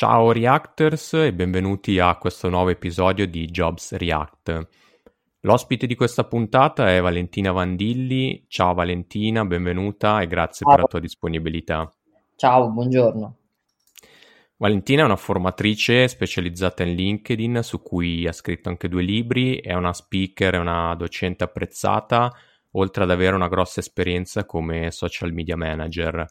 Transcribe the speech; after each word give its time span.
Ciao 0.00 0.32
Reactors 0.32 1.12
e 1.12 1.34
benvenuti 1.34 1.98
a 1.98 2.16
questo 2.16 2.48
nuovo 2.48 2.70
episodio 2.70 3.28
di 3.28 3.44
Jobs 3.44 3.92
React. 3.92 4.68
L'ospite 5.40 5.86
di 5.86 5.94
questa 5.94 6.24
puntata 6.24 6.88
è 6.88 7.02
Valentina 7.02 7.52
Vandilli. 7.52 8.46
Ciao 8.48 8.72
Valentina, 8.72 9.44
benvenuta 9.44 10.22
e 10.22 10.26
grazie 10.26 10.64
Ciao. 10.64 10.74
per 10.74 10.84
la 10.84 10.88
tua 10.88 11.00
disponibilità. 11.00 11.92
Ciao, 12.34 12.70
buongiorno. 12.70 13.36
Valentina 14.56 15.02
è 15.02 15.04
una 15.04 15.16
formatrice 15.16 16.08
specializzata 16.08 16.82
in 16.82 16.94
LinkedIn 16.94 17.60
su 17.62 17.82
cui 17.82 18.26
ha 18.26 18.32
scritto 18.32 18.70
anche 18.70 18.88
due 18.88 19.02
libri, 19.02 19.58
è 19.58 19.74
una 19.74 19.92
speaker 19.92 20.54
e 20.54 20.58
una 20.58 20.94
docente 20.94 21.44
apprezzata, 21.44 22.32
oltre 22.70 23.02
ad 23.02 23.10
avere 23.10 23.36
una 23.36 23.48
grossa 23.48 23.80
esperienza 23.80 24.46
come 24.46 24.90
social 24.92 25.34
media 25.34 25.58
manager 25.58 26.26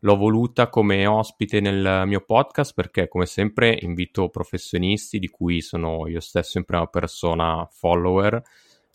l'ho 0.00 0.16
voluta 0.16 0.68
come 0.68 1.06
ospite 1.06 1.60
nel 1.60 2.04
mio 2.06 2.20
podcast 2.20 2.74
perché 2.74 3.08
come 3.08 3.26
sempre 3.26 3.78
invito 3.80 4.28
professionisti 4.28 5.18
di 5.18 5.28
cui 5.28 5.60
sono 5.60 6.06
io 6.06 6.20
stesso 6.20 6.58
in 6.58 6.64
prima 6.64 6.86
persona 6.86 7.66
follower, 7.70 8.42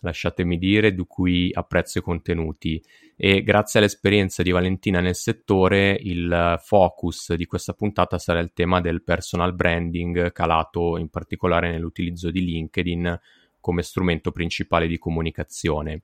lasciatemi 0.00 0.58
dire, 0.58 0.94
di 0.94 1.04
cui 1.06 1.50
apprezzo 1.52 1.98
i 1.98 2.02
contenuti 2.02 2.82
e 3.16 3.42
grazie 3.42 3.78
all'esperienza 3.78 4.42
di 4.42 4.50
Valentina 4.50 5.00
nel 5.00 5.14
settore 5.14 5.96
il 6.00 6.58
focus 6.60 7.34
di 7.34 7.46
questa 7.46 7.72
puntata 7.72 8.18
sarà 8.18 8.40
il 8.40 8.52
tema 8.52 8.80
del 8.80 9.02
personal 9.02 9.54
branding 9.54 10.32
calato 10.32 10.96
in 10.96 11.08
particolare 11.08 11.70
nell'utilizzo 11.70 12.30
di 12.30 12.44
LinkedIn 12.44 13.20
come 13.60 13.82
strumento 13.82 14.32
principale 14.32 14.88
di 14.88 14.98
comunicazione. 14.98 16.02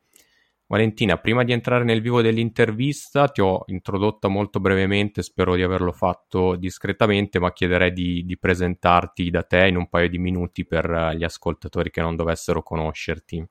Valentina, 0.70 1.16
prima 1.16 1.44
di 1.44 1.52
entrare 1.52 1.82
nel 1.82 2.02
vivo 2.02 2.20
dell'intervista 2.20 3.28
ti 3.28 3.40
ho 3.40 3.62
introdotta 3.68 4.28
molto 4.28 4.60
brevemente, 4.60 5.22
spero 5.22 5.54
di 5.54 5.62
averlo 5.62 5.92
fatto 5.92 6.56
discretamente, 6.56 7.40
ma 7.40 7.54
chiederei 7.54 7.90
di, 7.90 8.22
di 8.26 8.38
presentarti 8.38 9.30
da 9.30 9.42
te 9.44 9.66
in 9.66 9.76
un 9.76 9.88
paio 9.88 10.10
di 10.10 10.18
minuti 10.18 10.66
per 10.66 11.14
gli 11.16 11.24
ascoltatori 11.24 11.90
che 11.90 12.02
non 12.02 12.16
dovessero 12.16 12.62
conoscerti. 12.62 13.42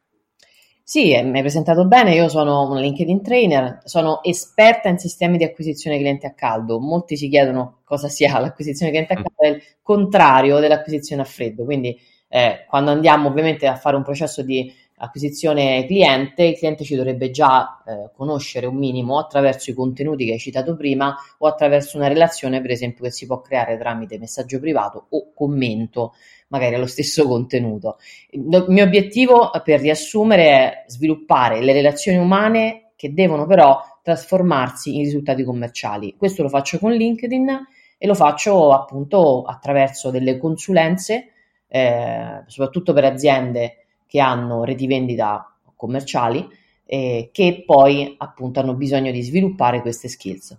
Sì, 0.83 1.11
eh, 1.11 1.23
mi 1.23 1.37
hai 1.37 1.41
presentato 1.41 1.87
bene, 1.87 2.13
io 2.13 2.29
sono 2.29 2.69
un 2.69 2.79
LinkedIn 2.79 3.23
trainer, 3.23 3.79
sono 3.83 4.21
esperta 4.21 4.87
in 4.87 4.99
sistemi 4.99 5.39
di 5.39 5.43
acquisizione 5.43 5.97
clienti 5.97 6.27
a 6.27 6.35
caldo. 6.35 6.79
Molti 6.79 7.17
si 7.17 7.29
chiedono 7.29 7.79
cosa 7.83 8.09
sia 8.09 8.37
l'acquisizione 8.39 8.91
clienti 8.91 9.13
a 9.13 9.19
mm. 9.19 9.23
caldo, 9.23 9.41
è 9.41 9.47
il 9.47 9.63
contrario 9.81 10.59
dell'acquisizione 10.59 11.23
a 11.23 11.25
freddo, 11.25 11.65
quindi 11.65 11.99
eh, 12.29 12.65
quando 12.67 12.91
andiamo 12.91 13.27
ovviamente 13.27 13.65
a 13.67 13.75
fare 13.75 13.95
un 13.95 14.03
processo 14.03 14.43
di 14.43 14.71
acquisizione 14.99 15.85
cliente, 15.85 16.43
il 16.43 16.57
cliente 16.57 16.83
ci 16.83 16.95
dovrebbe 16.95 17.29
già 17.29 17.83
eh, 17.85 18.09
conoscere 18.15 18.65
un 18.65 18.77
minimo 18.77 19.19
attraverso 19.19 19.69
i 19.69 19.73
contenuti 19.73 20.25
che 20.25 20.33
hai 20.33 20.39
citato 20.39 20.75
prima 20.75 21.15
o 21.37 21.47
attraverso 21.47 21.97
una 21.97 22.07
relazione, 22.07 22.61
per 22.61 22.71
esempio, 22.71 23.03
che 23.03 23.11
si 23.11 23.25
può 23.25 23.41
creare 23.41 23.77
tramite 23.77 24.17
messaggio 24.17 24.59
privato 24.59 25.07
o 25.09 25.31
commento 25.33 26.13
magari 26.47 26.75
allo 26.75 26.87
stesso 26.87 27.25
contenuto. 27.27 27.97
Il 28.31 28.65
mio 28.67 28.83
obiettivo, 28.83 29.51
per 29.63 29.79
riassumere, 29.79 30.49
è 30.49 30.83
sviluppare 30.87 31.61
le 31.61 31.73
relazioni 31.73 32.17
umane 32.17 32.91
che 32.95 33.13
devono 33.13 33.45
però 33.45 33.79
trasformarsi 34.01 34.95
in 34.95 35.03
risultati 35.03 35.43
commerciali. 35.43 36.15
Questo 36.17 36.41
lo 36.41 36.49
faccio 36.49 36.79
con 36.79 36.91
LinkedIn 36.91 37.67
e 37.99 38.07
lo 38.07 38.15
faccio 38.15 38.71
appunto 38.71 39.43
attraverso 39.43 40.09
delle 40.09 40.37
consulenze, 40.37 41.31
eh, 41.67 42.43
soprattutto 42.47 42.93
per 42.93 43.05
aziende 43.05 43.86
che 44.07 44.19
hanno 44.19 44.63
reti 44.63 44.87
vendita 44.87 45.53
commerciali 45.75 46.47
eh, 46.87 47.29
che 47.31 47.63
poi 47.65 48.15
appunto 48.17 48.59
hanno 48.59 48.73
bisogno 48.73 49.11
di 49.11 49.21
sviluppare 49.21 49.81
queste 49.81 50.07
skills. 50.07 50.57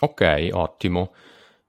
Ok, 0.00 0.48
ottimo. 0.52 1.12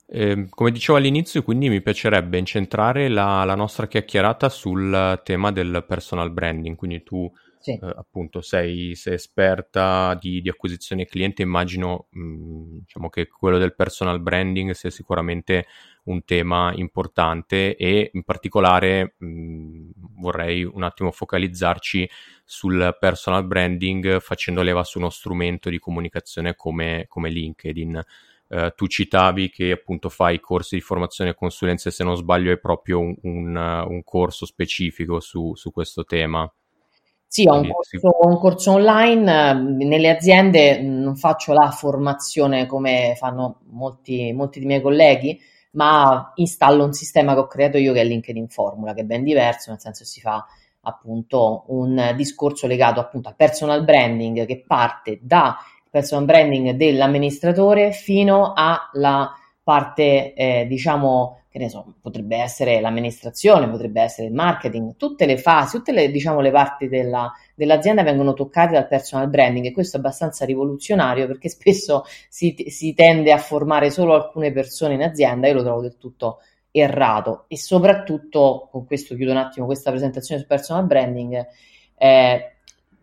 Eh, 0.07 0.47
come 0.49 0.71
dicevo 0.71 0.97
all'inizio, 0.97 1.43
quindi 1.43 1.69
mi 1.69 1.81
piacerebbe 1.81 2.37
incentrare 2.37 3.07
la, 3.09 3.43
la, 3.43 3.55
nostra 3.55 3.87
chiacchierata 3.87 4.49
sul 4.49 5.21
tema 5.23 5.51
del 5.51 5.83
personal 5.87 6.31
branding, 6.31 6.75
quindi 6.75 7.03
tu 7.03 7.31
sì. 7.59 7.71
eh, 7.71 7.93
appunto 7.95 8.41
sei, 8.41 8.95
sei 8.95 9.15
esperta 9.15 10.17
di, 10.19 10.41
di, 10.41 10.49
acquisizione 10.49 11.05
cliente, 11.05 11.41
immagino 11.41 12.07
mh, 12.09 12.21
mm, 12.21 12.77
diciamo 12.79 13.09
che 13.09 13.27
quello 13.27 13.57
del 13.57 13.75
personal 13.75 14.19
branding 14.19 14.71
sia 14.71 14.89
sicuramente 14.89 15.65
un 16.05 16.23
tema 16.25 16.73
importante 16.75 17.75
e 17.75 18.09
in 18.13 18.23
particolare 18.23 19.15
mh, 19.17 19.89
vorrei 20.23 20.63
un 20.63 20.83
attimo 20.83 21.11
focalizzarci 21.11 22.09
sul 22.43 22.97
personal 22.99 23.45
branding 23.45 24.19
facendo 24.19 24.61
leva 24.61 24.83
su 24.83 24.97
uno 24.97 25.09
strumento 25.09 25.69
di 25.69 25.77
comunicazione 25.77 26.55
come, 26.55 27.05
come 27.07 27.29
LinkedIn. 27.29 28.03
Uh, 28.47 28.69
tu 28.75 28.87
citavi 28.87 29.49
che 29.49 29.71
appunto 29.71 30.09
fai 30.09 30.39
corsi 30.39 30.75
di 30.75 30.81
formazione 30.81 31.31
e 31.31 31.35
consulenze, 31.35 31.89
se 31.89 32.03
non 32.03 32.15
sbaglio 32.15 32.51
è 32.51 32.59
proprio 32.59 32.99
un, 32.99 33.15
un, 33.23 33.55
un 33.55 34.03
corso 34.03 34.45
specifico 34.45 35.19
su, 35.19 35.55
su 35.55 35.71
questo 35.71 36.03
tema. 36.03 36.51
Sì, 37.33 37.47
ho 37.47 37.55
un 37.55 37.67
corso, 37.71 38.27
un 38.27 38.37
corso, 38.37 38.71
online, 38.73 39.53
nelle 39.83 40.09
aziende 40.11 40.79
non 40.79 41.15
faccio 41.15 41.53
la 41.53 41.71
formazione 41.71 42.67
come 42.67 43.15
fanno 43.17 43.61
molti, 43.71 44.31
molti 44.33 44.59
dei 44.59 44.67
miei 44.67 44.81
colleghi, 44.81 45.41
ma 45.73 46.31
installo 46.35 46.83
un 46.83 46.93
sistema 46.93 47.33
che 47.33 47.39
ho 47.39 47.47
creato 47.47 47.77
io 47.77 47.93
che 47.93 48.01
è 48.01 48.03
LinkedIn 48.03 48.47
Formula, 48.47 48.93
che 48.93 49.01
è 49.01 49.05
ben 49.05 49.23
diverso, 49.23 49.71
nel 49.71 49.79
senso 49.79 50.05
si 50.05 50.19
fa 50.19 50.45
appunto 50.81 51.63
un 51.67 52.13
discorso 52.15 52.67
legato 52.67 52.99
appunto 52.99 53.29
al 53.29 53.35
personal 53.35 53.83
branding 53.83 54.45
che 54.45 54.63
parte 54.67 55.19
dal 55.21 55.55
personal 55.89 56.25
branding 56.25 56.71
dell'amministratore 56.71 57.91
fino 57.91 58.53
alla 58.53 59.31
parte 59.63 60.33
eh, 60.33 60.65
diciamo 60.67 61.42
che 61.53 61.59
ne 61.59 61.69
so, 61.69 61.97
potrebbe 62.01 62.37
essere 62.37 62.81
l'amministrazione, 62.81 63.69
potrebbe 63.69 64.01
essere 64.01 64.25
il 64.25 64.33
marketing, 64.33 64.95
tutte 64.97 65.27
le 65.27 65.37
fasi, 65.37 65.77
tutte 65.77 65.91
le, 65.91 66.09
diciamo, 66.09 66.39
le 66.39 66.49
parti 66.49 66.87
della, 66.87 67.31
dell'azienda 67.53 68.01
vengono 68.01 68.33
toccate 68.33 68.73
dal 68.73 68.87
personal 68.87 69.29
branding 69.29 69.67
e 69.67 69.71
questo 69.71 69.97
è 69.97 69.99
abbastanza 69.99 70.45
rivoluzionario 70.45 71.27
perché 71.27 71.49
spesso 71.49 72.05
si, 72.27 72.55
si 72.69 72.95
tende 72.95 73.31
a 73.31 73.37
formare 73.37 73.91
solo 73.91 74.15
alcune 74.15 74.51
persone 74.51 74.95
in 74.95 75.03
azienda, 75.03 75.47
io 75.47 75.53
lo 75.53 75.61
trovo 75.61 75.81
del 75.81 75.97
tutto 75.99 76.39
errato. 76.71 77.45
E 77.47 77.55
soprattutto, 77.55 78.67
con 78.71 78.87
questo 78.87 79.13
chiudo 79.13 79.29
un 79.29 79.37
attimo 79.37 79.67
questa 79.67 79.91
presentazione 79.91 80.39
sul 80.39 80.49
personal 80.49 80.87
branding, 80.87 81.47
eh, 81.99 82.55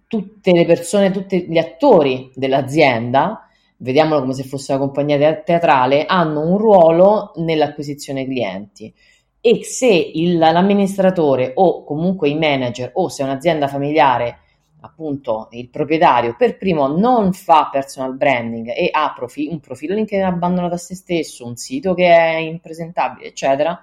tutte 0.08 0.50
le 0.50 0.64
persone, 0.66 1.12
tutti 1.12 1.46
gli 1.48 1.58
attori 1.58 2.32
dell'azienda, 2.34 3.48
vediamolo 3.80 4.20
come 4.20 4.34
se 4.34 4.44
fosse 4.44 4.72
una 4.72 4.82
compagnia 4.82 5.34
teatrale, 5.36 6.06
hanno 6.06 6.40
un 6.40 6.58
ruolo 6.58 7.32
nell'acquisizione 7.36 8.24
clienti 8.24 8.92
e 9.40 9.64
se 9.64 9.88
il, 9.88 10.36
l'amministratore 10.36 11.52
o 11.54 11.82
comunque 11.84 12.28
i 12.28 12.38
manager 12.38 12.90
o 12.94 13.08
se 13.08 13.22
è 13.22 13.26
un'azienda 13.26 13.68
familiare 13.68 14.38
appunto 14.82 15.48
il 15.52 15.68
proprietario 15.68 16.36
per 16.36 16.56
primo 16.56 16.86
non 16.86 17.32
fa 17.32 17.68
personal 17.70 18.16
branding 18.16 18.68
e 18.68 18.88
ha 18.90 19.12
profi- 19.14 19.48
un 19.50 19.60
profilo 19.60 19.94
LinkedIn 19.94 20.24
abbandonato 20.24 20.74
a 20.74 20.78
se 20.78 20.94
stesso, 20.94 21.46
un 21.46 21.56
sito 21.56 21.94
che 21.94 22.06
è 22.06 22.36
impresentabile, 22.36 23.28
eccetera, 23.28 23.82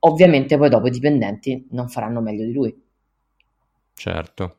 ovviamente 0.00 0.56
poi 0.56 0.68
dopo 0.68 0.86
i 0.86 0.90
dipendenti 0.90 1.68
non 1.70 1.88
faranno 1.88 2.20
meglio 2.20 2.44
di 2.44 2.52
lui. 2.52 2.82
Certo. 3.94 4.56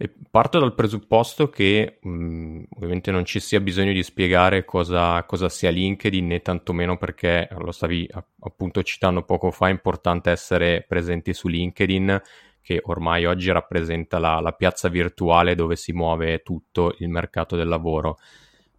E 0.00 0.14
parto 0.30 0.60
dal 0.60 0.76
presupposto 0.76 1.50
che 1.50 1.98
mh, 2.00 2.62
ovviamente 2.76 3.10
non 3.10 3.24
ci 3.24 3.40
sia 3.40 3.58
bisogno 3.58 3.92
di 3.92 4.04
spiegare 4.04 4.64
cosa, 4.64 5.24
cosa, 5.24 5.48
sia 5.48 5.70
LinkedIn 5.70 6.24
né 6.24 6.40
tantomeno 6.40 6.96
perché 6.96 7.48
lo 7.58 7.72
stavi 7.72 8.08
appunto 8.40 8.84
citando 8.84 9.24
poco 9.24 9.50
fa, 9.50 9.66
è 9.66 9.70
importante 9.70 10.30
essere 10.30 10.84
presenti 10.86 11.34
su 11.34 11.48
LinkedIn 11.48 12.22
che 12.60 12.80
ormai 12.84 13.24
oggi 13.24 13.50
rappresenta 13.50 14.20
la, 14.20 14.38
la 14.38 14.52
piazza 14.52 14.88
virtuale 14.88 15.56
dove 15.56 15.74
si 15.74 15.92
muove 15.92 16.42
tutto 16.44 16.94
il 16.98 17.08
mercato 17.08 17.56
del 17.56 17.66
lavoro. 17.66 18.18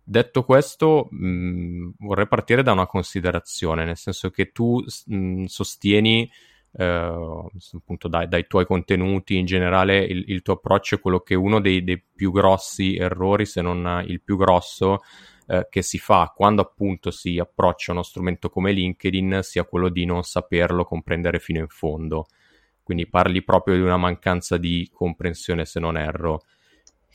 Detto 0.02 0.46
questo, 0.46 1.10
mh, 1.12 1.96
vorrei 2.00 2.28
partire 2.30 2.64
da 2.64 2.72
una 2.72 2.88
considerazione, 2.88 3.84
nel 3.84 3.98
senso 3.98 4.30
che 4.30 4.54
tu 4.54 4.82
mh, 5.08 5.44
sostieni 5.44 6.32
eh, 6.72 6.86
appunto 7.74 8.08
dai, 8.08 8.28
dai, 8.28 8.46
tuoi 8.48 8.66
contenuti 8.66 9.38
in 9.38 9.46
generale 9.46 10.00
il, 10.00 10.26
il, 10.28 10.42
tuo 10.42 10.54
approccio 10.54 10.96
è 10.96 11.00
quello 11.00 11.20
che 11.20 11.36
uno 11.36 11.60
dei, 11.60 11.84
dei, 11.84 12.02
più 12.02 12.32
grossi 12.32 12.96
errori, 12.96 13.46
se 13.46 13.62
non 13.62 14.04
il 14.08 14.22
più 14.22 14.38
grosso, 14.38 15.00
eh, 15.48 15.68
che 15.70 15.82
si 15.82 15.98
fa 15.98 16.32
quando 16.36 16.62
appunto 16.62 17.12
si 17.12 17.40
approccia 17.40 17.92
uno 17.92 18.04
strumento 18.04 18.50
come 18.50 18.72
LinkedIn 18.72 19.40
sia 19.42 19.64
quello 19.64 19.90
di 19.90 20.06
non 20.06 20.24
saperlo 20.24 20.84
comprendere 20.84 21.40
fino 21.40 21.60
in 21.60 21.68
fondo. 21.70 22.28
Quindi 22.84 23.08
parli 23.08 23.44
proprio 23.44 23.76
di 23.76 23.82
una 23.82 23.98
mancanza 23.98 24.58
di 24.58 24.90
comprensione, 24.92 25.66
se 25.66 25.80
non 25.80 25.98
erro. 25.98 26.44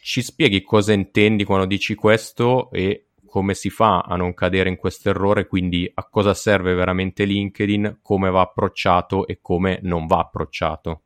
Ci 0.00 0.22
spieghi 0.22 0.62
cosa 0.62 0.92
intendi 0.92 1.44
quando 1.44 1.66
dici 1.66 1.94
questo 1.94 2.70
e 2.70 3.06
come 3.34 3.54
si 3.54 3.68
fa 3.68 3.98
a 3.98 4.14
non 4.14 4.32
cadere 4.32 4.68
in 4.68 4.76
questo 4.76 5.08
errore, 5.08 5.48
quindi 5.48 5.90
a 5.92 6.06
cosa 6.08 6.34
serve 6.34 6.72
veramente 6.74 7.24
LinkedIn, 7.24 7.98
come 8.00 8.30
va 8.30 8.42
approcciato 8.42 9.26
e 9.26 9.40
come 9.42 9.80
non 9.82 10.06
va 10.06 10.20
approcciato. 10.20 11.00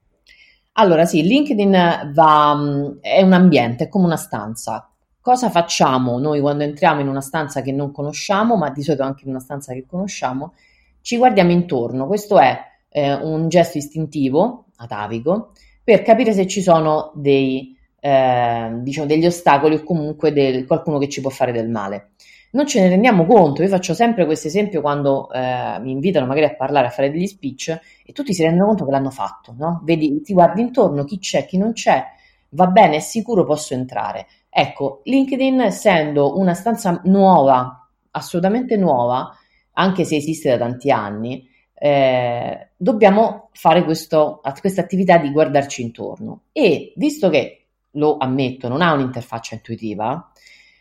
Allora 0.72 1.06
sì, 1.06 1.22
LinkedIn 1.22 2.10
va, 2.12 2.98
è 3.00 3.22
un 3.22 3.32
ambiente, 3.32 3.84
è 3.84 3.88
come 3.88 4.04
una 4.04 4.18
stanza. 4.18 4.90
Cosa 5.22 5.48
facciamo 5.48 6.18
noi 6.18 6.40
quando 6.40 6.64
entriamo 6.64 7.00
in 7.00 7.08
una 7.08 7.22
stanza 7.22 7.62
che 7.62 7.72
non 7.72 7.92
conosciamo, 7.92 8.56
ma 8.56 8.68
di 8.68 8.82
solito 8.82 9.04
anche 9.04 9.22
in 9.24 9.30
una 9.30 9.40
stanza 9.40 9.72
che 9.72 9.86
conosciamo? 9.86 10.52
Ci 11.00 11.16
guardiamo 11.16 11.50
intorno. 11.50 12.06
Questo 12.06 12.38
è 12.38 12.60
eh, 12.90 13.14
un 13.14 13.48
gesto 13.48 13.78
istintivo, 13.78 14.66
atavico, 14.76 15.52
per 15.82 16.02
capire 16.02 16.34
se 16.34 16.46
ci 16.46 16.60
sono 16.60 17.10
dei, 17.14 17.74
eh, 18.00 18.70
diciamo, 18.80 19.06
degli 19.06 19.26
ostacoli 19.26 19.76
o 19.76 19.82
comunque 19.82 20.32
del, 20.32 20.66
qualcuno 20.66 20.98
che 20.98 21.08
ci 21.08 21.20
può 21.20 21.30
fare 21.30 21.52
del 21.52 21.68
male. 21.68 22.10
Non 22.50 22.66
ce 22.66 22.80
ne 22.80 22.88
rendiamo 22.88 23.26
conto, 23.26 23.62
io 23.62 23.68
faccio 23.68 23.92
sempre 23.92 24.24
questo 24.24 24.46
esempio 24.48 24.80
quando 24.80 25.30
eh, 25.30 25.78
mi 25.80 25.90
invitano 25.90 26.24
magari 26.24 26.46
a 26.46 26.54
parlare, 26.54 26.86
a 26.86 26.90
fare 26.90 27.10
degli 27.10 27.26
speech 27.26 27.78
e 28.04 28.12
tutti 28.12 28.32
si 28.32 28.42
rendono 28.42 28.68
conto 28.68 28.86
che 28.86 28.90
l'hanno 28.90 29.10
fatto, 29.10 29.54
no? 29.58 29.82
Vedi, 29.84 30.22
ti 30.22 30.32
guardi 30.32 30.62
intorno, 30.62 31.04
chi 31.04 31.18
c'è, 31.18 31.44
chi 31.44 31.58
non 31.58 31.72
c'è, 31.72 32.02
va 32.50 32.66
bene, 32.68 32.96
è 32.96 33.00
sicuro, 33.00 33.44
posso 33.44 33.74
entrare. 33.74 34.26
Ecco, 34.48 35.02
LinkedIn 35.04 35.60
essendo 35.60 36.38
una 36.38 36.54
stanza 36.54 37.00
nuova, 37.04 37.86
assolutamente 38.12 38.76
nuova, 38.76 39.30
anche 39.72 40.04
se 40.04 40.16
esiste 40.16 40.48
da 40.48 40.56
tanti 40.56 40.90
anni, 40.90 41.46
eh, 41.74 42.70
dobbiamo 42.76 43.50
fare 43.52 43.84
questa 43.84 44.40
attività 44.42 45.18
di 45.18 45.30
guardarci 45.30 45.82
intorno. 45.82 46.44
E 46.52 46.92
visto 46.96 47.28
che, 47.28 47.57
lo 47.98 48.16
ammetto, 48.18 48.68
non 48.68 48.80
ha 48.80 48.92
un'interfaccia 48.92 49.56
intuitiva, 49.56 50.30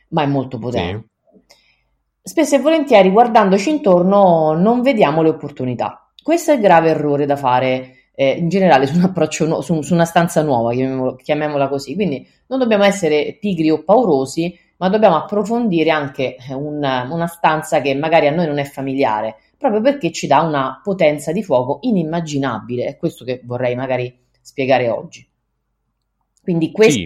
ma 0.09 0.23
è 0.23 0.25
molto 0.25 0.57
potente, 0.57 1.09
sì. 1.21 1.55
spesso 2.21 2.55
e 2.55 2.59
volentieri 2.59 3.09
guardandoci 3.09 3.69
intorno 3.69 4.53
non 4.53 4.81
vediamo 4.81 5.21
le 5.21 5.29
opportunità. 5.29 6.09
Questo 6.21 6.51
è 6.51 6.55
il 6.55 6.61
grave 6.61 6.89
errore 6.89 7.25
da 7.25 7.35
fare 7.35 8.11
eh, 8.15 8.31
in 8.31 8.49
generale 8.49 8.87
su 8.87 8.95
un 8.95 9.03
approccio, 9.03 9.45
no, 9.45 9.61
su, 9.61 9.81
su, 9.81 9.93
una 9.93 10.05
stanza 10.05 10.41
nuova, 10.41 10.71
chiamiamola, 10.73 11.15
chiamiamola 11.15 11.67
così. 11.67 11.95
Quindi 11.95 12.27
non 12.47 12.59
dobbiamo 12.59 12.83
essere 12.83 13.37
pigri 13.39 13.69
o 13.69 13.83
paurosi, 13.83 14.57
ma 14.77 14.89
dobbiamo 14.89 15.15
approfondire 15.15 15.89
anche 15.89 16.37
una, 16.49 17.07
una 17.11 17.27
stanza 17.27 17.81
che 17.81 17.95
magari 17.95 18.27
a 18.27 18.31
noi 18.31 18.45
non 18.45 18.59
è 18.59 18.63
familiare 18.63 19.37
proprio 19.57 19.81
perché 19.81 20.11
ci 20.11 20.27
dà 20.27 20.41
una 20.41 20.79
potenza 20.83 21.31
di 21.31 21.43
fuoco 21.43 21.79
inimmaginabile. 21.81 22.85
È 22.85 22.97
questo 22.97 23.25
che 23.25 23.41
vorrei 23.43 23.75
magari 23.75 24.15
spiegare 24.39 24.89
oggi. 24.89 25.26
Quindi 26.47 26.71
questo, 26.71 26.97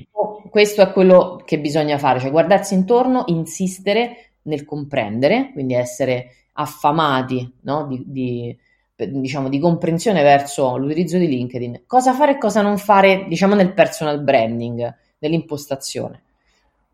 sì. 0.43 0.49
questo 0.51 0.83
è 0.83 0.91
quello 0.91 1.41
che 1.43 1.59
bisogna 1.59 1.97
fare, 1.97 2.19
cioè 2.19 2.29
guardarsi 2.29 2.75
intorno, 2.75 3.23
insistere 3.25 4.33
nel 4.43 4.65
comprendere, 4.65 5.49
quindi 5.51 5.73
essere 5.73 6.49
affamati 6.53 7.51
no? 7.61 7.87
di, 7.87 8.03
di, 8.05 8.55
diciamo, 8.95 9.49
di 9.49 9.57
comprensione 9.57 10.21
verso 10.21 10.77
l'utilizzo 10.77 11.17
di 11.17 11.27
LinkedIn. 11.27 11.85
Cosa 11.87 12.13
fare 12.13 12.33
e 12.33 12.37
cosa 12.37 12.61
non 12.61 12.77
fare, 12.77 13.25
diciamo, 13.27 13.55
nel 13.55 13.73
personal 13.73 14.21
branding, 14.21 14.95
nell'impostazione. 15.17 16.21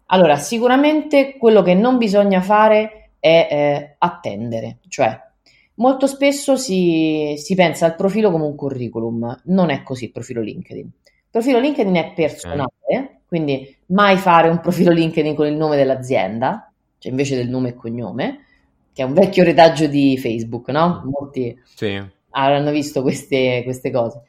Allora, 0.05 0.38
sicuramente 0.38 1.35
quello 1.38 1.61
che 1.63 1.73
non 1.73 1.97
bisogna 1.97 2.39
fare 2.39 3.09
è 3.19 3.47
eh, 3.51 3.95
attendere, 3.97 4.77
cioè 4.88 5.21
Molto 5.79 6.07
spesso 6.07 6.55
si, 6.55 7.35
si, 7.38 7.53
pensa 7.53 7.85
al 7.85 7.95
profilo 7.95 8.31
come 8.31 8.45
un 8.45 8.55
curriculum, 8.55 9.41
non 9.44 9.69
è 9.69 9.83
così 9.83 10.05
il 10.05 10.11
profilo 10.11 10.41
LinkedIn. 10.41 10.89
Il 11.37 11.43
profilo 11.43 11.59
LinkedIn 11.59 11.95
è 11.95 12.13
personale, 12.13 12.73
okay. 12.81 13.09
quindi 13.27 13.75
mai 13.87 14.17
fare 14.17 14.49
un 14.49 14.59
profilo 14.59 14.91
LinkedIn 14.91 15.35
con 15.35 15.45
il 15.45 15.55
nome 15.55 15.75
dell'azienda, 15.75 16.71
cioè 16.97 17.11
invece 17.11 17.35
del 17.35 17.49
nome 17.49 17.69
e 17.69 17.75
cognome, 17.75 18.45
che 18.91 19.03
è 19.03 19.05
un 19.05 19.13
vecchio 19.13 19.43
retaggio 19.43 19.85
di 19.85 20.17
Facebook, 20.17 20.69
no? 20.69 21.03
Molti 21.05 21.55
sì. 21.63 22.01
avranno 22.31 22.71
visto 22.71 23.03
queste, 23.03 23.61
queste 23.63 23.91
cose. 23.91 24.23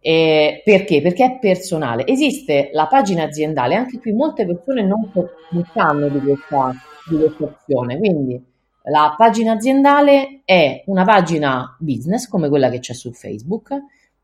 E 0.00 0.60
perché? 0.62 1.00
Perché 1.00 1.24
è 1.24 1.38
personale. 1.38 2.06
Esiste 2.06 2.68
la 2.72 2.86
pagina 2.86 3.24
aziendale, 3.24 3.74
anche 3.74 3.98
qui 3.98 4.12
molte 4.12 4.44
persone 4.44 4.82
non 4.82 5.10
sanno 5.72 6.08
di 6.08 6.18
questa, 6.20 6.74
di 7.08 7.16
questa 7.16 7.44
opzione, 7.44 7.98
quindi 7.98 8.42
la 8.84 9.14
pagina 9.16 9.52
aziendale 9.52 10.40
è 10.44 10.82
una 10.86 11.04
pagina 11.04 11.76
business 11.78 12.28
come 12.28 12.48
quella 12.48 12.70
che 12.70 12.80
c'è 12.80 12.92
su 12.94 13.12
Facebook, 13.12 13.74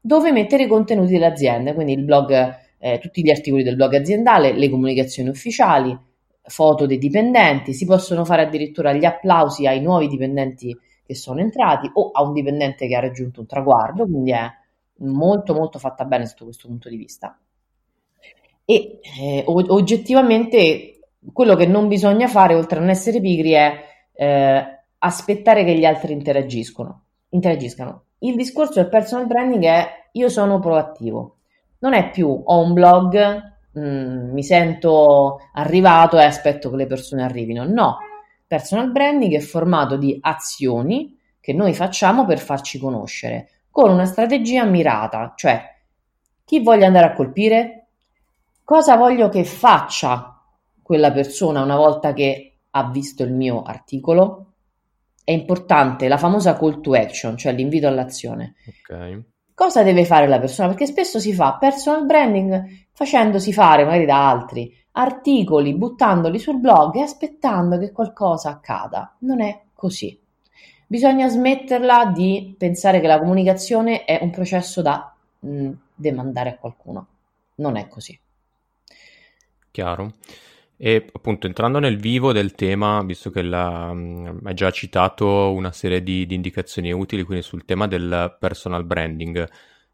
dove 0.07 0.31
mettere 0.31 0.63
i 0.63 0.69
contenuti 0.69 1.15
dell'azienda, 1.15 1.75
quindi 1.75 1.93
il 1.93 2.05
blog, 2.05 2.59
eh, 2.79 3.01
tutti 3.01 3.23
gli 3.23 3.31
articoli 3.31 3.65
del 3.65 3.75
blog 3.75 3.95
aziendale, 3.95 4.53
le 4.53 4.71
comunicazioni 4.71 5.29
ufficiali, 5.29 5.99
foto 6.43 6.87
dei 6.87 6.99
dipendenti, 6.99 7.73
si 7.73 7.87
possono 7.87 8.25
fare 8.25 8.43
addirittura 8.43 8.93
gli 8.93 9.05
applausi 9.05 9.67
ai 9.67 9.81
nuovi 9.81 10.07
dipendenti 10.07 10.79
che 11.05 11.15
sono 11.17 11.41
entrati 11.41 11.91
o 11.93 12.11
a 12.13 12.23
un 12.23 12.33
dipendente 12.33 12.87
che 12.87 12.95
ha 12.95 13.01
raggiunto 13.01 13.41
un 13.41 13.47
traguardo, 13.47 14.05
quindi 14.05 14.31
è 14.31 14.49
molto 14.99 15.55
molto 15.55 15.81
fatta 15.81 16.05
bene 16.05 16.27
sotto 16.27 16.45
questo 16.45 16.69
punto 16.69 16.89
di 16.89 16.97
vista. 16.97 17.37
E 18.65 19.01
eh, 19.19 19.43
oggettivamente 19.47 21.01
quello 21.33 21.57
che 21.57 21.67
non 21.67 21.89
bisogna 21.89 22.29
fare, 22.29 22.55
oltre 22.55 22.79
a 22.79 22.81
non 22.81 22.91
essere 22.91 23.21
pigri, 23.21 23.51
è 23.51 23.85
eh, 24.13 24.65
aspettare 24.99 25.65
che 25.65 25.75
gli 25.75 25.85
altri 25.85 26.13
interagiscono, 26.13 27.07
interagiscano. 27.31 28.06
Il 28.19 28.35
discorso 28.35 28.75
del 28.75 28.89
personal 28.89 29.27
branding 29.27 29.65
è 29.65 30.09
io 30.13 30.29
sono 30.29 30.59
proattivo, 30.59 31.37
non 31.81 31.93
è 31.93 32.11
più 32.11 32.43
ho 32.45 32.61
un 32.61 32.73
blog, 32.73 33.43
mh, 33.73 33.81
mm, 33.81 34.33
mi 34.33 34.43
sento 34.43 35.41
arrivato 35.53 36.19
e 36.19 36.25
aspetto 36.25 36.71
che 36.71 36.77
le 36.77 36.87
persone 36.87 37.23
arrivino. 37.23 37.65
No, 37.65 37.99
personal 38.47 38.91
branding 38.91 39.35
è 39.35 39.41
formato 39.41 39.97
di 39.97 40.17
azioni 40.21 41.19
che 41.41 41.53
noi 41.53 41.75
facciamo 41.75 42.25
per 42.25 42.39
farci 42.39 42.79
conoscere 42.79 43.51
con 43.71 43.91
una 43.91 44.07
strategia 44.07 44.65
mirata, 44.65 45.35
cioè 45.37 45.75
chi 46.45 46.63
voglio 46.63 46.87
andare 46.87 47.07
a 47.07 47.13
colpire, 47.13 47.89
cosa 48.65 48.97
voglio 48.97 49.29
che 49.29 49.45
faccia 49.45 50.41
quella 50.83 51.13
persona 51.13 51.63
una 51.63 51.77
volta 51.77 52.13
che 52.13 52.59
ha 52.71 52.89
visto 52.91 53.23
il 53.23 53.33
mio 53.33 53.63
articolo, 53.63 54.46
è 55.27 55.33
importante 55.33 56.07
la 56.07 56.19
famosa 56.19 56.57
call 56.57 56.81
to 56.81 56.93
action, 56.93 57.37
cioè 57.37 57.53
l'invito 57.53 57.89
all'azione. 57.89 58.55
Okay. 58.65 59.21
Cosa 59.53 59.83
deve 59.83 60.05
fare 60.05 60.29
la 60.29 60.39
persona? 60.39 60.69
Perché 60.69 60.87
spesso 60.87 61.19
si 61.19 61.35
fa 61.35 61.57
personal 61.59 62.07
branding 62.07 62.87
facendosi 62.93 63.53
fare 63.53 63.85
magari 63.85 64.05
da 64.05 64.31
altri 64.31 64.73
articoli, 64.93 65.75
buttandoli 65.75 66.39
sul 66.39 66.61
blog 66.61 66.95
e 66.95 67.01
aspettando 67.01 67.77
che 67.77 67.91
qualcosa 67.91 68.51
accada. 68.51 69.17
Non 69.23 69.41
è 69.41 69.63
così. 69.75 70.17
Bisogna 70.87 71.29
smetterla 71.29 72.13
di 72.15 72.55
pensare 72.57 73.01
che 73.01 73.09
la 73.09 73.19
comunicazione 73.19 74.05
è 74.05 74.21
un 74.23 74.31
processo 74.31 74.81
da 74.81 75.13
mh, 75.41 75.71
demandare 75.93 76.51
a 76.51 76.57
qualcuno. 76.57 77.07
Non 77.57 77.75
è 77.75 77.89
così. 77.89 78.17
Chiaro. 79.73 80.13
E 80.79 81.07
appunto 81.11 81.47
entrando 81.47 81.79
nel 81.79 81.97
vivo 81.97 82.33
del 82.33 82.55
tema, 82.55 83.03
visto 83.03 83.31
che 83.31 83.41
la, 83.41 83.89
um, 83.91 84.41
hai 84.45 84.55
già 84.55 84.71
citato 84.71 85.53
una 85.53 85.73
serie 85.73 86.03
di, 86.03 86.27
di, 86.27 86.35
indicazioni 86.35 86.93
utili, 86.93 87.23
quindi 87.23 87.43
sul 87.43 87.65
tema 87.65 87.87
del 87.87 88.37
personal 88.39 88.85
branding, 88.85 89.49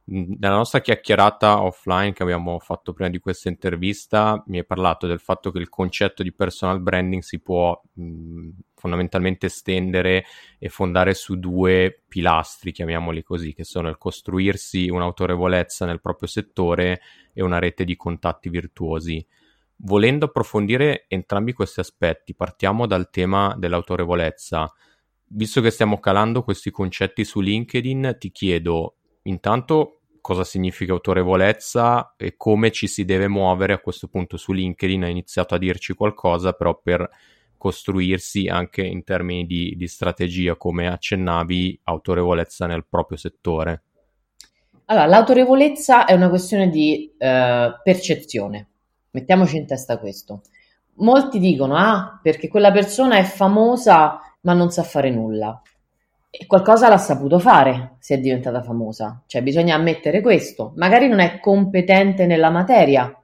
nella 0.05 0.57
nostra 0.57 0.81
chiacchierata 0.81 1.63
offline 1.63 2.13
che 2.13 2.25
abbiamo 2.25 2.59
fatto 2.59 2.93
prima 2.93 3.09
di 3.09 3.21
questa 3.21 3.49
intervista, 3.49 4.43
mi 4.49 4.59
hai 4.59 4.67
parlato 4.67 5.07
del 5.07 5.21
fatto 5.21 5.53
che 5.53 5.59
il 5.59 5.69
concetto 5.69 6.25
di 6.25 6.33
personal 6.33 6.81
branding 6.81 7.23
si 7.23 7.39
può 7.39 7.81
mh, 7.93 8.49
fondamentalmente 8.75 9.47
estendere 9.47 10.25
e 10.59 10.69
fondare 10.69 11.15
su 11.15 11.39
due 11.39 12.03
pilastri, 12.09 12.73
chiamiamoli 12.73 13.23
così, 13.23 13.55
che 13.55 13.63
sono 13.63 13.89
il 13.89 13.99
costruirsi 13.99 14.89
un'autorevolezza 14.89 15.87
nel 15.87 16.01
proprio 16.01 16.27
settore 16.27 17.01
e 17.33 17.43
una 17.45 17.61
rete 17.61 17.85
di 17.85 17.95
contatti 17.95 18.49
virtuosi. 18.49 19.25
Volendo 19.85 20.27
approfondire 20.27 21.07
entrambi 21.09 21.53
questi 21.53 21.81
aspetti, 21.81 22.37
partiamo 22.37 22.87
dal 22.87 23.11
tema 23.11 23.57
dell'autorevolezza. 23.59 24.73
Visto 25.35 25.61
che 25.61 25.71
stiamo 25.71 25.99
calando 25.99 26.45
questi 26.45 26.71
concetti 26.71 27.25
su 27.25 27.41
LinkedIn, 27.41 28.17
ti 28.17 28.31
chiedo 28.31 28.95
intanto 29.23 30.03
cosa 30.21 30.45
significa 30.45 30.93
autorevolezza 30.93 32.15
e 32.17 32.37
come 32.37 32.71
ci 32.71 32.87
si 32.87 33.05
deve 33.05 33.27
muovere 33.27 33.73
a 33.73 33.81
questo 33.81 34.07
punto 34.07 34.37
su 34.37 34.53
LinkedIn. 34.53 35.03
Ha 35.03 35.09
iniziato 35.09 35.57
a 35.57 35.59
dirci 35.59 35.95
qualcosa, 35.95 36.53
però 36.53 36.81
per 36.81 37.11
costruirsi 37.59 38.47
anche 38.47 38.83
in 38.83 39.03
termini 39.03 39.47
di, 39.47 39.75
di 39.77 39.89
strategia, 39.89 40.55
come 40.55 40.87
accennavi, 40.87 41.81
autorevolezza 41.83 42.67
nel 42.67 42.87
proprio 42.89 43.19
settore. 43.19 43.83
Allora, 44.85 45.07
l'autorevolezza 45.07 46.05
è 46.05 46.13
una 46.13 46.29
questione 46.29 46.69
di 46.69 47.13
eh, 47.19 47.81
percezione 47.83 48.69
Mettiamoci 49.13 49.57
in 49.57 49.67
testa 49.67 49.99
questo. 49.99 50.43
Molti 50.97 51.39
dicono, 51.39 51.77
ah, 51.77 52.19
perché 52.23 52.49
quella 52.49 52.73
persona 52.73 53.17
è 53.17 53.23
famosa 53.23 54.21
ma 54.43 54.53
non 54.53 54.71
sa 54.71 54.83
fare 54.83 55.11
nulla. 55.11 55.61
E 56.31 56.47
qualcosa 56.47 56.89
l'ha 56.89 56.99
saputo 56.99 57.39
fare 57.39 57.97
se 57.99 58.15
è 58.15 58.19
diventata 58.19 58.63
famosa. 58.63 59.23
Cioè 59.27 59.43
bisogna 59.43 59.75
ammettere 59.75 60.21
questo. 60.21 60.73
Magari 60.77 61.09
non 61.09 61.21
è 61.21 61.41
competente 61.41 62.27
nella 62.27 62.51
materia, 62.51 63.15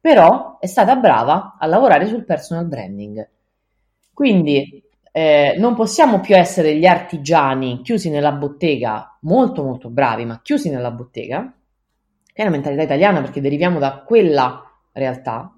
però 0.00 0.58
è 0.58 0.66
stata 0.66 0.96
brava 0.96 1.56
a 1.58 1.66
lavorare 1.66 2.06
sul 2.06 2.24
personal 2.24 2.66
branding. 2.66 3.28
Quindi 4.12 4.82
eh, 5.12 5.54
non 5.58 5.74
possiamo 5.74 6.20
più 6.20 6.34
essere 6.34 6.76
gli 6.76 6.86
artigiani 6.86 7.82
chiusi 7.82 8.08
nella 8.08 8.32
bottega, 8.32 9.18
molto 9.22 9.62
molto 9.62 9.90
bravi, 9.90 10.24
ma 10.24 10.40
chiusi 10.42 10.70
nella 10.70 10.90
bottega, 10.90 11.52
che 12.32 12.32
è 12.34 12.42
una 12.42 12.50
mentalità 12.50 12.82
italiana 12.82 13.20
perché 13.20 13.42
deriviamo 13.42 13.78
da 13.78 14.02
quella 14.06 14.65
realtà, 14.96 15.54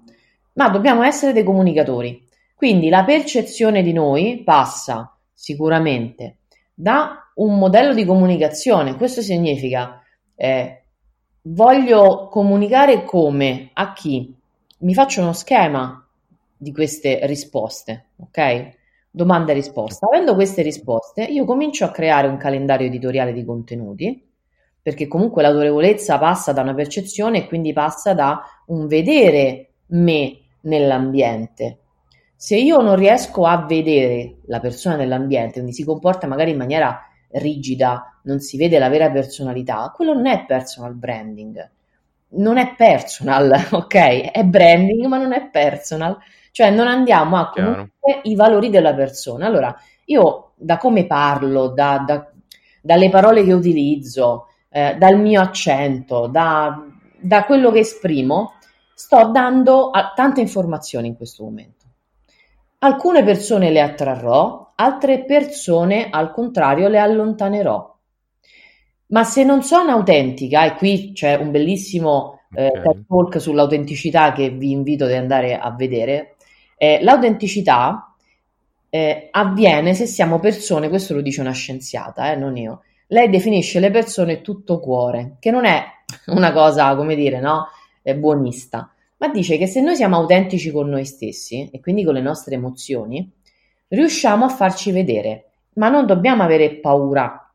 ma 0.53 0.69
dobbiamo 0.69 1.03
essere 1.03 1.33
dei 1.33 1.43
comunicatori. 1.43 2.27
Quindi 2.55 2.89
la 2.89 3.05
percezione 3.05 3.81
di 3.81 3.93
noi 3.93 4.43
passa 4.43 5.17
sicuramente 5.33 6.39
da 6.73 7.31
un 7.35 7.57
modello 7.57 7.93
di 7.93 8.05
comunicazione. 8.05 8.95
Questo 8.97 9.21
significa 9.21 10.01
eh, 10.35 10.83
voglio 11.43 12.27
comunicare 12.29 13.03
come, 13.05 13.69
a 13.73 13.93
chi, 13.93 14.35
mi 14.79 14.93
faccio 14.93 15.21
uno 15.21 15.33
schema 15.33 16.05
di 16.55 16.73
queste 16.73 17.25
risposte, 17.25 18.09
ok? 18.17 18.77
Domanda 19.09 19.51
e 19.51 19.55
risposta. 19.55 20.05
Avendo 20.05 20.35
queste 20.35 20.61
risposte, 20.61 21.23
io 21.23 21.45
comincio 21.45 21.85
a 21.85 21.91
creare 21.91 22.27
un 22.27 22.37
calendario 22.37 22.87
editoriale 22.87 23.33
di 23.33 23.45
contenuti 23.45 24.28
perché 24.89 25.07
comunque 25.07 25.43
l'autorevolezza 25.43 26.17
passa 26.17 26.51
da 26.51 26.63
una 26.63 26.73
percezione 26.73 27.37
e 27.37 27.47
quindi 27.47 27.73
passa 27.73 28.15
da 28.15 28.41
un 28.67 28.87
vedere 28.87 29.73
me 29.89 30.39
nell'ambiente. 30.61 31.77
Se 32.35 32.57
io 32.57 32.81
non 32.81 32.95
riesco 32.95 33.45
a 33.45 33.67
vedere 33.67 34.37
la 34.47 34.59
persona 34.59 34.95
nell'ambiente, 34.95 35.53
quindi 35.53 35.73
si 35.73 35.83
comporta 35.83 36.25
magari 36.25 36.51
in 36.51 36.57
maniera 36.57 36.99
rigida, 37.33 38.19
non 38.23 38.39
si 38.39 38.57
vede 38.57 38.79
la 38.79 38.89
vera 38.89 39.11
personalità, 39.11 39.93
quello 39.95 40.13
non 40.13 40.25
è 40.25 40.43
personal 40.47 40.95
branding. 40.95 41.69
Non 42.29 42.57
è 42.57 42.73
personal, 42.75 43.67
ok? 43.69 44.31
È 44.31 44.43
branding, 44.43 45.05
ma 45.05 45.19
non 45.19 45.33
è 45.33 45.49
personal. 45.51 46.17
Cioè 46.49 46.71
non 46.71 46.87
andiamo 46.87 47.37
a 47.37 47.51
conoscere 47.51 48.21
i 48.23 48.33
valori 48.33 48.71
della 48.71 48.95
persona. 48.95 49.45
Allora, 49.45 49.75
io 50.05 50.53
da 50.55 50.77
come 50.77 51.05
parlo, 51.05 51.67
da, 51.67 52.03
da, 52.03 52.27
dalle 52.81 53.09
parole 53.11 53.43
che 53.43 53.53
utilizzo, 53.53 54.47
eh, 54.69 54.95
dal 54.97 55.19
mio 55.19 55.41
accento, 55.41 56.27
da, 56.27 56.85
da, 57.19 57.43
quello 57.45 57.71
che 57.71 57.79
esprimo, 57.79 58.53
sto 58.93 59.29
dando 59.31 59.91
tante 60.15 60.41
informazioni 60.41 61.07
in 61.07 61.15
questo 61.15 61.43
momento. 61.43 61.85
Alcune 62.79 63.23
persone 63.23 63.71
le 63.71 63.81
attrarrò, 63.81 64.73
altre 64.75 65.25
persone 65.25 66.09
al 66.09 66.31
contrario 66.31 66.87
le 66.87 66.99
allontanerò. 66.99 67.97
Ma 69.07 69.23
se 69.23 69.43
non 69.43 69.63
sono 69.63 69.91
autentica, 69.91 70.65
e 70.65 70.75
qui 70.75 71.11
c'è 71.13 71.35
un 71.35 71.51
bellissimo 71.51 72.41
eh, 72.53 72.67
okay. 72.67 73.05
talk 73.07 73.41
sull'autenticità 73.41 74.31
che 74.33 74.49
vi 74.49 74.71
invito 74.71 75.05
ad 75.05 75.13
andare 75.13 75.57
a 75.57 75.71
vedere, 75.71 76.35
eh, 76.77 76.99
l'autenticità 77.01 78.13
eh, 78.89 79.27
avviene 79.31 79.93
se 79.93 80.05
siamo 80.05 80.39
persone, 80.39 80.89
questo 80.89 81.13
lo 81.13 81.21
dice 81.21 81.41
una 81.41 81.51
scienziata, 81.51 82.31
eh, 82.31 82.35
non 82.35 82.55
io, 82.55 82.83
lei 83.11 83.29
definisce 83.29 83.79
le 83.79 83.91
persone 83.91 84.41
tutto 84.41 84.79
cuore, 84.79 85.37
che 85.39 85.51
non 85.51 85.65
è 85.65 85.83
una 86.27 86.51
cosa, 86.51 86.95
come 86.95 87.15
dire, 87.15 87.39
no, 87.39 87.67
è 88.01 88.15
buonista, 88.15 88.91
ma 89.17 89.27
dice 89.29 89.57
che 89.57 89.67
se 89.67 89.81
noi 89.81 89.95
siamo 89.95 90.17
autentici 90.17 90.71
con 90.71 90.89
noi 90.89 91.05
stessi 91.05 91.69
e 91.71 91.79
quindi 91.79 92.03
con 92.03 92.13
le 92.13 92.21
nostre 92.21 92.55
emozioni, 92.55 93.31
riusciamo 93.87 94.45
a 94.45 94.49
farci 94.49 94.91
vedere, 94.91 95.51
ma 95.73 95.89
non 95.89 96.05
dobbiamo 96.05 96.43
avere 96.43 96.75
paura, 96.75 97.51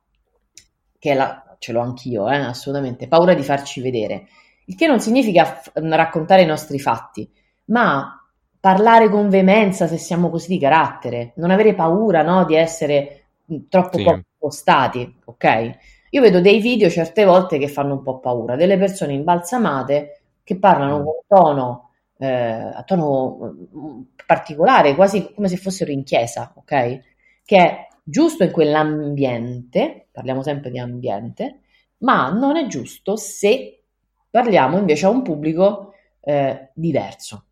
che 0.99 1.15
la, 1.15 1.57
ce 1.59 1.73
l'ho 1.73 1.81
anch'io, 1.81 2.29
eh, 2.29 2.37
assolutamente, 2.37 3.09
paura 3.09 3.35
di 3.35 3.43
farci 3.43 3.81
vedere, 3.81 4.27
il 4.67 4.77
che 4.77 4.87
non 4.87 5.01
significa 5.01 5.45
f- 5.45 5.71
raccontare 5.75 6.43
i 6.43 6.47
nostri 6.47 6.79
fatti, 6.81 7.31
ma 7.67 8.19
parlare 8.59 9.09
con 9.09 9.29
veemenza 9.29 9.87
se 9.87 9.99
siamo 9.99 10.31
così 10.31 10.49
di 10.49 10.59
carattere, 10.59 11.33
non 11.37 11.51
avere 11.51 11.75
paura 11.75 12.23
no, 12.23 12.45
di 12.45 12.57
essere 12.57 13.24
troppo 13.69 13.99
sì. 13.99 14.05
poco 14.05 14.23
postati, 14.39 15.21
ok? 15.25 15.79
Io 16.11 16.21
vedo 16.21 16.41
dei 16.41 16.61
video 16.61 16.89
certe 16.89 17.25
volte 17.25 17.59
che 17.59 17.69
fanno 17.69 17.95
un 17.95 18.03
po' 18.03 18.21
paura, 18.21 18.57
delle 18.57 18.79
persone 18.79 19.15
imbalsamate 19.15 20.21
che 20.45 20.59
parlano 20.59 21.01
mm. 21.01 21.05
con 21.05 21.15
tono, 21.27 21.91
eh, 22.19 22.29
a 22.29 22.83
tono 22.85 23.57
mm, 23.77 24.01
particolare, 24.27 24.95
quasi 24.95 25.33
come 25.35 25.49
se 25.49 25.57
fossero 25.57 25.91
in 25.91 26.05
chiesa, 26.05 26.53
ok? 26.57 27.01
Che 27.45 27.57
è 27.57 27.89
giusto 28.03 28.45
in 28.45 28.51
quell'ambiente, 28.51 30.09
parliamo 30.13 30.43
sempre 30.43 30.71
di 30.71 30.79
ambiente, 30.79 31.61
ma 31.99 32.31
non 32.31 32.57
è 32.57 32.67
giusto 32.67 33.17
se 33.17 33.83
parliamo 34.31 34.79
invece 34.79 35.07
a 35.07 35.11
un 35.11 35.23
pubblico 35.23 35.95
eh, 36.21 36.71
diverso. 36.75 37.47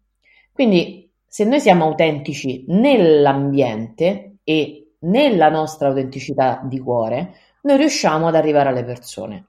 Quindi 0.53 1.11
se 1.27 1.45
noi 1.45 1.61
siamo 1.61 1.85
autentici 1.85 2.65
nell'ambiente 2.69 4.37
e 4.45 4.92
nella 5.03 5.49
nostra 5.49 5.89
autenticità 5.89 6.61
di 6.65 6.79
cuore, 6.79 7.35
noi 7.63 7.77
riusciamo 7.77 8.29
ad 8.29 8.35
arrivare 8.35 8.69
alle 8.69 8.85
persone. 8.85 9.47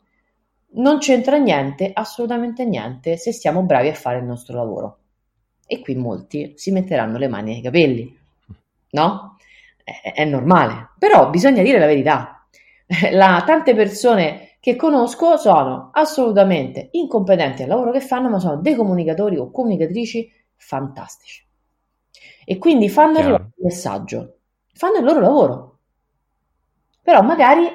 Non 0.76 0.98
c'entra 1.00 1.38
niente, 1.38 1.92
assolutamente 1.94 2.66
niente, 2.66 3.18
se 3.18 3.32
siamo 3.32 3.64
bravi 3.64 3.90
a 3.90 3.94
fare 3.94 4.20
il 4.20 4.26
nostro 4.26 4.56
lavoro. 4.58 4.98
E 5.66 5.82
qui 5.82 5.96
molti 5.96 6.54
si 6.56 6.72
metteranno 6.72 7.18
le 7.18 7.28
mani 7.28 7.56
ai 7.56 7.62
capelli, 7.62 8.18
no? 8.92 9.38
È, 9.84 10.14
è 10.14 10.26
normale, 10.26 10.92
però 10.98 11.30
bisogna 11.30 11.62
dire 11.62 11.80
la 11.80 11.86
verità. 11.86 12.48
La, 13.12 13.42
tante 13.46 13.74
persone 13.74 14.58
che 14.60 14.76
conosco 14.76 15.38
sono 15.38 15.90
assolutamente 15.94 16.90
incompetenti 16.92 17.64
al 17.64 17.70
lavoro 17.70 17.92
che 17.92 18.02
fanno, 18.02 18.30
ma 18.30 18.40
sono 18.40 18.58
dei 18.58 18.76
comunicatori 18.76 19.38
o 19.38 19.50
comunicatrici 19.52 20.32
fantastici. 20.56 21.46
E 22.46 22.58
quindi 22.58 22.90
fanno 22.90 23.20
arrivare 23.20 23.44
il 23.56 23.64
messaggio 23.64 24.38
fanno 24.74 24.98
il 24.98 25.04
loro 25.04 25.20
lavoro, 25.20 25.78
però 27.02 27.22
magari 27.22 27.68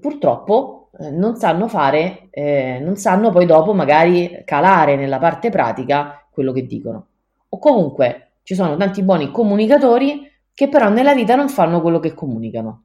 purtroppo 0.00 0.90
eh, 0.98 1.10
non 1.10 1.36
sanno 1.36 1.68
fare, 1.68 2.28
eh, 2.30 2.78
non 2.80 2.96
sanno 2.96 3.30
poi 3.30 3.46
dopo 3.46 3.72
magari 3.74 4.42
calare 4.44 4.96
nella 4.96 5.18
parte 5.18 5.50
pratica 5.50 6.26
quello 6.30 6.52
che 6.52 6.66
dicono. 6.66 7.06
O 7.50 7.58
comunque 7.58 8.32
ci 8.42 8.54
sono 8.54 8.76
tanti 8.76 9.02
buoni 9.02 9.30
comunicatori 9.30 10.30
che 10.54 10.68
però 10.68 10.88
nella 10.88 11.14
vita 11.14 11.34
non 11.34 11.48
fanno 11.48 11.80
quello 11.80 11.98
che 11.98 12.14
comunicano. 12.14 12.84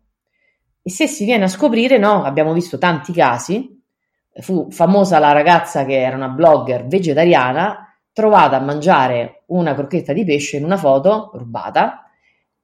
E 0.82 0.90
se 0.90 1.08
si 1.08 1.26
viene 1.26 1.46
a 1.46 1.48
scoprire, 1.48 1.98
no, 1.98 2.24
abbiamo 2.24 2.54
visto 2.54 2.78
tanti 2.78 3.14
casi, 3.14 3.82
fu 4.42 4.70
famosa 4.70 5.20
la 5.20 5.32
ragazza 5.32 5.86
che 5.86 6.02
era 6.02 6.16
una 6.16 6.28
blogger 6.28 6.86
vegetariana, 6.88 7.96
trovata 8.12 8.58
a 8.58 8.62
mangiare 8.62 9.44
una 9.48 9.74
crocchetta 9.74 10.14
di 10.14 10.26
pesce 10.26 10.58
in 10.58 10.66
una 10.66 10.78
foto 10.78 11.32
rubata 11.34 12.03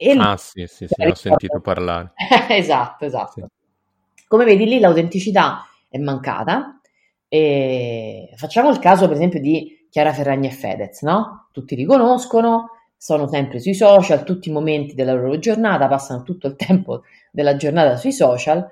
e 0.02 0.16
ah 0.18 0.38
sì, 0.38 0.66
sì, 0.66 0.88
sì, 0.88 1.04
ho 1.04 1.14
sentito 1.14 1.60
parlare. 1.60 2.14
esatto, 2.48 3.04
esatto. 3.04 3.34
Sì. 3.34 4.24
Come 4.30 4.46
vedi 4.46 4.64
lì 4.64 4.80
l'autenticità 4.80 5.68
è 5.90 5.98
mancata. 5.98 6.80
E 7.28 8.32
facciamo 8.38 8.70
il 8.70 8.80
caso 8.80 9.08
per 9.08 9.18
esempio 9.18 9.42
di 9.42 9.86
Chiara 9.90 10.14
Ferragni 10.14 10.48
e 10.48 10.52
Fedez, 10.52 11.02
no? 11.02 11.50
Tutti 11.52 11.76
li 11.76 11.84
conoscono, 11.84 12.70
sono 12.96 13.28
sempre 13.28 13.60
sui 13.60 13.74
social, 13.74 14.24
tutti 14.24 14.48
i 14.48 14.54
momenti 14.54 14.96
della 14.96 15.12
loro 15.12 15.38
giornata, 15.38 15.90
passano 15.90 16.24
tutto 16.24 16.48
il 16.48 16.56
tempo 16.58 17.02
della 17.30 17.58
giornata 17.58 17.98
sui 17.98 18.14
social 18.14 18.66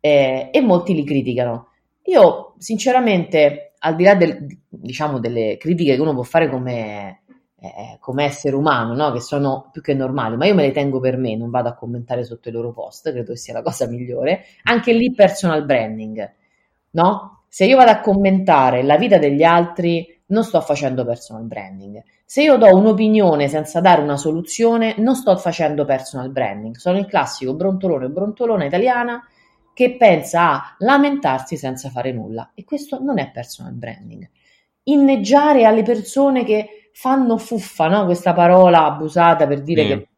eh, 0.00 0.50
e 0.52 0.60
molti 0.60 0.94
li 0.94 1.02
criticano. 1.02 1.68
Io, 2.02 2.52
sinceramente, 2.58 3.72
al 3.78 3.96
di 3.96 4.04
là 4.04 4.14
del, 4.14 4.46
diciamo, 4.68 5.18
delle 5.18 5.56
critiche 5.56 5.94
che 5.94 6.00
uno 6.02 6.12
può 6.12 6.24
fare 6.24 6.50
come, 6.50 7.22
eh, 7.64 7.96
come 8.00 8.24
essere 8.24 8.56
umano, 8.56 8.94
no? 8.94 9.12
che 9.12 9.20
sono 9.20 9.68
più 9.72 9.80
che 9.80 9.94
normali, 9.94 10.36
ma 10.36 10.46
io 10.46 10.54
me 10.54 10.62
le 10.62 10.72
tengo 10.72 11.00
per 11.00 11.16
me, 11.16 11.36
non 11.36 11.50
vado 11.50 11.68
a 11.68 11.74
commentare 11.74 12.24
sotto 12.24 12.48
i 12.48 12.52
loro 12.52 12.72
post, 12.72 13.10
credo 13.10 13.32
che 13.32 13.38
sia 13.38 13.54
la 13.54 13.62
cosa 13.62 13.86
migliore. 13.86 14.44
Anche 14.64 14.92
lì 14.92 15.12
personal 15.12 15.64
branding, 15.64 16.32
no? 16.90 17.44
Se 17.48 17.64
io 17.64 17.76
vado 17.76 17.90
a 17.90 18.00
commentare 18.00 18.82
la 18.82 18.96
vita 18.96 19.18
degli 19.18 19.42
altri, 19.42 20.14
non 20.26 20.42
sto 20.42 20.60
facendo 20.60 21.04
personal 21.04 21.44
branding. 21.44 22.02
Se 22.24 22.42
io 22.42 22.56
do 22.56 22.74
un'opinione 22.74 23.48
senza 23.48 23.80
dare 23.80 24.02
una 24.02 24.16
soluzione, 24.16 24.94
non 24.98 25.14
sto 25.14 25.36
facendo 25.36 25.84
personal 25.84 26.30
branding. 26.30 26.74
Sono 26.76 26.98
il 26.98 27.06
classico 27.06 27.54
brontolone 27.54 28.08
brontolona 28.08 28.64
italiana 28.64 29.22
che 29.72 29.96
pensa 29.96 30.52
a 30.52 30.74
lamentarsi 30.78 31.56
senza 31.56 31.90
fare 31.90 32.12
nulla. 32.12 32.52
E 32.54 32.64
questo 32.64 33.02
non 33.02 33.18
è 33.18 33.30
personal 33.30 33.74
branding. 33.74 34.28
Inneggiare 34.84 35.64
alle 35.64 35.82
persone 35.82 36.44
che 36.44 36.83
fanno 36.94 37.38
fuffa, 37.38 37.88
no? 37.88 38.04
questa 38.04 38.32
parola 38.32 38.84
abusata 38.84 39.46
per 39.46 39.62
dire 39.62 39.84
mm. 39.84 39.88
che... 39.88 40.08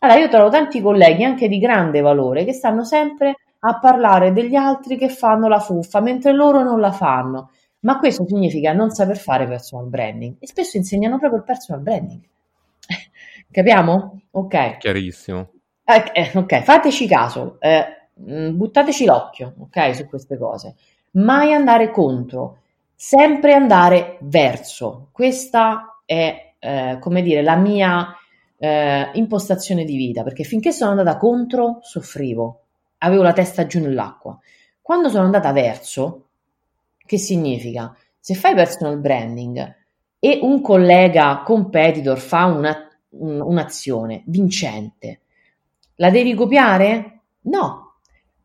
Allora, 0.00 0.18
io 0.18 0.28
trovo 0.28 0.50
tanti 0.50 0.82
colleghi 0.82 1.24
anche 1.24 1.48
di 1.48 1.58
grande 1.58 2.02
valore 2.02 2.44
che 2.44 2.52
stanno 2.52 2.84
sempre 2.84 3.36
a 3.60 3.78
parlare 3.78 4.32
degli 4.32 4.54
altri 4.54 4.98
che 4.98 5.08
fanno 5.08 5.48
la 5.48 5.60
fuffa, 5.60 6.00
mentre 6.00 6.32
loro 6.32 6.62
non 6.62 6.78
la 6.78 6.92
fanno. 6.92 7.50
Ma 7.80 7.98
questo 7.98 8.26
significa 8.26 8.74
non 8.74 8.90
saper 8.90 9.16
fare 9.16 9.46
personal 9.46 9.86
branding 9.86 10.36
e 10.38 10.46
spesso 10.46 10.76
insegnano 10.76 11.18
proprio 11.18 11.38
il 11.38 11.46
personal 11.46 11.82
branding. 11.82 12.20
Capiamo? 13.50 14.20
Ok. 14.32 14.76
Chiarissimo. 14.78 15.50
Eh, 15.84 16.10
eh, 16.12 16.30
ok, 16.34 16.62
fateci 16.62 17.06
caso, 17.06 17.56
eh, 17.60 18.08
mm, 18.20 18.56
buttateci 18.56 19.06
l'occhio, 19.06 19.54
ok, 19.58 19.94
su 19.94 20.06
queste 20.06 20.36
cose. 20.36 20.74
Mai 21.12 21.54
andare 21.54 21.90
contro, 21.90 22.58
sempre 22.94 23.54
andare 23.54 24.18
verso. 24.20 25.08
Questa 25.12 25.93
è, 26.04 26.54
eh, 26.58 26.98
come 27.00 27.22
dire, 27.22 27.42
la 27.42 27.56
mia 27.56 28.16
eh, 28.58 29.10
impostazione 29.14 29.84
di 29.84 29.96
vita, 29.96 30.22
perché 30.22 30.44
finché 30.44 30.72
sono 30.72 30.90
andata 30.90 31.16
contro, 31.16 31.78
soffrivo, 31.82 32.60
avevo 32.98 33.22
la 33.22 33.32
testa 33.32 33.66
giù 33.66 33.80
nell'acqua. 33.80 34.38
Quando 34.80 35.08
sono 35.08 35.24
andata 35.24 35.52
verso, 35.52 36.28
che 37.04 37.18
significa? 37.18 37.96
Se 38.18 38.34
fai 38.34 38.54
personal 38.54 38.98
branding 38.98 39.76
e 40.18 40.38
un 40.42 40.60
collega 40.60 41.42
competitor 41.44 42.18
fa 42.18 42.46
una, 42.46 42.88
un, 43.10 43.40
un'azione 43.40 44.22
vincente, 44.26 45.20
la 45.96 46.10
devi 46.10 46.34
copiare? 46.34 47.20
No, 47.42 47.96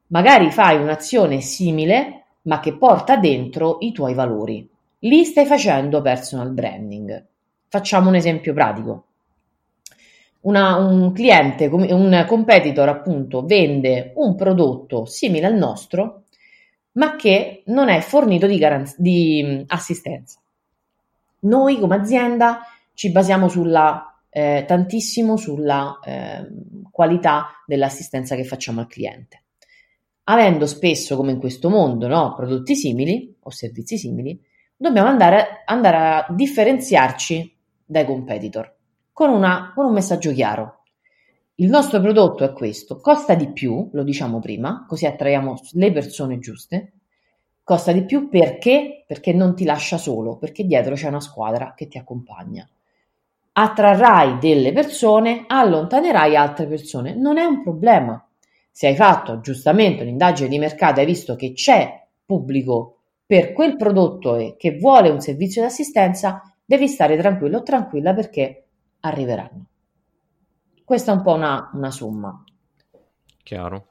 magari 0.08 0.52
fai 0.52 0.82
un'azione 0.82 1.42
simile 1.42 2.20
ma 2.44 2.60
che 2.60 2.76
porta 2.78 3.18
dentro 3.18 3.78
i 3.80 3.92
tuoi 3.92 4.14
valori. 4.14 4.68
Lì 5.00 5.24
stai 5.24 5.46
facendo 5.46 6.02
personal 6.02 6.52
branding. 6.52 7.26
Facciamo 7.70 8.10
un 8.10 8.16
esempio 8.16 8.54
pratico. 8.54 9.06
Una, 10.42 10.76
un 10.78 11.12
cliente, 11.12 11.68
un 11.68 12.26
competitor 12.28 12.90
appunto 12.90 13.46
vende 13.46 14.12
un 14.16 14.36
prodotto 14.36 15.06
simile 15.06 15.46
al 15.46 15.56
nostro 15.56 16.24
ma 16.94 17.16
che 17.16 17.64
non 17.68 17.90
è 17.90 18.02
fornito 18.02 18.48
di, 18.48 18.58
garanz- 18.58 18.98
di 18.98 19.64
assistenza. 19.68 20.40
Noi 21.42 21.80
come 21.80 21.96
azienda 21.96 22.62
ci 22.94 23.12
basiamo 23.12 23.48
sulla, 23.48 24.22
eh, 24.30 24.66
tantissimo 24.68 25.38
sulla 25.38 26.00
eh, 26.04 26.48
qualità 26.92 27.64
dell'assistenza 27.66 28.36
che 28.36 28.44
facciamo 28.44 28.82
al 28.82 28.88
cliente. 28.88 29.44
Avendo 30.26 30.66
spesso, 30.66 31.16
come 31.16 31.32
in 31.32 31.40
questo 31.40 31.70
mondo, 31.70 32.08
no, 32.08 32.34
prodotti 32.36 32.76
simili 32.76 33.36
o 33.40 33.50
servizi 33.50 33.98
simili, 33.98 34.40
dobbiamo 34.76 35.08
andare, 35.08 35.64
andare 35.66 35.98
a 35.98 36.28
differenziarci 36.30 37.58
dai 37.90 38.06
competitor 38.06 38.76
con, 39.20 39.32
una, 39.32 39.74
con 39.74 39.86
un 39.86 39.94
messaggio 39.94 40.32
chiaro. 40.32 40.84
Il 41.56 41.70
nostro 41.70 42.00
prodotto 42.00 42.44
è 42.46 42.54
questo, 42.54 43.02
costa 43.02 43.34
di 43.34 43.52
più, 43.52 43.90
lo 43.92 44.04
diciamo 44.04 44.40
prima, 44.40 44.86
così 44.88 45.08
attraiamo 45.08 45.60
le 45.72 45.92
persone 45.92 46.40
giuste. 46.40 46.94
Costa 47.64 47.92
di 47.92 48.06
più 48.06 48.30
perché? 48.30 49.04
Perché 49.06 49.34
non 49.34 49.56
ti 49.56 49.66
lascia 49.66 49.98
solo, 49.98 50.38
perché 50.38 50.64
dietro 50.64 50.96
c'è 50.96 51.08
una 51.08 51.20
squadra 51.20 51.74
che 51.76 51.88
ti 51.88 51.98
accompagna. 51.98 52.66
Attrarrai 53.52 54.38
delle 54.38 54.72
persone, 54.72 55.44
allontanerai 55.48 56.36
altre 56.36 56.68
persone, 56.68 57.14
non 57.16 57.38
è 57.38 57.44
un 57.44 57.62
problema. 57.62 58.26
Se 58.72 58.88
hai 58.88 58.96
fatto 58.96 59.42
giustamente 59.42 60.04
un'indagine 60.04 60.48
di 60.48 60.60
mercato 60.60 61.00
e 61.00 61.02
hai 61.02 61.08
visto 61.08 61.36
che 61.36 61.52
c'è 61.52 62.08
pubblico 62.26 63.00
per 63.26 63.52
quel 63.52 63.76
prodotto 63.76 64.38
e 64.38 64.56
che 64.58 64.78
vuole 64.78 65.10
un 65.10 65.20
servizio 65.20 65.62
di 65.62 65.68
assistenza, 65.68 66.49
devi 66.70 66.88
stare 66.88 67.18
tranquillo 67.18 67.58
o 67.58 67.64
tranquilla 67.64 68.14
perché 68.14 68.66
arriveranno. 69.00 69.66
Questa 70.86 71.12
è 71.12 71.16
un 71.16 71.24
po' 71.24 71.34
una, 71.34 71.72
una 71.74 71.90
somma. 71.90 72.44
Chiaro. 73.42 73.88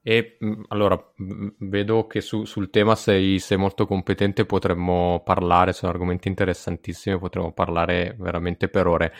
E 0.00 0.36
mm, 0.44 0.62
allora 0.68 0.96
mm, 1.20 1.48
vedo 1.58 2.06
che 2.06 2.20
su, 2.20 2.44
sul 2.44 2.70
tema 2.70 2.94
sei, 2.94 3.40
sei, 3.40 3.58
molto 3.58 3.88
competente, 3.88 4.46
potremmo 4.46 5.20
parlare, 5.24 5.72
sono 5.72 5.90
argomenti 5.90 6.28
interessantissimi, 6.28 7.18
potremmo 7.18 7.50
parlare 7.50 8.14
veramente 8.16 8.68
per 8.68 8.86
ore. 8.86 9.12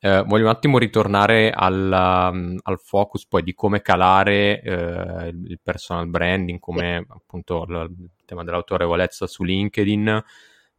Eh, 0.00 0.24
voglio 0.26 0.44
un 0.44 0.50
attimo 0.50 0.78
ritornare 0.78 1.52
al, 1.52 2.30
mm, 2.34 2.56
al 2.62 2.80
focus 2.80 3.24
poi 3.28 3.44
di 3.44 3.54
come 3.54 3.82
calare 3.82 4.60
eh, 4.62 5.28
il 5.28 5.60
personal 5.62 6.08
branding, 6.08 6.58
come 6.58 7.06
appunto 7.08 7.64
il 7.68 8.10
tema 8.24 8.42
dell'autorevolezza 8.42 9.28
su 9.28 9.44
LinkedIn 9.44 10.24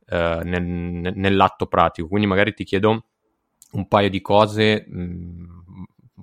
eh, 0.09 0.41
nel, 0.43 1.13
nell'atto 1.15 1.67
pratico. 1.67 2.07
Quindi 2.07 2.27
magari 2.27 2.53
ti 2.53 2.63
chiedo 2.63 3.05
un 3.71 3.87
paio 3.87 4.09
di 4.09 4.21
cose 4.21 4.85
mh, 4.87 5.59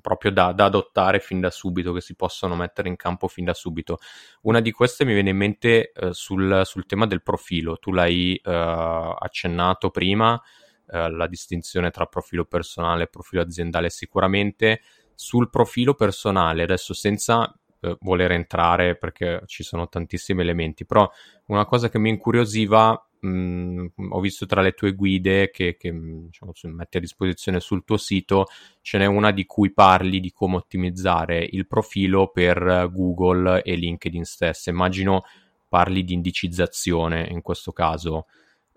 proprio 0.00 0.30
da, 0.30 0.52
da, 0.52 0.66
adottare 0.66 1.20
fin 1.20 1.40
da 1.40 1.50
subito, 1.50 1.92
che 1.92 2.00
si 2.00 2.14
possono 2.14 2.54
mettere 2.54 2.88
in 2.88 2.96
campo 2.96 3.28
fin 3.28 3.44
da 3.44 3.54
subito. 3.54 3.98
Una 4.42 4.60
di 4.60 4.70
queste 4.70 5.04
mi 5.04 5.14
viene 5.14 5.30
in 5.30 5.36
mente 5.36 5.92
eh, 5.92 6.12
sul, 6.12 6.62
sul, 6.64 6.86
tema 6.86 7.06
del 7.06 7.22
profilo. 7.22 7.78
Tu 7.78 7.92
l'hai 7.92 8.36
eh, 8.36 9.14
accennato 9.18 9.90
prima, 9.90 10.40
eh, 10.88 11.10
la 11.10 11.26
distinzione 11.26 11.90
tra 11.90 12.06
profilo 12.06 12.44
personale 12.44 13.04
e 13.04 13.08
profilo 13.08 13.42
aziendale 13.42 13.90
sicuramente. 13.90 14.80
Sul 15.14 15.48
profilo 15.48 15.94
personale, 15.94 16.62
adesso 16.62 16.92
senza 16.92 17.52
eh, 17.80 17.96
voler 18.00 18.32
entrare 18.32 18.96
perché 18.96 19.42
ci 19.46 19.62
sono 19.62 19.88
tantissimi 19.88 20.42
elementi, 20.42 20.84
però 20.84 21.10
una 21.46 21.64
cosa 21.64 21.88
che 21.88 21.98
mi 21.98 22.10
incuriosiva 22.10 23.00
mh, 23.26 23.92
ho 24.10 24.20
visto 24.20 24.46
tra 24.46 24.62
le 24.62 24.72
tue 24.72 24.92
guide 24.92 25.50
che, 25.50 25.76
che 25.76 25.92
diciamo, 25.92 26.52
metti 26.64 26.96
a 26.96 27.00
disposizione 27.00 27.60
sul 27.60 27.84
tuo 27.84 27.96
sito, 27.96 28.46
ce 28.80 28.98
n'è 28.98 29.06
una 29.06 29.32
di 29.32 29.44
cui 29.46 29.72
parli 29.72 30.20
di 30.20 30.30
come 30.32 30.56
ottimizzare 30.56 31.46
il 31.50 31.66
profilo 31.66 32.28
per 32.28 32.90
Google 32.92 33.62
e 33.62 33.74
LinkedIn 33.74 34.24
stesse. 34.24 34.70
Immagino 34.70 35.24
parli 35.68 36.04
di 36.04 36.14
indicizzazione 36.14 37.26
in 37.30 37.42
questo 37.42 37.72
caso. 37.72 38.26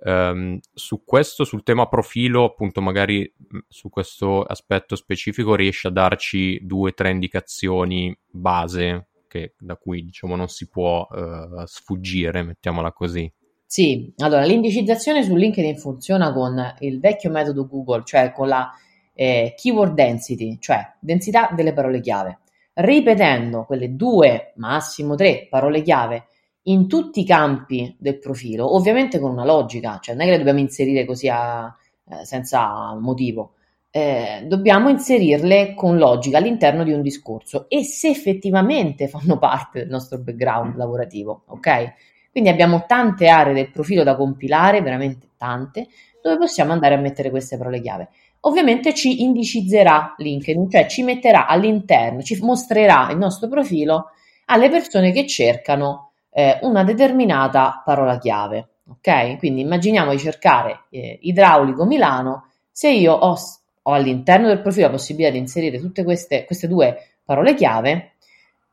Um, 0.01 0.57
su 0.73 1.03
questo, 1.03 1.43
sul 1.43 1.61
tema 1.63 1.87
profilo, 1.87 2.45
appunto, 2.45 2.81
magari 2.81 3.31
su 3.67 3.89
questo 3.89 4.43
aspetto 4.43 4.95
specifico, 4.95 5.55
riesci 5.55 5.87
a 5.87 5.91
darci 5.91 6.59
due 6.61 6.91
o 6.91 6.93
tre 6.93 7.11
indicazioni 7.11 8.17
base 8.29 9.07
che, 9.27 9.53
da 9.59 9.75
cui 9.75 10.03
diciamo 10.05 10.35
non 10.35 10.47
si 10.47 10.69
può 10.69 11.05
uh, 11.05 11.65
sfuggire, 11.65 12.43
mettiamola 12.43 12.91
così. 12.93 13.31
Sì, 13.71 14.11
allora 14.17 14.45
l'indicizzazione 14.45 15.21
su 15.21 15.35
LinkedIn 15.35 15.77
funziona 15.77 16.33
con 16.33 16.59
il 16.79 16.99
vecchio 16.99 17.29
metodo 17.29 17.67
Google, 17.67 18.01
cioè 18.03 18.31
con 18.31 18.47
la 18.47 18.71
eh, 19.13 19.53
keyword 19.55 19.93
density, 19.93 20.57
cioè 20.59 20.95
densità 20.99 21.51
delle 21.55 21.71
parole 21.71 21.99
chiave. 22.01 22.39
Ripetendo 22.73 23.65
quelle 23.65 23.95
due, 23.95 24.53
massimo 24.55 25.13
tre 25.13 25.45
parole 25.47 25.83
chiave 25.83 26.25
in 26.63 26.87
tutti 26.87 27.19
i 27.19 27.25
campi 27.25 27.95
del 27.99 28.17
profilo, 28.17 28.73
ovviamente 28.75 29.19
con 29.19 29.29
una 29.29 29.45
logica, 29.45 29.99
cioè 30.01 30.15
non 30.15 30.23
è 30.23 30.25
che 30.25 30.31
le 30.31 30.37
dobbiamo 30.39 30.59
inserire 30.61 31.05
così 31.05 31.29
a, 31.29 31.71
eh, 32.09 32.25
senza 32.25 32.95
motivo, 32.95 33.53
eh, 33.91 34.45
dobbiamo 34.47 34.89
inserirle 34.89 35.75
con 35.75 35.97
logica 35.99 36.39
all'interno 36.39 36.83
di 36.83 36.91
un 36.91 37.03
discorso 37.03 37.69
e 37.69 37.83
se 37.83 38.09
effettivamente 38.09 39.07
fanno 39.07 39.37
parte 39.37 39.81
del 39.81 39.89
nostro 39.89 40.17
background 40.17 40.75
lavorativo, 40.75 41.43
ok? 41.45 41.93
Quindi 42.31 42.49
abbiamo 42.49 42.85
tante 42.87 43.27
aree 43.27 43.53
del 43.53 43.71
profilo 43.71 44.03
da 44.03 44.15
compilare, 44.15 44.81
veramente 44.81 45.29
tante, 45.37 45.87
dove 46.21 46.37
possiamo 46.37 46.71
andare 46.73 46.95
a 46.95 46.99
mettere 46.99 47.29
queste 47.29 47.57
parole 47.57 47.81
chiave. 47.81 48.09
Ovviamente 48.41 48.93
ci 48.93 49.23
indicizzerà 49.23 50.15
LinkedIn, 50.17 50.69
cioè 50.69 50.87
ci 50.87 51.03
metterà 51.03 51.47
all'interno, 51.47 52.21
ci 52.21 52.39
mostrerà 52.41 53.09
il 53.11 53.17
nostro 53.17 53.47
profilo 53.49 54.11
alle 54.45 54.69
persone 54.69 55.11
che 55.11 55.27
cercano 55.27 56.11
eh, 56.31 56.59
una 56.61 56.83
determinata 56.83 57.81
parola 57.83 58.17
chiave. 58.17 58.67
Ok? 58.89 59.37
Quindi 59.37 59.61
immaginiamo 59.61 60.11
di 60.11 60.19
cercare 60.19 60.85
eh, 60.89 61.19
idraulico 61.21 61.85
Milano, 61.85 62.49
se 62.71 62.89
io 62.89 63.13
ho, 63.13 63.35
ho, 63.83 63.91
all'interno 63.91 64.47
del 64.47 64.61
profilo 64.61 64.85
la 64.85 64.93
possibilità 64.93 65.31
di 65.31 65.37
inserire 65.37 65.79
tutte 65.79 66.03
queste, 66.03 66.45
queste 66.45 66.67
due 66.67 66.97
parole 67.23 67.53
chiave, 67.53 68.13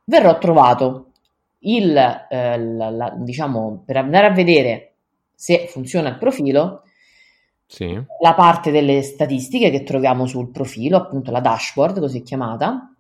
verrò 0.04 0.38
trovato 0.38 1.05
il, 1.60 1.96
eh, 1.96 2.58
la, 2.58 2.90
la, 2.90 3.14
diciamo, 3.16 3.82
per 3.84 3.96
andare 3.96 4.26
a 4.26 4.32
vedere 4.32 4.94
se 5.34 5.66
funziona 5.68 6.08
il 6.08 6.18
profilo, 6.18 6.82
sì. 7.66 8.00
la 8.20 8.34
parte 8.34 8.70
delle 8.70 9.02
statistiche 9.02 9.70
che 9.70 9.82
troviamo 9.82 10.26
sul 10.26 10.50
profilo, 10.50 10.96
appunto 10.96 11.30
la 11.30 11.40
dashboard 11.40 12.00
così 12.00 12.22
chiamata, 12.22 12.92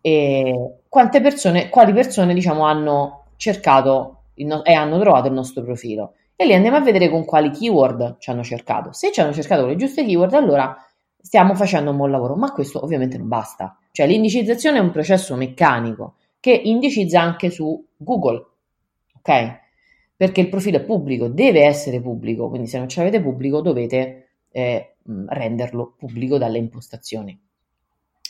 e 0.00 0.80
quante 0.88 1.20
persone, 1.20 1.68
quali 1.68 1.92
persone 1.92 2.34
diciamo 2.34 2.64
hanno 2.64 3.26
cercato 3.36 4.24
no- 4.36 4.64
e 4.64 4.72
hanno 4.72 4.98
trovato 4.98 5.28
il 5.28 5.34
nostro 5.34 5.62
profilo. 5.62 6.14
E 6.36 6.46
lì 6.46 6.52
andiamo 6.52 6.76
a 6.76 6.80
vedere 6.80 7.08
con 7.08 7.24
quali 7.24 7.50
keyword 7.50 8.16
ci 8.18 8.30
hanno 8.30 8.42
cercato. 8.42 8.92
Se 8.92 9.12
ci 9.12 9.20
hanno 9.20 9.32
cercato 9.32 9.62
con 9.62 9.70
le 9.70 9.76
giuste 9.76 10.04
keyword, 10.04 10.34
allora 10.34 10.76
stiamo 11.20 11.54
facendo 11.54 11.90
un 11.90 11.96
buon 11.96 12.10
lavoro, 12.10 12.34
ma 12.34 12.52
questo 12.52 12.82
ovviamente 12.82 13.16
non 13.16 13.28
basta. 13.28 13.78
Cioè 13.92 14.06
l'indicizzazione 14.06 14.78
è 14.78 14.80
un 14.80 14.90
processo 14.90 15.36
meccanico 15.36 16.16
che 16.44 16.52
indicizza 16.52 17.22
anche 17.22 17.48
su 17.48 17.82
Google, 17.96 18.44
ok? 19.16 19.60
Perché 20.14 20.42
il 20.42 20.50
profilo 20.50 20.76
è 20.76 20.82
pubblico, 20.82 21.28
deve 21.28 21.64
essere 21.64 22.02
pubblico, 22.02 22.50
quindi 22.50 22.68
se 22.68 22.76
non 22.76 22.86
ce 22.86 22.98
l'avete 22.98 23.22
pubblico 23.22 23.62
dovete 23.62 24.28
eh, 24.50 24.96
renderlo 25.28 25.94
pubblico 25.96 26.36
dalle 26.36 26.58
impostazioni. 26.58 27.40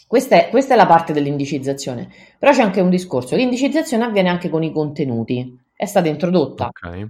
Questa 0.06 0.36
è, 0.36 0.48
questa 0.48 0.74
è, 0.74 0.76
la 0.76 0.86
parte 0.86 1.12
dell'indicizzazione, 1.12 2.08
però 2.38 2.52
c'è 2.52 2.62
anche 2.62 2.80
un 2.80 2.88
discorso. 2.88 3.34
L'indicizzazione 3.34 4.04
avviene 4.04 4.28
anche 4.28 4.48
con 4.48 4.62
i 4.62 4.70
contenuti, 4.70 5.58
è 5.74 5.84
stata 5.84 6.06
introdotta 6.06 6.68
okay. 6.68 7.08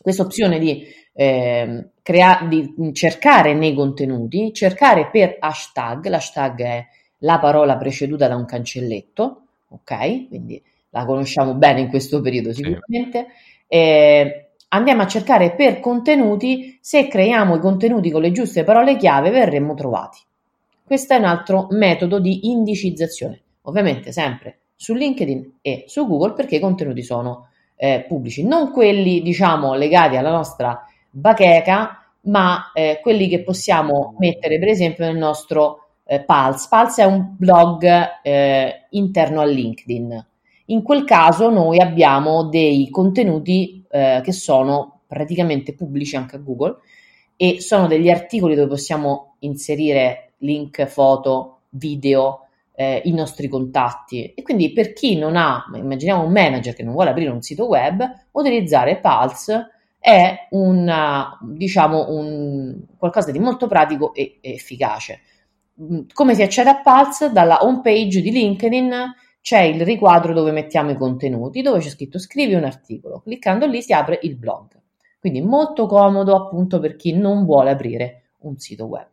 questa 0.00 0.22
opzione 0.22 0.58
di, 0.58 0.82
eh, 1.12 1.90
crea- 2.00 2.46
di 2.48 2.72
cercare 2.94 3.52
nei 3.52 3.74
contenuti, 3.74 4.50
cercare 4.54 5.10
per 5.10 5.36
hashtag, 5.38 6.06
l'hashtag 6.06 6.62
è 6.62 6.86
la 7.18 7.38
parola 7.38 7.76
preceduta 7.76 8.28
da 8.28 8.36
un 8.36 8.46
cancelletto, 8.46 9.41
ok? 9.72 10.28
Quindi 10.28 10.62
la 10.90 11.04
conosciamo 11.04 11.54
bene 11.54 11.80
in 11.80 11.88
questo 11.88 12.20
periodo 12.20 12.52
sicuramente. 12.52 13.26
Sì. 13.28 13.66
Eh, 13.66 14.50
andiamo 14.68 15.02
a 15.02 15.06
cercare 15.06 15.54
per 15.54 15.80
contenuti, 15.80 16.78
se 16.80 17.08
creiamo 17.08 17.56
i 17.56 17.60
contenuti 17.60 18.10
con 18.10 18.22
le 18.22 18.32
giuste 18.32 18.64
parole 18.64 18.96
chiave 18.96 19.30
verremo 19.30 19.74
trovati. 19.74 20.18
Questo 20.84 21.14
è 21.14 21.16
un 21.16 21.24
altro 21.24 21.68
metodo 21.70 22.18
di 22.18 22.50
indicizzazione, 22.50 23.40
ovviamente 23.62 24.12
sempre 24.12 24.58
su 24.82 24.94
LinkedIn 24.94 25.58
e 25.62 25.84
su 25.86 26.08
Google 26.08 26.32
perché 26.32 26.56
i 26.56 26.60
contenuti 26.60 27.02
sono 27.02 27.48
eh, 27.76 28.04
pubblici, 28.06 28.44
non 28.44 28.72
quelli 28.72 29.22
diciamo 29.22 29.74
legati 29.74 30.16
alla 30.16 30.32
nostra 30.32 30.84
bacheca, 31.08 32.04
ma 32.22 32.72
eh, 32.74 32.98
quelli 33.00 33.28
che 33.28 33.42
possiamo 33.42 34.14
mettere 34.18 34.58
per 34.58 34.68
esempio 34.68 35.04
nel 35.04 35.16
nostro 35.16 35.81
eh, 36.04 36.20
Pulse. 36.24 36.66
Pulse 36.68 37.02
è 37.02 37.06
un 37.06 37.34
blog 37.36 37.84
eh, 38.22 38.86
interno 38.90 39.40
a 39.40 39.44
LinkedIn. 39.44 40.26
In 40.66 40.82
quel 40.82 41.04
caso 41.04 41.50
noi 41.50 41.80
abbiamo 41.80 42.44
dei 42.44 42.88
contenuti 42.90 43.84
eh, 43.90 44.20
che 44.22 44.32
sono 44.32 45.00
praticamente 45.06 45.74
pubblici 45.74 46.16
anche 46.16 46.36
a 46.36 46.38
Google 46.38 46.78
e 47.36 47.60
sono 47.60 47.86
degli 47.86 48.08
articoli 48.08 48.54
dove 48.54 48.68
possiamo 48.68 49.34
inserire 49.40 50.32
link, 50.38 50.84
foto, 50.86 51.62
video, 51.70 52.46
eh, 52.74 53.02
i 53.04 53.12
nostri 53.12 53.48
contatti. 53.48 54.32
E 54.34 54.42
quindi 54.42 54.72
per 54.72 54.92
chi 54.92 55.16
non 55.16 55.36
ha, 55.36 55.64
immaginiamo 55.74 56.24
un 56.24 56.32
manager 56.32 56.74
che 56.74 56.82
non 56.82 56.94
vuole 56.94 57.10
aprire 57.10 57.30
un 57.30 57.42
sito 57.42 57.66
web, 57.66 58.02
utilizzare 58.32 58.98
Pulse 58.98 59.70
è 59.98 60.48
una, 60.50 61.38
diciamo, 61.42 62.10
un, 62.10 62.76
qualcosa 62.96 63.30
di 63.30 63.38
molto 63.38 63.66
pratico 63.66 64.14
e, 64.14 64.38
e 64.40 64.52
efficace. 64.52 65.20
Mm, 65.80 66.00
come 66.12 66.34
si 66.34 66.42
accede 66.42 66.70
a 66.70 66.80
Pulse? 66.80 67.30
Dalla 67.30 67.62
home 67.62 67.80
page 67.82 68.20
di 68.20 68.30
LinkedIn 68.30 69.14
c'è 69.40 69.60
il 69.60 69.82
riquadro 69.82 70.32
dove 70.32 70.52
mettiamo 70.52 70.90
i 70.90 70.96
contenuti, 70.96 71.62
dove 71.62 71.80
c'è 71.80 71.88
scritto 71.88 72.18
scrivi 72.18 72.54
un 72.54 72.64
articolo. 72.64 73.20
Cliccando 73.20 73.66
lì 73.66 73.82
si 73.82 73.92
apre 73.92 74.18
il 74.22 74.36
blog. 74.36 74.80
Quindi 75.18 75.40
molto 75.40 75.86
comodo 75.86 76.34
appunto 76.34 76.80
per 76.80 76.96
chi 76.96 77.12
non 77.12 77.44
vuole 77.44 77.70
aprire 77.70 78.22
un 78.38 78.58
sito 78.58 78.86
web. 78.86 79.06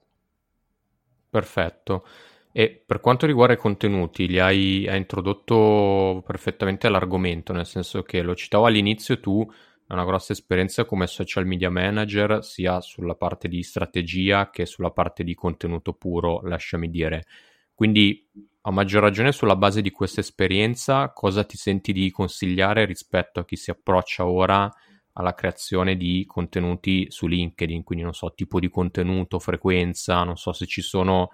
Perfetto. 1.29 2.05
E 2.51 2.81
per 2.83 2.99
quanto 2.99 3.27
riguarda 3.27 3.53
i 3.53 3.57
contenuti, 3.57 4.27
li 4.27 4.39
hai, 4.39 4.87
hai 4.87 4.97
introdotto 4.97 6.23
perfettamente 6.25 6.89
l'argomento, 6.89 7.53
nel 7.53 7.67
senso 7.67 8.01
che 8.01 8.21
lo 8.23 8.35
citavo 8.35 8.65
all'inizio, 8.65 9.19
tu 9.19 9.47
hai 9.89 9.97
una 9.97 10.05
grossa 10.05 10.33
esperienza 10.33 10.85
come 10.85 11.07
social 11.07 11.47
media 11.47 11.71
manager, 11.71 12.43
sia 12.43 12.79
sulla 12.79 13.15
parte 13.15 13.47
di 13.47 13.63
strategia 13.63 14.51
che 14.51 14.67
sulla 14.67 14.91
parte 14.91 15.23
di 15.23 15.33
contenuto 15.33 15.93
puro, 15.93 16.41
lasciami 16.43 16.91
dire. 16.91 17.25
Quindi, 17.73 18.23
a 18.61 18.71
maggior 18.71 19.01
ragione, 19.01 19.31
sulla 19.31 19.55
base 19.55 19.81
di 19.81 19.89
questa 19.89 20.19
esperienza, 20.19 21.11
cosa 21.11 21.43
ti 21.43 21.57
senti 21.57 21.91
di 21.91 22.11
consigliare 22.11 22.85
rispetto 22.85 23.39
a 23.39 23.45
chi 23.45 23.55
si 23.55 23.71
approccia 23.71 24.27
ora 24.27 24.71
alla 25.13 25.33
creazione 25.33 25.97
di 25.97 26.23
contenuti 26.27 27.07
su 27.09 27.25
LinkedIn, 27.25 27.83
quindi 27.83 28.03
non 28.03 28.13
so, 28.13 28.31
tipo 28.35 28.59
di 28.59 28.69
contenuto, 28.69 29.39
frequenza, 29.39 30.23
non 30.23 30.37
so 30.37 30.53
se 30.53 30.67
ci 30.67 30.83
sono 30.83 31.31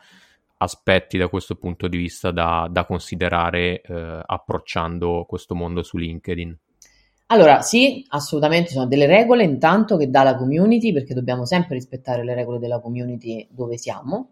aspetti 0.59 1.17
da 1.17 1.27
questo 1.27 1.55
punto 1.55 1.89
di 1.89 1.97
vista 1.97 2.31
da, 2.31 2.69
da 2.71 2.85
considerare 2.85 3.81
eh, 3.81 4.21
approcciando 4.25 5.25
questo 5.27 5.55
mondo 5.55 5.83
su 5.83 5.97
LinkedIn. 5.97 6.57
Allora, 7.29 7.61
sì, 7.61 8.05
assolutamente 8.09 8.69
sono 8.71 8.85
delle 8.85 9.07
regole 9.07 9.43
intanto 9.43 9.97
che 9.97 10.09
dà 10.11 10.21
la 10.21 10.35
community, 10.35 10.93
perché 10.93 11.15
dobbiamo 11.15 11.43
sempre 11.45 11.73
rispettare 11.75 12.23
le 12.23 12.35
regole 12.35 12.59
della 12.59 12.79
community 12.79 13.47
dove 13.49 13.77
siamo, 13.79 14.29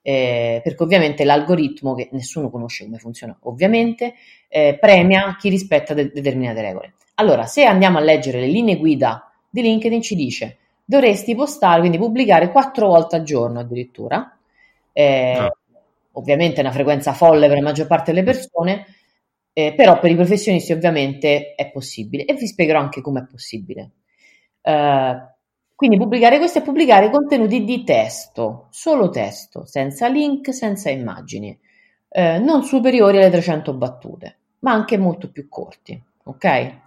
eh, 0.00 0.60
perché 0.62 0.82
ovviamente 0.84 1.24
l'algoritmo, 1.24 1.94
che 1.94 2.08
nessuno 2.12 2.48
conosce 2.48 2.84
come 2.84 2.98
funziona, 2.98 3.36
ovviamente, 3.42 4.14
eh, 4.48 4.76
premia 4.80 5.34
chi 5.36 5.48
rispetta 5.48 5.92
de- 5.92 6.12
determinate 6.12 6.60
regole. 6.62 6.94
Allora, 7.14 7.46
se 7.46 7.64
andiamo 7.64 7.98
a 7.98 8.00
leggere 8.00 8.38
le 8.38 8.46
linee 8.46 8.76
guida 8.76 9.28
di 9.50 9.62
LinkedIn, 9.62 10.00
ci 10.02 10.14
dice 10.14 10.58
dovresti 10.84 11.34
postare, 11.34 11.80
quindi 11.80 11.98
pubblicare 11.98 12.52
quattro 12.52 12.86
volte 12.86 13.16
al 13.16 13.24
giorno 13.24 13.58
addirittura. 13.58 14.36
Eh, 14.92 15.34
no. 15.36 15.44
Ah. 15.46 15.52
Ovviamente 16.12 16.58
è 16.58 16.60
una 16.60 16.72
frequenza 16.72 17.12
folle 17.12 17.48
per 17.48 17.56
la 17.56 17.62
maggior 17.62 17.86
parte 17.88 18.12
delle 18.12 18.24
persone, 18.24 18.86
eh, 19.58 19.72
però 19.72 19.98
per 19.98 20.10
i 20.10 20.14
professionisti 20.14 20.72
ovviamente 20.72 21.54
è 21.54 21.70
possibile 21.70 22.26
e 22.26 22.34
vi 22.34 22.46
spiegherò 22.46 22.78
anche 22.78 23.00
come 23.00 23.20
è 23.20 23.24
possibile. 23.24 23.92
Eh, 24.60 25.16
quindi 25.74 25.96
pubblicare 25.96 26.36
questo 26.36 26.58
è 26.58 26.62
pubblicare 26.62 27.08
contenuti 27.08 27.64
di 27.64 27.82
testo, 27.82 28.66
solo 28.68 29.08
testo, 29.08 29.64
senza 29.64 30.08
link, 30.08 30.52
senza 30.52 30.90
immagini, 30.90 31.58
eh, 32.10 32.38
non 32.38 32.64
superiori 32.64 33.16
alle 33.16 33.30
300 33.30 33.72
battute, 33.72 34.38
ma 34.58 34.72
anche 34.72 34.98
molto 34.98 35.30
più 35.30 35.48
corti. 35.48 35.98
Ok? 36.24 36.80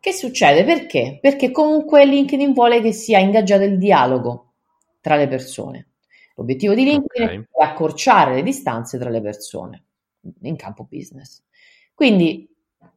Che 0.00 0.12
succede? 0.12 0.64
Perché? 0.64 1.18
Perché 1.20 1.52
comunque 1.52 2.04
LinkedIn 2.04 2.52
vuole 2.52 2.80
che 2.80 2.90
sia 2.90 3.20
ingaggiato 3.20 3.62
il 3.62 3.78
dialogo 3.78 4.54
tra 5.00 5.14
le 5.14 5.28
persone. 5.28 5.90
L'obiettivo 6.34 6.74
di 6.74 6.82
LinkedIn 6.82 7.38
okay. 7.38 7.46
è 7.52 7.62
accorciare 7.62 8.34
le 8.34 8.42
distanze 8.42 8.98
tra 8.98 9.10
le 9.10 9.20
persone 9.20 9.84
in 10.42 10.56
campo 10.56 10.88
business. 10.90 11.44
Quindi, 11.96 12.46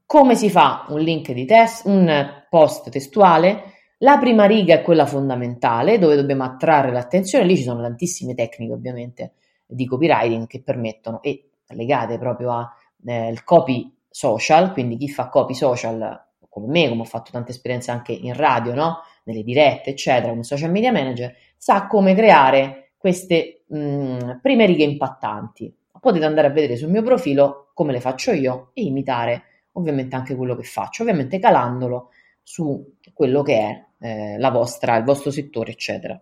come 0.06 0.36
si 0.36 0.50
fa 0.50 0.86
un 0.90 1.00
link 1.00 1.32
di 1.32 1.46
test, 1.46 1.86
un 1.86 2.44
post 2.50 2.90
testuale? 2.90 3.76
La 4.00 4.18
prima 4.18 4.44
riga 4.44 4.74
è 4.74 4.82
quella 4.82 5.06
fondamentale, 5.06 5.98
dove 5.98 6.18
dobbiamo 6.18 6.44
attrarre 6.44 6.92
l'attenzione. 6.92 7.46
Lì 7.46 7.56
ci 7.56 7.64
sono 7.64 7.82
tantissime 7.82 8.36
tecniche, 8.36 8.74
ovviamente, 8.74 9.36
di 9.66 9.86
copywriting 9.86 10.48
che 10.48 10.62
permettono, 10.62 11.22
e 11.22 11.52
legate 11.68 12.18
proprio 12.18 12.52
al 12.52 12.68
eh, 13.06 13.40
copy 13.46 13.90
social, 14.10 14.74
quindi 14.74 14.98
chi 14.98 15.08
fa 15.08 15.30
copy 15.30 15.54
social 15.54 16.26
come 16.50 16.68
me, 16.68 16.90
come 16.90 17.02
ho 17.02 17.06
fatto 17.06 17.32
tante 17.32 17.52
esperienze 17.52 17.92
anche 17.92 18.12
in 18.12 18.34
radio, 18.34 18.74
no? 18.74 18.98
nelle 19.24 19.44
dirette, 19.44 19.92
eccetera, 19.92 20.32
come 20.32 20.44
social 20.44 20.72
media 20.72 20.92
manager, 20.92 21.34
sa 21.56 21.88
come 21.88 22.14
creare 22.16 22.92
queste 22.98 23.64
mh, 23.68 23.78
mm, 23.78 24.30
prime 24.42 24.66
righe 24.66 24.84
impattanti. 24.84 25.74
Potete 26.02 26.26
andare 26.26 26.48
a 26.48 26.52
vedere 26.52 26.76
sul 26.76 26.90
mio 26.90 27.02
profilo 27.02 27.69
come 27.80 27.94
le 27.94 28.02
faccio 28.02 28.34
io 28.34 28.72
e 28.74 28.82
imitare 28.82 29.44
ovviamente 29.74 30.14
anche 30.14 30.36
quello 30.36 30.54
che 30.58 30.64
faccio, 30.64 31.04
ovviamente 31.04 31.40
calandolo 31.40 32.10
su 32.44 32.98
quello 33.14 33.42
che 33.42 33.58
è 33.58 33.86
eh, 34.06 34.38
la 34.38 34.50
vostra, 34.50 34.98
il 34.98 35.06
vostro 35.06 35.32
settore, 35.32 35.72
eccetera. 35.72 36.22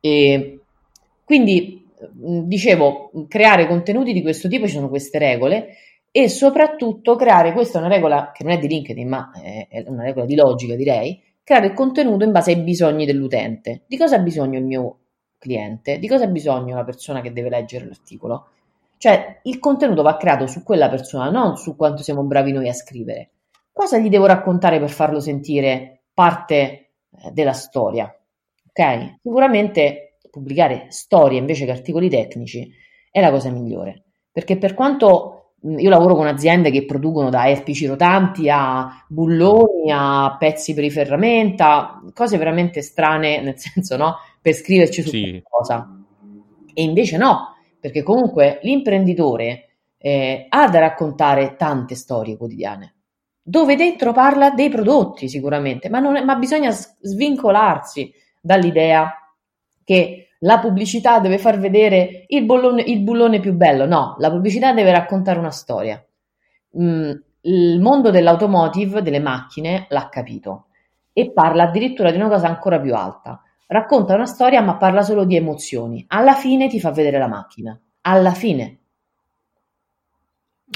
E 0.00 0.60
quindi 1.26 1.86
dicevo, 2.14 3.10
creare 3.28 3.66
contenuti 3.66 4.14
di 4.14 4.22
questo 4.22 4.48
tipo 4.48 4.66
ci 4.66 4.72
sono 4.72 4.88
queste 4.88 5.18
regole 5.18 5.74
e 6.10 6.30
soprattutto 6.30 7.16
creare, 7.16 7.52
questa 7.52 7.78
è 7.78 7.82
una 7.82 7.92
regola 7.92 8.32
che 8.34 8.42
non 8.42 8.54
è 8.54 8.58
di 8.58 8.68
LinkedIn, 8.68 9.06
ma 9.06 9.30
è 9.30 9.84
una 9.88 10.04
regola 10.04 10.24
di 10.24 10.34
logica, 10.34 10.74
direi, 10.74 11.22
creare 11.44 11.66
il 11.66 11.74
contenuto 11.74 12.24
in 12.24 12.32
base 12.32 12.52
ai 12.52 12.62
bisogni 12.62 13.04
dell'utente. 13.04 13.82
Di 13.86 13.98
cosa 13.98 14.16
ha 14.16 14.20
bisogno 14.20 14.58
il 14.58 14.64
mio 14.64 14.98
cliente? 15.36 15.98
Di 15.98 16.08
cosa 16.08 16.24
ha 16.24 16.28
bisogno 16.28 16.76
la 16.76 16.84
persona 16.84 17.20
che 17.20 17.30
deve 17.30 17.50
leggere 17.50 17.84
l'articolo? 17.84 18.51
Cioè, 19.02 19.40
il 19.42 19.58
contenuto 19.58 20.02
va 20.02 20.16
creato 20.16 20.46
su 20.46 20.62
quella 20.62 20.88
persona, 20.88 21.28
non 21.28 21.56
su 21.56 21.74
quanto 21.74 22.04
siamo 22.04 22.22
bravi 22.22 22.52
noi 22.52 22.68
a 22.68 22.72
scrivere. 22.72 23.30
cosa 23.72 23.98
gli 23.98 24.08
devo 24.08 24.26
raccontare 24.26 24.78
per 24.78 24.90
farlo 24.90 25.18
sentire 25.18 26.02
parte 26.14 26.62
eh, 26.62 26.90
della 27.32 27.52
storia? 27.52 28.04
Ok? 28.68 29.16
Sicuramente 29.20 30.18
pubblicare 30.30 30.86
storie 30.90 31.40
invece 31.40 31.64
che 31.64 31.72
articoli 31.72 32.08
tecnici 32.08 32.72
è 33.10 33.20
la 33.20 33.32
cosa 33.32 33.50
migliore, 33.50 34.04
perché 34.30 34.56
per 34.56 34.74
quanto 34.74 35.54
io 35.62 35.90
lavoro 35.90 36.14
con 36.14 36.28
aziende 36.28 36.70
che 36.70 36.84
producono 36.84 37.28
da 37.28 37.48
erpici 37.48 37.86
rotanti 37.86 38.48
a 38.48 39.04
bulloni 39.08 39.90
a 39.92 40.36
pezzi 40.38 40.74
per 40.74 40.84
i 40.84 40.90
ferramenta, 40.92 42.00
cose 42.14 42.38
veramente 42.38 42.82
strane, 42.82 43.40
nel 43.40 43.58
senso, 43.58 43.96
no? 43.96 44.18
Per 44.40 44.52
scriverci 44.52 45.02
su 45.02 45.08
sì. 45.08 45.42
qualcosa. 45.42 45.90
E 46.72 46.82
invece 46.84 47.16
no, 47.16 47.51
perché 47.82 48.04
comunque 48.04 48.60
l'imprenditore 48.62 49.70
eh, 49.98 50.46
ha 50.48 50.68
da 50.68 50.78
raccontare 50.78 51.56
tante 51.56 51.96
storie 51.96 52.36
quotidiane, 52.36 52.94
dove 53.42 53.74
dentro 53.74 54.12
parla 54.12 54.50
dei 54.50 54.68
prodotti 54.68 55.28
sicuramente, 55.28 55.88
ma, 55.88 55.98
è, 56.16 56.22
ma 56.22 56.36
bisogna 56.36 56.70
svincolarsi 56.70 58.14
dall'idea 58.40 59.12
che 59.82 60.28
la 60.38 60.60
pubblicità 60.60 61.18
deve 61.18 61.38
far 61.38 61.58
vedere 61.58 62.24
il, 62.28 62.44
bollone, 62.44 62.82
il 62.82 63.00
bullone 63.00 63.40
più 63.40 63.52
bello. 63.52 63.84
No, 63.84 64.14
la 64.20 64.30
pubblicità 64.30 64.72
deve 64.72 64.92
raccontare 64.92 65.40
una 65.40 65.50
storia. 65.50 66.00
Mm, 66.80 67.10
il 67.40 67.80
mondo 67.80 68.10
dell'automotive, 68.10 69.02
delle 69.02 69.18
macchine, 69.18 69.86
l'ha 69.88 70.08
capito 70.08 70.66
e 71.12 71.32
parla 71.32 71.64
addirittura 71.64 72.12
di 72.12 72.16
una 72.16 72.28
cosa 72.28 72.46
ancora 72.46 72.78
più 72.78 72.94
alta. 72.94 73.42
Racconta 73.72 74.14
una 74.14 74.26
storia, 74.26 74.60
ma 74.60 74.76
parla 74.76 75.00
solo 75.00 75.24
di 75.24 75.34
emozioni. 75.34 76.04
Alla 76.08 76.34
fine 76.34 76.68
ti 76.68 76.78
fa 76.78 76.90
vedere 76.90 77.16
la 77.16 77.26
macchina. 77.26 77.80
Alla 78.02 78.32
fine. 78.34 78.80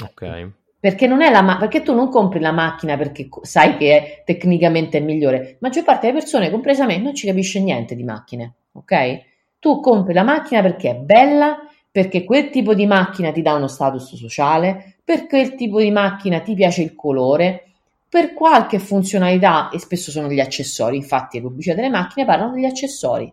Ok. 0.03 0.51
Perché, 0.79 1.05
non 1.05 1.21
è 1.21 1.29
la 1.29 1.43
ma- 1.43 1.57
perché 1.57 1.83
tu 1.83 1.93
non 1.93 2.09
compri 2.09 2.39
la 2.39 2.51
macchina 2.51 2.97
perché 2.97 3.29
sai 3.41 3.77
che 3.77 3.97
è 3.97 4.23
tecnicamente 4.25 4.99
migliore. 4.99 5.57
Maggior 5.59 5.83
parte 5.83 6.07
delle 6.07 6.17
persone, 6.17 6.49
compresa 6.49 6.87
me, 6.87 6.97
non 6.97 7.13
ci 7.13 7.27
capisce 7.27 7.61
niente 7.61 7.95
di 7.95 8.03
macchine. 8.03 8.55
Ok? 8.71 9.19
Tu 9.59 9.79
compri 9.79 10.13
la 10.13 10.23
macchina 10.23 10.63
perché 10.63 10.89
è 10.89 10.95
bella, 10.95 11.59
perché 11.91 12.23
quel 12.23 12.49
tipo 12.49 12.73
di 12.73 12.87
macchina 12.87 13.31
ti 13.31 13.43
dà 13.43 13.53
uno 13.53 13.67
status 13.67 14.15
sociale, 14.15 14.97
perché 15.03 15.27
quel 15.27 15.53
tipo 15.53 15.79
di 15.79 15.91
macchina 15.91 16.39
ti 16.39 16.55
piace 16.55 16.81
il 16.81 16.95
colore, 16.95 17.73
per 18.09 18.33
qualche 18.33 18.79
funzionalità, 18.79 19.69
e 19.69 19.79
spesso 19.79 20.11
sono 20.11 20.29
gli 20.29 20.39
accessori, 20.39 20.95
infatti 20.95 21.37
le 21.37 21.43
pubblicità 21.43 21.75
delle 21.75 21.89
macchine 21.89 22.25
parlano 22.25 22.53
degli 22.53 22.65
accessori. 22.65 23.31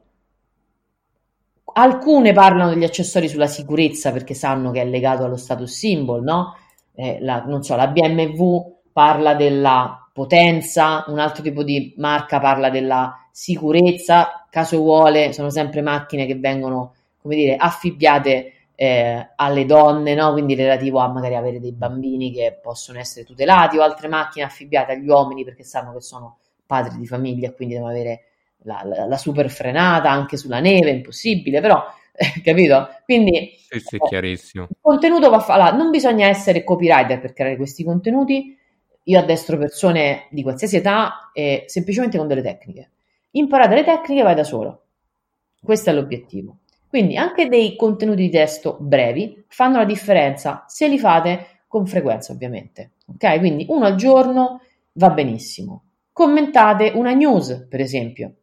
Alcune 1.76 2.32
parlano 2.32 2.70
degli 2.70 2.84
accessori 2.84 3.28
sulla 3.28 3.46
sicurezza 3.46 4.12
perché 4.12 4.34
sanno 4.34 4.70
che 4.70 4.80
è 4.80 4.84
legato 4.84 5.24
allo 5.24 5.36
status 5.36 5.72
symbol, 5.72 6.22
no? 6.22 6.56
Eh, 6.94 7.18
la, 7.20 7.44
non 7.44 7.62
so, 7.62 7.74
la 7.74 7.88
BMW 7.88 8.80
parla 8.92 9.34
della 9.34 10.08
potenza, 10.12 11.04
un 11.08 11.18
altro 11.18 11.42
tipo 11.42 11.64
di 11.64 11.94
marca 11.96 12.38
parla 12.38 12.70
della 12.70 13.26
sicurezza, 13.32 14.46
caso 14.48 14.78
vuole, 14.78 15.32
sono 15.32 15.50
sempre 15.50 15.82
macchine 15.82 16.26
che 16.26 16.36
vengono, 16.36 16.94
come 17.20 17.34
dire, 17.34 17.56
affibbiate 17.56 18.53
eh, 18.74 19.30
alle 19.36 19.66
donne, 19.66 20.14
no? 20.14 20.32
quindi 20.32 20.54
relativo 20.54 20.98
a 20.98 21.08
magari 21.08 21.34
avere 21.34 21.60
dei 21.60 21.72
bambini 21.72 22.32
che 22.32 22.58
possono 22.60 22.98
essere 22.98 23.24
tutelati 23.24 23.78
o 23.78 23.82
altre 23.82 24.08
macchine 24.08 24.44
affibbiate 24.44 24.92
agli 24.92 25.08
uomini 25.08 25.44
perché 25.44 25.62
sanno 25.62 25.92
che 25.92 26.00
sono 26.00 26.38
padri 26.66 26.98
di 26.98 27.06
famiglia 27.06 27.48
e 27.48 27.54
quindi 27.54 27.74
devono 27.74 27.92
avere 27.92 28.24
la, 28.64 28.82
la, 28.84 29.06
la 29.06 29.16
super 29.16 29.50
frenata 29.50 30.10
anche 30.10 30.36
sulla 30.36 30.60
neve, 30.60 30.90
impossibile, 30.90 31.60
però 31.60 31.82
eh, 32.12 32.40
capito? 32.42 32.88
Quindi 33.04 33.54
sì, 33.56 33.80
sì, 33.80 33.98
chiarissimo. 33.98 34.66
il 34.68 34.76
contenuto 34.80 35.30
va 35.30 35.40
fatto, 35.40 35.60
allora, 35.60 35.76
non 35.76 35.90
bisogna 35.90 36.26
essere 36.26 36.64
copywriter 36.64 37.20
per 37.20 37.32
creare 37.32 37.56
questi 37.56 37.84
contenuti. 37.84 38.58
Io 39.06 39.18
addestro 39.18 39.58
persone 39.58 40.28
di 40.30 40.42
qualsiasi 40.42 40.76
età 40.76 41.30
e 41.34 41.64
semplicemente 41.66 42.16
con 42.16 42.26
delle 42.26 42.40
tecniche 42.40 42.88
imparate 43.34 43.74
le 43.74 43.84
tecniche 43.84 44.22
vai 44.22 44.34
da 44.34 44.44
solo. 44.44 44.82
Questo 45.62 45.90
è 45.90 45.92
l'obiettivo. 45.92 46.58
Quindi 46.94 47.16
anche 47.16 47.48
dei 47.48 47.74
contenuti 47.74 48.22
di 48.22 48.30
testo 48.30 48.76
brevi 48.78 49.46
fanno 49.48 49.78
la 49.78 49.84
differenza 49.84 50.62
se 50.68 50.86
li 50.86 50.96
fate 50.96 51.62
con 51.66 51.88
frequenza, 51.88 52.30
ovviamente. 52.30 52.92
Ok? 53.08 53.40
Quindi 53.40 53.66
uno 53.68 53.86
al 53.86 53.96
giorno 53.96 54.60
va 54.92 55.10
benissimo. 55.10 55.86
Commentate 56.12 56.92
una 56.94 57.12
news, 57.12 57.66
per 57.68 57.80
esempio. 57.80 58.34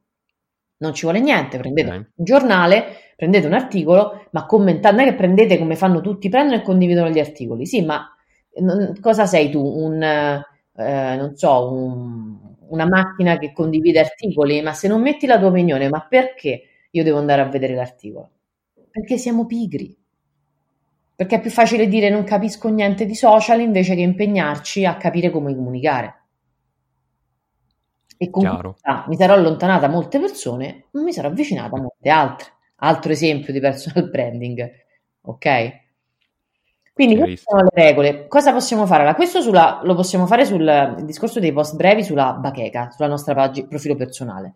Non 0.80 0.94
ci 0.94 1.04
vuole 1.04 1.22
niente, 1.22 1.60
prendete 1.60 1.88
okay. 1.88 2.00
un 2.00 2.26
giornale, 2.26 2.84
prendete 3.16 3.48
un 3.48 3.54
articolo, 3.54 4.26
ma 4.32 4.46
commentate, 4.46 4.96
non 4.98 5.06
è 5.06 5.10
che 5.12 5.16
prendete 5.16 5.58
come 5.58 5.78
fanno 5.78 6.02
tutti, 6.02 6.28
prendono 6.28 6.60
e 6.60 6.62
condividono 6.62 7.10
gli 7.10 7.20
articoli. 7.20 7.66
Sì, 7.66 7.86
ma 7.86 8.06
non, 8.56 8.98
cosa 9.00 9.26
sei 9.28 9.50
tu? 9.50 9.62
Un, 9.64 10.04
eh, 10.04 11.16
non 11.16 11.38
so, 11.38 11.72
un, 11.72 12.38
una 12.68 12.86
macchina 12.86 13.38
che 13.38 13.54
condivide 13.54 14.02
articoli, 14.02 14.62
ma 14.62 14.74
se 14.74 14.90
non 14.90 15.02
metti 15.02 15.26
la 15.26 15.40
tua 15.40 15.48
opinione, 15.48 15.88
ma 15.88 16.06
perché 16.06 16.64
io 16.92 17.04
devo 17.06 17.18
andare 17.18 17.42
a 17.44 17.46
vedere 17.46 17.76
l'articolo? 17.76 18.32
Perché 18.92 19.18
siamo 19.18 19.46
pigri. 19.46 19.98
Perché 21.16 21.36
è 21.36 21.40
più 21.42 21.50
facile 21.50 21.88
dire 21.88 22.10
non 22.10 22.24
capisco 22.24 22.68
niente 22.70 23.06
di 23.06 23.16
social 23.16 23.62
invece 23.62 23.96
che 23.96 24.02
impegnarci 24.02 24.86
a 24.86 24.98
capire 24.98 25.30
come 25.30 25.56
comunicare. 25.56 26.20
E 28.18 28.30
con 28.30 28.44
questa 28.44 29.06
mi 29.08 29.16
sarò 29.16 29.34
allontanata 29.34 29.88
da 29.88 29.92
molte 29.92 30.20
persone, 30.20 30.86
ma 30.92 31.02
mi 31.02 31.14
sarò 31.14 31.28
avvicinata 31.30 31.76
a 31.76 31.80
molte 31.80 32.10
altre. 32.10 32.48
Altro 32.84 33.12
esempio 33.12 33.54
di 33.54 33.60
personal 33.60 34.10
branding, 34.10 34.70
ok? 35.22 35.80
Quindi 36.94 37.16
queste 37.18 37.46
sono 37.48 37.64
le 37.64 37.84
regole. 37.84 38.28
Cosa 38.28 38.52
possiamo 38.52 38.86
fare? 38.86 39.02
Allora, 39.02 39.16
questo 39.16 39.42
sulla, 39.42 39.82
lo 39.84 39.96
possiamo 39.96 40.28
fare 40.28 40.46
sul 40.46 40.98
discorso 41.04 41.40
dei 41.40 41.54
post 41.54 41.76
brevi 41.76 42.04
sulla 42.04 42.34
bacheca, 42.34 42.92
sulla 42.92 43.08
nostra 43.08 43.34
pagina, 43.34 43.68
profilo 43.68 43.96
personale. 43.96 44.56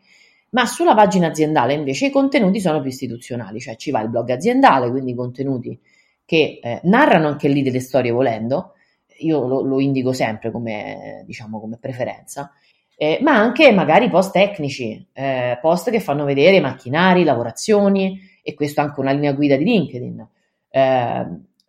Ma 0.51 0.65
sulla 0.65 0.95
pagina 0.95 1.27
aziendale 1.27 1.73
invece 1.73 2.07
i 2.07 2.11
contenuti 2.11 2.59
sono 2.59 2.79
più 2.79 2.89
istituzionali, 2.89 3.59
cioè 3.59 3.75
ci 3.75 3.91
va 3.91 4.01
il 4.01 4.09
blog 4.09 4.29
aziendale, 4.29 4.89
quindi 4.89 5.13
contenuti 5.13 5.79
che 6.23 6.59
eh, 6.61 6.79
narrano 6.83 7.27
anche 7.27 7.47
lì 7.47 7.61
delle 7.61 7.79
storie 7.79 8.11
volendo, 8.11 8.73
io 9.19 9.45
lo, 9.47 9.61
lo 9.61 9.79
indico 9.79 10.13
sempre 10.13 10.51
come, 10.51 11.23
diciamo, 11.25 11.59
come 11.59 11.77
preferenza, 11.77 12.51
eh, 12.97 13.19
ma 13.21 13.35
anche 13.35 13.71
magari 13.71 14.09
post 14.09 14.31
tecnici, 14.31 15.07
eh, 15.13 15.57
post 15.61 15.91
che 15.91 15.99
fanno 15.99 16.25
vedere 16.25 16.61
macchinari, 16.61 17.23
lavorazioni, 17.23 18.19
e 18.41 18.53
questo 18.53 18.81
anche 18.81 18.99
una 18.99 19.11
linea 19.11 19.33
guida 19.33 19.55
di 19.55 19.65
LinkedIn. 19.65 20.27
Eh, 20.69 21.25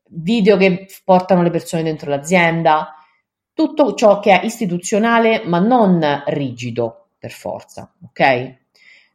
video 0.08 0.56
che 0.56 0.86
portano 1.04 1.42
le 1.42 1.50
persone 1.50 1.82
dentro 1.82 2.10
l'azienda, 2.10 2.94
tutto 3.52 3.94
ciò 3.94 4.20
che 4.20 4.38
è 4.38 4.44
istituzionale 4.44 5.42
ma 5.44 5.58
non 5.58 6.22
rigido 6.26 7.08
per 7.18 7.30
forza, 7.30 7.92
ok? 8.04 8.64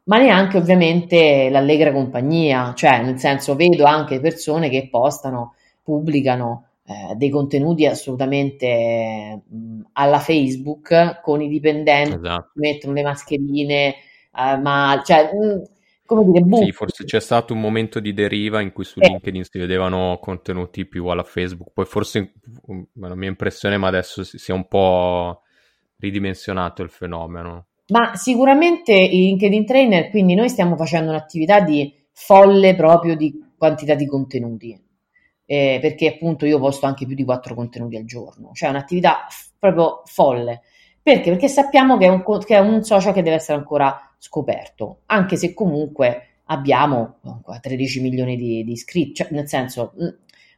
Ma 0.04 0.18
neanche 0.18 0.56
ovviamente 0.56 1.48
l'allegra 1.48 1.92
compagnia, 1.92 2.74
cioè 2.74 3.02
nel 3.02 3.18
senso 3.18 3.54
vedo 3.54 3.84
anche 3.84 4.18
persone 4.18 4.68
che 4.68 4.88
postano, 4.90 5.54
pubblicano 5.82 6.66
eh, 6.84 7.14
dei 7.14 7.30
contenuti 7.30 7.86
assolutamente 7.86 9.42
mh, 9.46 9.80
alla 9.92 10.18
Facebook 10.18 11.20
con 11.22 11.40
i 11.40 11.48
dipendenti, 11.48 12.16
esatto. 12.16 12.50
mettono 12.54 12.94
le 12.94 13.02
mascherine, 13.02 13.94
eh, 14.34 14.56
ma 14.56 15.00
cioè, 15.04 15.30
mh, 15.32 15.62
come 16.04 16.24
dire, 16.24 16.40
buffo. 16.40 16.64
Sì, 16.64 16.72
forse 16.72 17.04
c'è 17.04 17.20
stato 17.20 17.52
un 17.52 17.60
momento 17.60 18.00
di 18.00 18.12
deriva 18.12 18.60
in 18.60 18.72
cui 18.72 18.82
su 18.82 18.98
eh. 18.98 19.06
LinkedIn 19.06 19.44
si 19.44 19.58
vedevano 19.60 20.18
contenuti 20.20 20.84
più 20.84 21.06
alla 21.06 21.22
Facebook, 21.22 21.70
poi 21.72 21.84
forse 21.84 22.32
la 22.94 23.14
mia 23.14 23.28
impressione, 23.28 23.76
ma 23.76 23.86
adesso 23.86 24.24
si 24.24 24.50
è 24.50 24.54
un 24.54 24.66
po' 24.66 25.42
ridimensionato 25.98 26.82
il 26.82 26.90
fenomeno. 26.90 27.66
Ma 27.88 28.14
sicuramente 28.14 28.92
i 28.92 29.26
LinkedIn 29.26 29.66
Trainer, 29.66 30.10
quindi 30.10 30.34
noi 30.34 30.48
stiamo 30.48 30.76
facendo 30.76 31.10
un'attività 31.10 31.60
di 31.60 31.92
folle 32.12 32.74
proprio 32.74 33.16
di 33.16 33.52
quantità 33.56 33.94
di 33.94 34.06
contenuti, 34.06 34.80
eh, 35.44 35.78
perché 35.80 36.08
appunto 36.08 36.46
io 36.46 36.58
posto 36.58 36.86
anche 36.86 37.06
più 37.06 37.14
di 37.14 37.24
quattro 37.24 37.54
contenuti 37.54 37.96
al 37.96 38.04
giorno, 38.04 38.50
cioè 38.52 38.70
un'attività 38.70 39.26
f- 39.28 39.50
proprio 39.58 40.02
folle. 40.04 40.62
Perché? 41.02 41.30
Perché 41.30 41.48
sappiamo 41.48 41.98
che 41.98 42.06
è, 42.06 42.08
un, 42.08 42.22
che 42.22 42.56
è 42.56 42.60
un 42.60 42.82
social 42.82 43.12
che 43.12 43.22
deve 43.22 43.36
essere 43.36 43.58
ancora 43.58 44.14
scoperto, 44.18 45.00
anche 45.06 45.36
se 45.36 45.52
comunque 45.52 46.28
abbiamo 46.44 47.16
13 47.60 48.00
milioni 48.00 48.36
di, 48.36 48.62
di 48.62 48.72
iscritti, 48.72 49.14
cioè, 49.14 49.28
nel 49.32 49.48
senso 49.48 49.94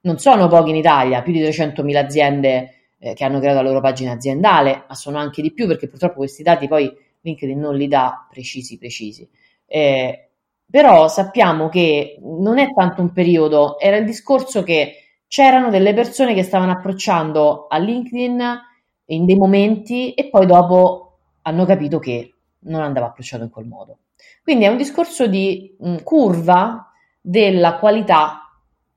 non 0.03 0.19
sono 0.19 0.49
pochi 0.49 0.71
in 0.71 0.77
Italia, 0.77 1.23
più 1.23 1.33
di 1.33 1.41
300.000 1.41 1.97
aziende 1.97 2.75
eh, 2.99 3.15
che 3.15 3.25
hanno 3.25 3.39
creato 3.39 3.63
la 3.63 3.69
loro 3.69 3.81
pagina 3.81 4.13
aziendale, 4.13 4.85
ma 4.87 4.95
sono 4.95 5.19
anche 5.19 5.41
di 5.41 5.53
più 5.53 5.67
perché 5.67 5.89
purtroppo 5.89 6.17
questi 6.17 6.43
dati 6.43 6.69
poi 6.69 6.93
LinkedIn 7.25 7.59
non 7.59 7.77
li 7.77 7.89
dà 7.89 8.27
precisi 8.31 8.79
precisi. 8.79 9.29
Eh, 9.67 10.29
però 10.71 11.09
sappiamo 11.09 11.69
che 11.69 12.19
non 12.23 12.59
è 12.59 12.73
tanto 12.73 13.01
un 13.01 13.13
periodo, 13.13 13.79
era 13.79 13.97
il 13.97 14.05
discorso 14.05 14.63
che 14.63 14.97
c'erano 15.27 15.71
delle 15.71 15.95
persone 15.95 16.35
che 16.35 16.43
stavano 16.43 16.73
approcciando 16.73 17.67
a 17.67 17.79
LinkedIn 17.79 18.61
in 19.07 19.25
dei 19.25 19.37
momenti 19.37 20.15
e 20.15 20.29
poi 20.29 20.47
dopo 20.47 21.19
hanno 21.43 21.65
capito 21.65 21.99
che 21.99 22.35
non 22.61 22.83
andava 22.83 23.07
approcciato 23.07 23.45
in 23.45 23.51
quel 23.51 23.67
modo. 23.67 23.99
Quindi 24.43 24.65
è 24.65 24.69
un 24.69 24.77
discorso 24.77 25.27
di 25.27 25.77
mh, 25.79 26.03
curva 26.03 26.91
della 27.21 27.79
qualità 27.79 28.41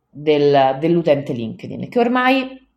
del, 0.10 0.78
dell'utente 0.80 1.34
LinkedIn 1.34 1.90
che 1.90 2.00
ormai 2.00 2.68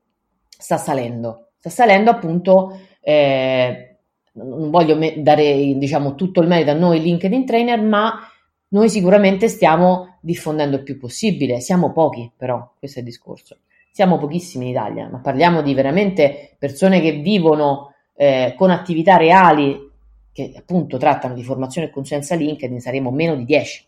sta 0.46 0.76
salendo, 0.76 1.52
sta 1.58 1.70
salendo 1.70 2.10
appunto 2.10 2.78
eh, 3.00 3.89
non 4.32 4.70
voglio 4.70 4.98
dare 5.16 5.74
diciamo, 5.76 6.14
tutto 6.14 6.40
il 6.40 6.48
merito 6.48 6.70
a 6.70 6.74
noi 6.74 7.00
LinkedIn 7.00 7.44
Trainer, 7.44 7.80
ma 7.80 8.20
noi 8.68 8.88
sicuramente 8.88 9.48
stiamo 9.48 10.18
diffondendo 10.20 10.76
il 10.76 10.82
più 10.82 10.98
possibile. 10.98 11.60
Siamo 11.60 11.92
pochi, 11.92 12.30
però, 12.36 12.72
questo 12.78 12.98
è 12.98 13.02
il 13.02 13.08
discorso. 13.08 13.58
Siamo 13.90 14.18
pochissimi 14.18 14.66
in 14.66 14.70
Italia, 14.70 15.08
ma 15.08 15.18
parliamo 15.18 15.62
di 15.62 15.74
veramente 15.74 16.54
persone 16.58 17.00
che 17.00 17.12
vivono 17.12 17.94
eh, 18.14 18.54
con 18.56 18.70
attività 18.70 19.16
reali 19.16 19.88
che 20.32 20.52
appunto 20.56 20.96
trattano 20.96 21.34
di 21.34 21.42
formazione 21.42 21.88
e 21.88 21.90
consulenza 21.90 22.36
LinkedIn, 22.36 22.80
saremo 22.80 23.10
meno 23.10 23.34
di 23.34 23.44
10. 23.44 23.86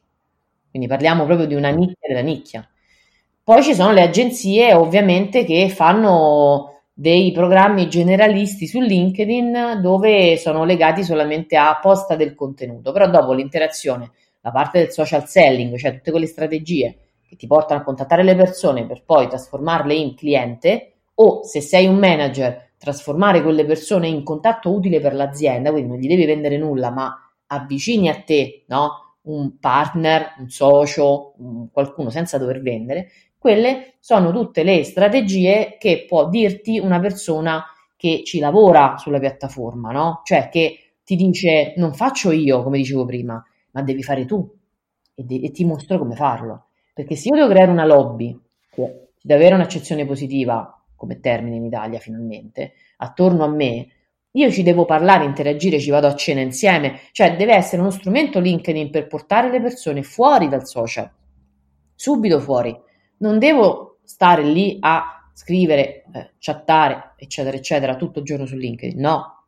Quindi 0.71 0.89
parliamo 0.89 1.25
proprio 1.25 1.47
di 1.47 1.55
una 1.55 1.71
nicchia 1.71 2.09
della 2.09 2.21
nicchia. 2.21 2.67
Poi 3.45 3.63
ci 3.63 3.75
sono 3.75 3.93
le 3.93 4.03
agenzie 4.03 4.73
ovviamente 4.73 5.45
che 5.45 5.69
fanno 5.69 6.72
dei 7.03 7.33
programmi 7.33 7.89
generalisti 7.89 8.69
su 8.69 8.79
LinkedIn 8.79 9.81
dove 9.83 10.37
sono 10.37 10.65
legati 10.65 11.03
solamente 11.03 11.57
a 11.57 11.77
posta 11.83 12.15
del 12.15 12.37
contenuto, 12.37 12.93
però 12.93 13.11
dopo 13.11 13.33
l'interazione, 13.33 14.13
la 14.41 14.53
parte 14.53 14.79
del 14.79 14.93
social 14.93 15.27
selling, 15.27 15.77
cioè 15.77 15.97
tutte 15.97 16.13
quelle 16.13 16.27
strategie 16.27 16.97
che 17.27 17.35
ti 17.35 17.49
portano 17.49 17.81
a 17.81 17.83
contattare 17.83 18.23
le 18.23 18.37
persone 18.37 18.87
per 18.87 19.03
poi 19.05 19.27
trasformarle 19.27 19.93
in 19.93 20.15
cliente 20.15 20.93
o 21.15 21.43
se 21.43 21.61
sei 21.61 21.89
un 21.89 21.97
manager 21.97 22.71
trasformare 22.79 23.43
quelle 23.43 23.65
persone 23.65 24.07
in 24.07 24.23
contatto 24.23 24.73
utile 24.73 25.01
per 25.01 25.15
l'azienda, 25.15 25.73
quindi 25.73 25.89
non 25.89 25.99
gli 25.99 26.07
devi 26.07 26.25
vendere 26.25 26.57
nulla, 26.57 26.91
ma 26.91 27.13
avvicini 27.49 28.11
a 28.11 28.23
te, 28.23 28.63
no? 28.69 29.17
Un 29.23 29.59
partner, 29.59 30.35
un 30.39 30.49
socio, 30.49 31.35
un 31.39 31.69
qualcuno 31.73 32.11
senza 32.11 32.39
dover 32.39 32.63
vendere, 32.63 33.09
quelle 33.43 33.95
sono 33.99 34.31
tutte 34.31 34.63
le 34.63 34.85
strategie 34.85 35.75
che 35.77 36.05
può 36.07 36.29
dirti 36.29 36.79
una 36.79 37.01
persona 37.01 37.65
che 37.97 38.23
ci 38.25 38.39
lavora 38.39 38.95
sulla 38.99 39.19
piattaforma, 39.19 39.91
no? 39.91 40.21
Cioè 40.23 40.49
che 40.49 40.93
ti 41.03 41.17
dice 41.17 41.75
non 41.77 41.93
faccio 41.93 42.31
io, 42.31 42.63
come 42.63 42.79
dicevo 42.79 43.05
prima, 43.05 43.45
ma 43.73 43.83
devi 43.83 44.05
fare 44.05 44.27
tu 44.27 44.49
e, 45.17 45.25
de- 45.25 45.41
e 45.43 45.51
ti 45.51 45.65
mostro 45.65 45.99
come 45.99 46.15
farlo. 46.15 46.67
Perché 46.95 47.17
se 47.17 47.31
io 47.31 47.35
devo 47.35 47.49
creare 47.49 47.73
una 47.73 47.85
lobby 47.85 48.39
che 48.71 49.09
deve 49.21 49.41
avere 49.41 49.57
un'accezione 49.57 50.07
positiva 50.07 50.81
come 50.95 51.19
termine 51.19 51.57
in 51.57 51.65
Italia 51.65 51.99
finalmente, 51.99 52.75
attorno 52.99 53.43
a 53.43 53.49
me, 53.49 53.89
io 54.31 54.51
ci 54.53 54.63
devo 54.63 54.85
parlare, 54.85 55.25
interagire, 55.25 55.81
ci 55.81 55.91
vado 55.91 56.07
a 56.07 56.15
cena 56.15 56.41
insieme, 56.41 57.01
cioè 57.11 57.35
deve 57.35 57.55
essere 57.55 57.83
uno 57.83 57.91
strumento 57.91 58.39
LinkedIn 58.39 58.89
per 58.91 59.09
portare 59.09 59.51
le 59.51 59.61
persone 59.61 60.05
fuori 60.05 60.49
dal 60.49 60.65
social, 60.65 61.11
subito 61.97 62.39
fuori 62.39 62.91
non 63.23 63.39
devo 63.39 64.01
stare 64.03 64.43
lì 64.43 64.77
a 64.81 65.31
scrivere, 65.33 66.05
eh, 66.13 66.31
chattare, 66.39 67.15
eccetera, 67.17 67.57
eccetera, 67.57 67.97
tutto 67.97 68.19
il 68.19 68.25
giorno 68.25 68.47
su 68.47 68.57
LinkedIn. 68.57 69.01
No, 69.01 69.47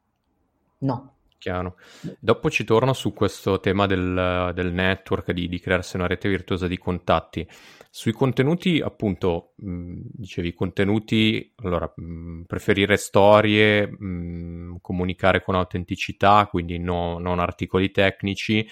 no. 0.79 1.11
Chiaro. 1.39 1.77
Dopo 2.19 2.49
ci 2.49 2.65
torno 2.65 2.95
su 2.95 3.13
questo 3.13 3.61
tema 3.61 3.87
del, 3.87 4.53
del 4.55 4.73
network, 4.73 5.31
di, 5.33 5.47
di, 5.47 5.61
crearsi 5.61 5.97
una 5.97 6.07
rete 6.07 6.27
virtuosa 6.29 6.67
di 6.67 6.79
contatti. 6.79 7.47
Sui 7.91 8.13
contenuti, 8.13 8.81
appunto, 8.81 9.53
mh, 9.57 10.01
dicevi 10.13 10.55
contenuti, 10.55 11.53
allora, 11.57 11.93
mh, 11.95 12.45
preferire 12.47 12.97
storie, 12.97 13.87
mh, 13.87 14.79
comunicare 14.81 15.43
con 15.43 15.55
autenticità, 15.55 16.47
quindi 16.47 16.79
no, 16.79 17.19
non 17.19 17.39
articoli 17.41 17.91
tecnici, 17.91 18.67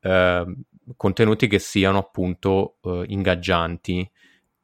eh, 0.00 0.44
contenuti 0.96 1.46
che 1.46 1.60
siano 1.60 1.98
appunto 1.98 2.78
eh, 2.82 3.04
ingaggianti 3.06 4.10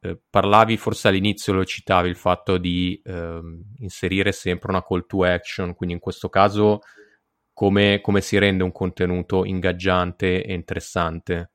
eh, 0.05 0.19
parlavi 0.29 0.77
forse 0.77 1.07
all'inizio, 1.07 1.53
lo 1.53 1.65
citavi, 1.65 2.09
il 2.09 2.15
fatto 2.15 2.57
di 2.57 3.01
eh, 3.03 3.39
inserire 3.79 4.31
sempre 4.31 4.69
una 4.69 4.83
call 4.83 5.05
to 5.07 5.23
action, 5.23 5.73
quindi 5.73 5.95
in 5.95 6.01
questo 6.01 6.29
caso 6.29 6.81
come, 7.53 8.01
come 8.01 8.21
si 8.21 8.37
rende 8.37 8.63
un 8.63 8.71
contenuto 8.71 9.45
ingaggiante 9.45 10.43
e 10.43 10.53
interessante? 10.53 11.51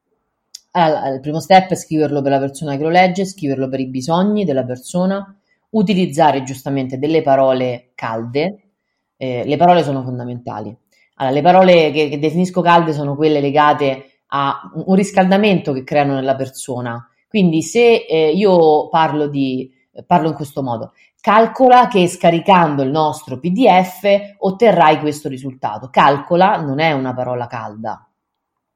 Allora, 0.72 1.08
il 1.08 1.20
primo 1.20 1.40
step 1.40 1.70
è 1.70 1.74
scriverlo 1.74 2.22
per 2.22 2.30
la 2.30 2.38
persona 2.38 2.76
che 2.76 2.82
lo 2.82 2.88
legge, 2.88 3.26
scriverlo 3.26 3.68
per 3.68 3.80
i 3.80 3.88
bisogni 3.88 4.44
della 4.44 4.64
persona, 4.64 5.36
utilizzare 5.70 6.42
giustamente 6.42 6.98
delle 6.98 7.22
parole 7.22 7.90
calde, 7.94 8.70
eh, 9.16 9.44
le 9.44 9.56
parole 9.56 9.82
sono 9.82 10.02
fondamentali. 10.02 10.74
Allora, 11.16 11.34
le 11.34 11.42
parole 11.42 11.90
che, 11.92 12.08
che 12.08 12.18
definisco 12.18 12.62
calde 12.62 12.92
sono 12.92 13.14
quelle 13.14 13.40
legate 13.40 14.22
a 14.28 14.70
un 14.86 14.94
riscaldamento 14.94 15.72
che 15.72 15.84
creano 15.84 16.14
nella 16.14 16.36
persona, 16.36 17.09
quindi 17.30 17.62
se 17.62 18.06
eh, 18.08 18.32
io 18.32 18.88
parlo, 18.88 19.28
di, 19.28 19.72
parlo 20.04 20.26
in 20.26 20.34
questo 20.34 20.64
modo, 20.64 20.94
calcola 21.20 21.86
che 21.86 22.08
scaricando 22.08 22.82
il 22.82 22.90
nostro 22.90 23.38
PDF 23.38 24.34
otterrai 24.38 24.98
questo 24.98 25.28
risultato. 25.28 25.90
Calcola 25.90 26.60
non 26.60 26.80
è 26.80 26.90
una 26.90 27.14
parola 27.14 27.46
calda, 27.46 28.04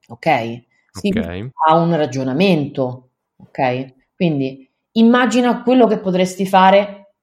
ok? 0.07 0.63
Si 0.89 1.09
okay. 1.09 1.51
ha 1.67 1.77
un 1.77 1.97
ragionamento, 1.97 3.09
ok? 3.39 3.93
Quindi 4.15 4.71
immagina 4.93 5.65
quello 5.65 5.89
che 5.89 5.99
potresti 5.99 6.47
fare 6.47 7.15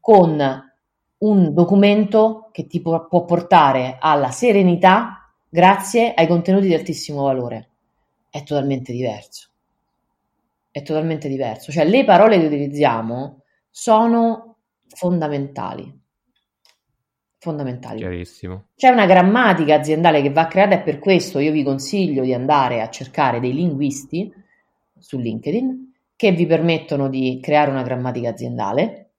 con 0.00 0.70
un 1.18 1.54
documento 1.54 2.48
che 2.50 2.66
ti 2.66 2.80
può, 2.80 3.06
può 3.06 3.24
portare 3.24 3.98
alla 4.00 4.32
serenità 4.32 5.32
grazie 5.48 6.12
ai 6.12 6.26
contenuti 6.26 6.66
di 6.66 6.74
altissimo 6.74 7.22
valore. 7.22 7.68
È 8.28 8.42
totalmente 8.42 8.90
diverso 8.90 9.51
è 10.72 10.82
totalmente 10.82 11.28
diverso. 11.28 11.70
Cioè, 11.70 11.84
le 11.84 12.02
parole 12.02 12.40
che 12.40 12.46
utilizziamo 12.46 13.42
sono 13.70 14.56
fondamentali. 14.88 16.00
Fondamentali. 17.38 17.98
Chiarissimo. 17.98 18.68
C'è 18.74 18.88
una 18.88 19.06
grammatica 19.06 19.74
aziendale 19.74 20.22
che 20.22 20.30
va 20.30 20.46
creata 20.46 20.76
e 20.76 20.80
per 20.80 20.98
questo 20.98 21.38
io 21.38 21.52
vi 21.52 21.62
consiglio 21.62 22.24
di 22.24 22.32
andare 22.32 22.80
a 22.80 22.88
cercare 22.88 23.38
dei 23.38 23.52
linguisti 23.52 24.32
su 24.98 25.18
LinkedIn 25.18 25.92
che 26.16 26.32
vi 26.32 26.46
permettono 26.46 27.08
di 27.08 27.38
creare 27.42 27.70
una 27.70 27.82
grammatica 27.82 28.30
aziendale. 28.30 29.10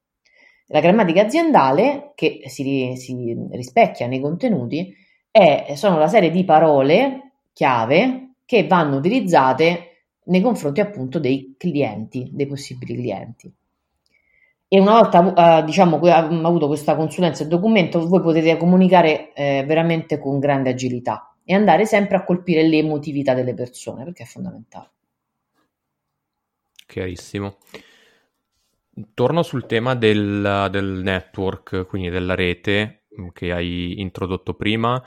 La 0.67 0.79
grammatica 0.79 1.21
aziendale, 1.21 2.13
che 2.15 2.43
si, 2.45 2.93
si 2.95 3.47
rispecchia 3.51 4.07
nei 4.07 4.21
contenuti, 4.21 4.95
è, 5.29 5.73
sono 5.75 5.97
la 5.97 6.07
serie 6.07 6.31
di 6.31 6.45
parole 6.45 7.33
chiave 7.51 8.35
che 8.45 8.65
vanno 8.65 8.97
utilizzate 8.97 9.92
nei 10.25 10.41
confronti 10.41 10.81
appunto 10.81 11.19
dei 11.19 11.55
clienti, 11.57 12.29
dei 12.31 12.47
possibili 12.47 12.95
clienti. 12.95 13.51
E 14.67 14.79
una 14.79 14.99
volta 14.99 15.59
eh, 15.59 15.63
diciamo 15.65 15.99
che 15.99 16.11
abbiamo 16.11 16.47
avuto 16.47 16.67
questa 16.67 16.95
consulenza 16.95 17.43
e 17.43 17.47
documento, 17.47 18.07
voi 18.07 18.21
potete 18.21 18.57
comunicare 18.57 19.31
eh, 19.33 19.63
veramente 19.67 20.17
con 20.17 20.39
grande 20.39 20.71
agilità 20.71 21.35
e 21.43 21.53
andare 21.53 21.85
sempre 21.85 22.17
a 22.17 22.23
colpire 22.23 22.63
l'emotività 22.67 23.33
delle 23.33 23.53
persone, 23.53 24.03
perché 24.03 24.23
è 24.23 24.25
fondamentale. 24.25 24.89
Chiarissimo. 26.87 27.57
Torno 29.13 29.43
sul 29.43 29.65
tema 29.65 29.95
del, 29.95 30.67
del 30.71 31.01
network, 31.03 31.85
quindi 31.87 32.09
della 32.09 32.35
rete 32.35 33.03
mm, 33.19 33.27
che 33.33 33.51
hai 33.51 33.99
introdotto 33.99 34.53
prima. 34.53 35.03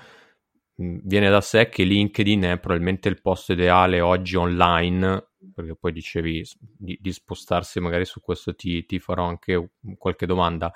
Mm, 0.83 0.99
viene 1.05 1.31
da 1.31 1.41
sé 1.41 1.69
che 1.69 1.85
LinkedIn 1.85 2.43
è 2.43 2.59
probabilmente 2.59 3.09
il 3.09 3.21
posto 3.23 3.53
ideale 3.53 4.01
oggi 4.01 4.37
online, 4.37 5.29
perché 5.55 5.75
poi 5.75 5.93
dicevi 5.93 6.45
di, 6.59 6.99
di 7.01 7.13
spostarsi 7.13 7.81
magari 7.81 8.05
su 8.05 8.21
questo 8.21 8.55
ti, 8.55 8.85
ti, 8.85 8.99
farò 8.99 9.25
anche 9.27 9.71
qualche 9.97 10.27
domanda, 10.27 10.71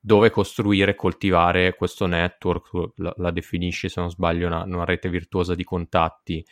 dove 0.00 0.30
costruire 0.30 0.92
e 0.92 0.94
coltivare 0.94 1.74
questo 1.74 2.06
network, 2.06 2.92
la, 2.96 3.12
la, 3.18 3.30
definisci 3.30 3.88
se 3.88 4.00
non 4.00 4.10
sbaglio 4.10 4.46
una, 4.46 4.62
una, 4.62 4.84
rete 4.84 5.10
virtuosa 5.10 5.54
di 5.54 5.64
contatti. 5.64 6.44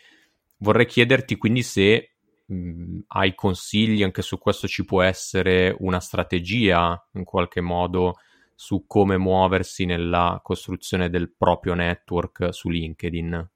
Vorrei 0.58 0.86
chiederti 0.86 1.36
quindi 1.36 1.62
se 1.62 2.16
mh, 2.46 2.54
mm, 2.54 2.98
hai 3.08 3.34
consigli, 3.34 4.02
anche 4.02 4.22
su 4.22 4.38
questo 4.38 4.68
ci 4.68 4.84
può 4.84 5.00
essere 5.02 5.74
una 5.78 6.00
strategia 6.00 7.02
in 7.14 7.24
qualche 7.24 7.62
modo 7.62 8.16
su 8.60 8.84
come 8.86 9.16
muoversi 9.16 9.86
nella 9.86 10.38
costruzione 10.44 11.08
del 11.08 11.32
proprio 11.34 11.72
network 11.72 12.52
su 12.52 12.68
LinkedIn? 12.68 13.48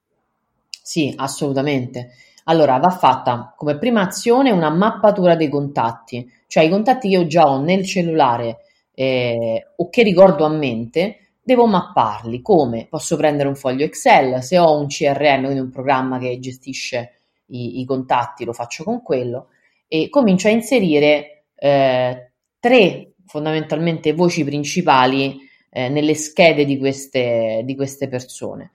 Sì, 0.82 1.12
assolutamente. 1.14 2.12
Allora, 2.44 2.78
va 2.78 2.88
fatta 2.88 3.52
come 3.54 3.76
prima 3.76 4.00
azione 4.00 4.50
una 4.50 4.70
mappatura 4.70 5.36
dei 5.36 5.50
contatti, 5.50 6.26
cioè 6.46 6.64
i 6.64 6.70
contatti 6.70 7.10
che 7.10 7.18
io 7.18 7.26
già 7.26 7.50
ho 7.50 7.60
nel 7.60 7.84
cellulare 7.84 8.60
eh, 8.94 9.72
o 9.76 9.90
che 9.90 10.02
ricordo 10.02 10.46
a 10.46 10.48
mente, 10.48 11.32
devo 11.42 11.66
mapparli. 11.66 12.40
Come? 12.40 12.86
Posso 12.88 13.18
prendere 13.18 13.48
un 13.50 13.56
foglio 13.56 13.84
Excel, 13.84 14.42
se 14.42 14.58
ho 14.58 14.74
un 14.74 14.86
CRM, 14.86 15.42
quindi 15.42 15.60
un 15.60 15.70
programma 15.70 16.18
che 16.18 16.38
gestisce 16.38 17.18
i, 17.48 17.80
i 17.80 17.84
contatti, 17.84 18.46
lo 18.46 18.54
faccio 18.54 18.84
con 18.84 19.02
quello 19.02 19.48
e 19.86 20.08
comincio 20.08 20.48
a 20.48 20.52
inserire 20.52 21.44
eh, 21.56 22.30
tre 22.58 23.13
fondamentalmente 23.26 24.12
voci 24.12 24.44
principali 24.44 25.38
eh, 25.70 25.88
nelle 25.88 26.14
schede 26.14 26.64
di 26.64 26.78
queste, 26.78 27.62
di 27.64 27.74
queste 27.74 28.08
persone 28.08 28.70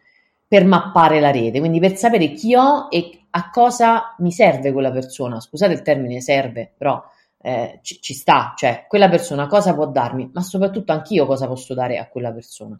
per 0.49 0.65
mappare 0.65 1.19
la 1.19 1.29
rete, 1.29 1.59
quindi 1.59 1.79
per 1.79 1.95
sapere 1.95 2.31
chi 2.31 2.55
ho 2.55 2.87
e 2.89 3.25
a 3.29 3.51
cosa 3.51 4.15
mi 4.17 4.31
serve 4.31 4.71
quella 4.71 4.91
persona. 4.91 5.39
Scusate 5.39 5.73
il 5.73 5.83
termine 5.83 6.21
serve, 6.21 6.73
però 6.75 6.99
eh, 7.41 7.79
ci, 7.83 8.01
ci, 8.01 8.13
sta, 8.15 8.53
cioè 8.57 8.85
quella 8.87 9.07
persona 9.09 9.45
cosa 9.45 9.75
può 9.75 9.87
darmi, 9.87 10.31
ma 10.33 10.41
soprattutto 10.41 10.91
anch'io 10.91 11.27
cosa 11.27 11.47
posso 11.47 11.75
dare 11.75 11.99
a 11.99 12.07
quella 12.07 12.31
persona. 12.31 12.79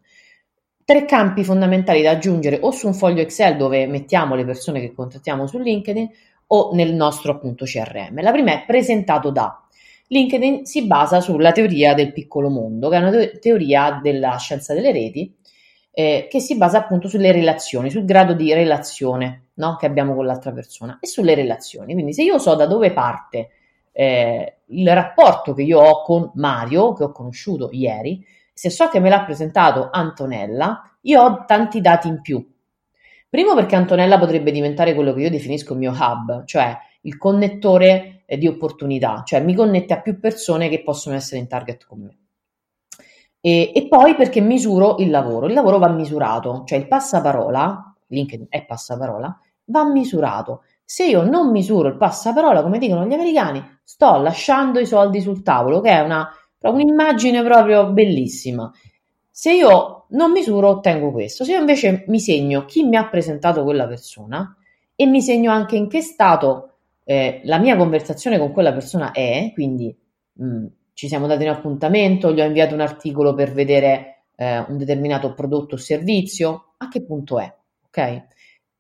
tre 0.83 1.05
campi 1.05 1.43
fondamentali 1.43 2.01
da 2.01 2.09
aggiungere 2.09 2.57
o 2.59 2.71
su 2.71 2.87
un 2.87 2.95
foglio 2.95 3.21
Excel 3.21 3.55
dove 3.55 3.85
mettiamo 3.85 4.33
le 4.33 4.45
persone 4.45 4.79
che 4.79 4.91
contattiamo 4.91 5.45
su 5.45 5.59
LinkedIn 5.59 6.09
o 6.47 6.71
nel 6.73 6.95
nostro 6.95 7.33
appunto 7.33 7.65
CRM. 7.65 8.21
La 8.21 8.31
prima 8.31 8.53
è 8.53 8.63
presentato 8.65 9.29
da. 9.29 9.63
LinkedIn 10.11 10.65
si 10.65 10.85
basa 10.85 11.21
sulla 11.21 11.51
teoria 11.51 11.93
del 11.93 12.13
piccolo 12.13 12.49
mondo, 12.49 12.89
che 12.89 12.95
è 12.95 12.99
una 12.99 13.11
te- 13.11 13.39
teoria 13.39 13.99
della 14.01 14.37
scienza 14.37 14.73
delle 14.73 14.91
reti, 14.91 15.35
eh, 15.91 16.27
che 16.29 16.39
si 16.39 16.57
basa 16.57 16.79
appunto 16.79 17.07
sulle 17.07 17.31
relazioni, 17.31 17.91
sul 17.91 18.05
grado 18.05 18.33
di 18.33 18.53
relazione 18.53 19.49
no? 19.55 19.75
che 19.75 19.85
abbiamo 19.85 20.15
con 20.15 20.25
l'altra 20.25 20.51
persona 20.51 20.97
e 20.99 21.07
sulle 21.07 21.35
relazioni. 21.35 21.93
Quindi 21.93 22.13
se 22.13 22.23
io 22.23 22.39
so 22.39 22.55
da 22.55 22.65
dove 22.65 22.91
parte 22.91 23.49
eh, 23.91 24.61
il 24.67 24.93
rapporto 24.93 25.53
che 25.53 25.61
io 25.61 25.79
ho 25.79 26.03
con 26.03 26.31
Mario, 26.35 26.93
che 26.93 27.03
ho 27.03 27.11
conosciuto 27.11 27.69
ieri, 27.71 28.25
se 28.51 28.69
so 28.69 28.87
che 28.87 28.99
me 28.99 29.09
l'ha 29.09 29.23
presentato 29.23 29.89
Antonella, 29.91 30.97
io 31.01 31.21
ho 31.21 31.45
tanti 31.45 31.81
dati 31.81 32.07
in 32.07 32.21
più. 32.21 32.45
Primo 33.29 33.53
perché 33.53 33.75
Antonella 33.75 34.17
potrebbe 34.17 34.51
diventare 34.51 34.95
quello 34.95 35.13
che 35.13 35.21
io 35.21 35.29
definisco 35.29 35.73
il 35.73 35.79
mio 35.79 35.91
hub, 35.91 36.45
cioè 36.45 36.75
il 37.01 37.17
connettore 37.17 38.18
eh, 38.29 38.37
di 38.37 38.47
opportunità, 38.47 39.23
cioè 39.25 39.41
mi 39.41 39.55
connette 39.55 39.93
a 39.93 40.01
più 40.01 40.19
persone 40.19 40.69
che 40.69 40.83
possono 40.83 41.15
essere 41.15 41.39
in 41.41 41.47
target 41.47 41.85
con 41.87 42.01
me. 42.01 42.17
E, 43.41 43.71
e, 43.73 43.87
poi 43.87 44.15
perché 44.15 44.39
misuro 44.39 44.97
il 44.99 45.09
lavoro. 45.09 45.47
Il 45.47 45.53
lavoro 45.53 45.79
va 45.79 45.89
misurato, 45.89 46.63
cioè 46.65 46.77
il 46.77 46.87
passaparola, 46.87 47.95
LinkedIn 48.07 48.47
è 48.49 48.65
passaparola, 48.65 49.39
va 49.65 49.85
misurato. 49.85 50.63
Se 50.83 51.05
io 51.05 51.23
non 51.23 51.49
misuro 51.49 51.87
il 51.87 51.97
passaparola, 51.97 52.61
come 52.61 52.77
dicono 52.77 53.05
gli 53.05 53.13
americani, 53.13 53.63
sto 53.83 54.17
lasciando 54.17 54.79
i 54.79 54.85
soldi 54.85 55.21
sul 55.21 55.41
tavolo, 55.41 55.81
che 55.81 55.89
è 55.89 56.01
una 56.01 56.29
un'immagine 56.61 57.41
proprio 57.43 57.91
bellissima. 57.91 58.71
Se 59.31 59.53
io 59.53 60.05
non 60.09 60.31
misuro, 60.31 60.67
ottengo 60.67 61.11
questo. 61.11 61.43
Se 61.43 61.53
io 61.53 61.59
invece 61.59 62.03
mi 62.07 62.19
segno 62.19 62.65
chi 62.65 62.83
mi 62.83 62.97
ha 62.97 63.07
presentato 63.07 63.63
quella 63.63 63.87
persona 63.87 64.55
e 64.95 65.05
mi 65.05 65.21
segno 65.21 65.51
anche 65.51 65.77
in 65.77 65.87
che 65.87 66.01
stato 66.01 66.68
eh, 67.09 67.41
la 67.45 67.57
mia 67.57 67.75
conversazione 67.75 68.37
con 68.37 68.51
quella 68.51 68.71
persona 68.71 69.09
è, 69.09 69.49
quindi 69.55 69.97
mh, 70.33 70.45
mm, 70.45 70.65
ci 70.93 71.07
siamo 71.07 71.25
dati 71.25 71.41
un 71.41 71.49
appuntamento, 71.49 72.31
gli 72.31 72.39
ho 72.39 72.45
inviato 72.45 72.75
un 72.75 72.81
articolo 72.81 73.33
per 73.33 73.51
vedere 73.51 74.25
eh, 74.35 74.59
un 74.59 74.77
determinato 74.77 75.33
prodotto 75.33 75.73
o 75.73 75.77
servizio, 75.79 76.75
a 76.77 76.87
che 76.87 77.03
punto 77.03 77.39
è? 77.39 77.51
Ok? 77.87 78.27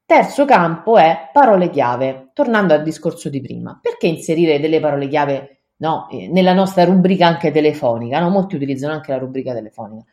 Terzo 0.05 0.45
campo 0.45 0.97
è 0.97 1.31
parole 1.33 1.71
chiave, 1.71 2.29
tornando 2.33 2.75
al 2.75 2.83
discorso 2.83 3.29
di 3.29 3.41
prima. 3.41 3.79
Perché 3.81 4.05
inserire 4.05 4.59
delle 4.59 4.79
parole 4.79 5.07
chiave 5.07 5.61
no? 5.77 6.07
nella 6.29 6.53
nostra 6.53 6.83
rubrica 6.83 7.25
anche 7.25 7.49
telefonica, 7.49 8.19
no? 8.19 8.29
molti 8.29 8.55
utilizzano 8.55 8.93
anche 8.93 9.11
la 9.11 9.17
rubrica 9.17 9.55
telefonica, 9.55 10.05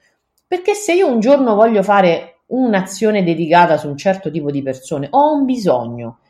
perché 0.47 0.73
se 0.73 0.95
io 0.95 1.07
un 1.07 1.21
giorno 1.21 1.55
voglio 1.55 1.83
fare 1.83 2.45
un'azione 2.47 3.23
dedicata 3.23 3.77
su 3.77 3.89
un 3.89 3.97
certo 3.99 4.31
tipo 4.31 4.51
di 4.51 4.63
persone, 4.63 5.07
ho 5.11 5.35
un 5.35 5.45
bisogno, 5.45 6.21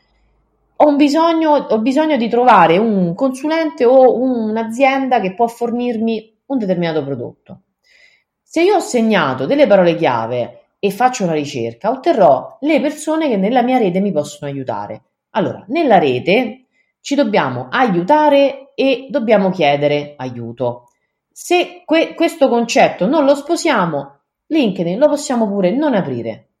ho, 0.77 0.95
bisogno, 0.95 1.51
ho 1.51 1.79
bisogno 1.79 2.17
di 2.17 2.29
trovare 2.29 2.77
un 2.77 3.13
consulente 3.15 3.85
o 3.85 4.15
un'azienda 4.17 5.19
che 5.19 5.33
può 5.33 5.47
fornirmi 5.47 6.41
un 6.47 6.57
determinato 6.57 7.03
prodotto. 7.03 7.61
Se 8.41 8.61
io 8.61 8.75
ho 8.75 8.79
segnato 8.79 9.45
delle 9.45 9.67
parole 9.67 9.95
chiave 9.95 10.69
e 10.79 10.91
faccio 10.91 11.23
una 11.23 11.33
ricerca, 11.33 11.89
otterrò 11.89 12.57
le 12.61 12.79
persone 12.79 13.27
che 13.27 13.37
nella 13.37 13.61
mia 13.61 13.77
rete 13.77 13.99
mi 13.99 14.11
possono 14.11 14.49
aiutare. 14.49 15.03
Allora, 15.31 15.65
nella 15.67 15.97
rete 15.97 16.67
ci 17.01 17.15
dobbiamo 17.15 17.67
aiutare 17.69 18.71
e 18.75 19.07
dobbiamo 19.09 19.49
chiedere 19.49 20.13
aiuto. 20.17 20.89
Se 21.31 21.83
que- 21.85 22.13
questo 22.13 22.47
concetto 22.49 23.07
non 23.07 23.25
lo 23.25 23.35
sposiamo, 23.35 24.19
LinkedIn 24.47 24.97
lo 24.97 25.07
possiamo 25.07 25.47
pure 25.47 25.71
non 25.71 25.93
aprire. 25.93 26.51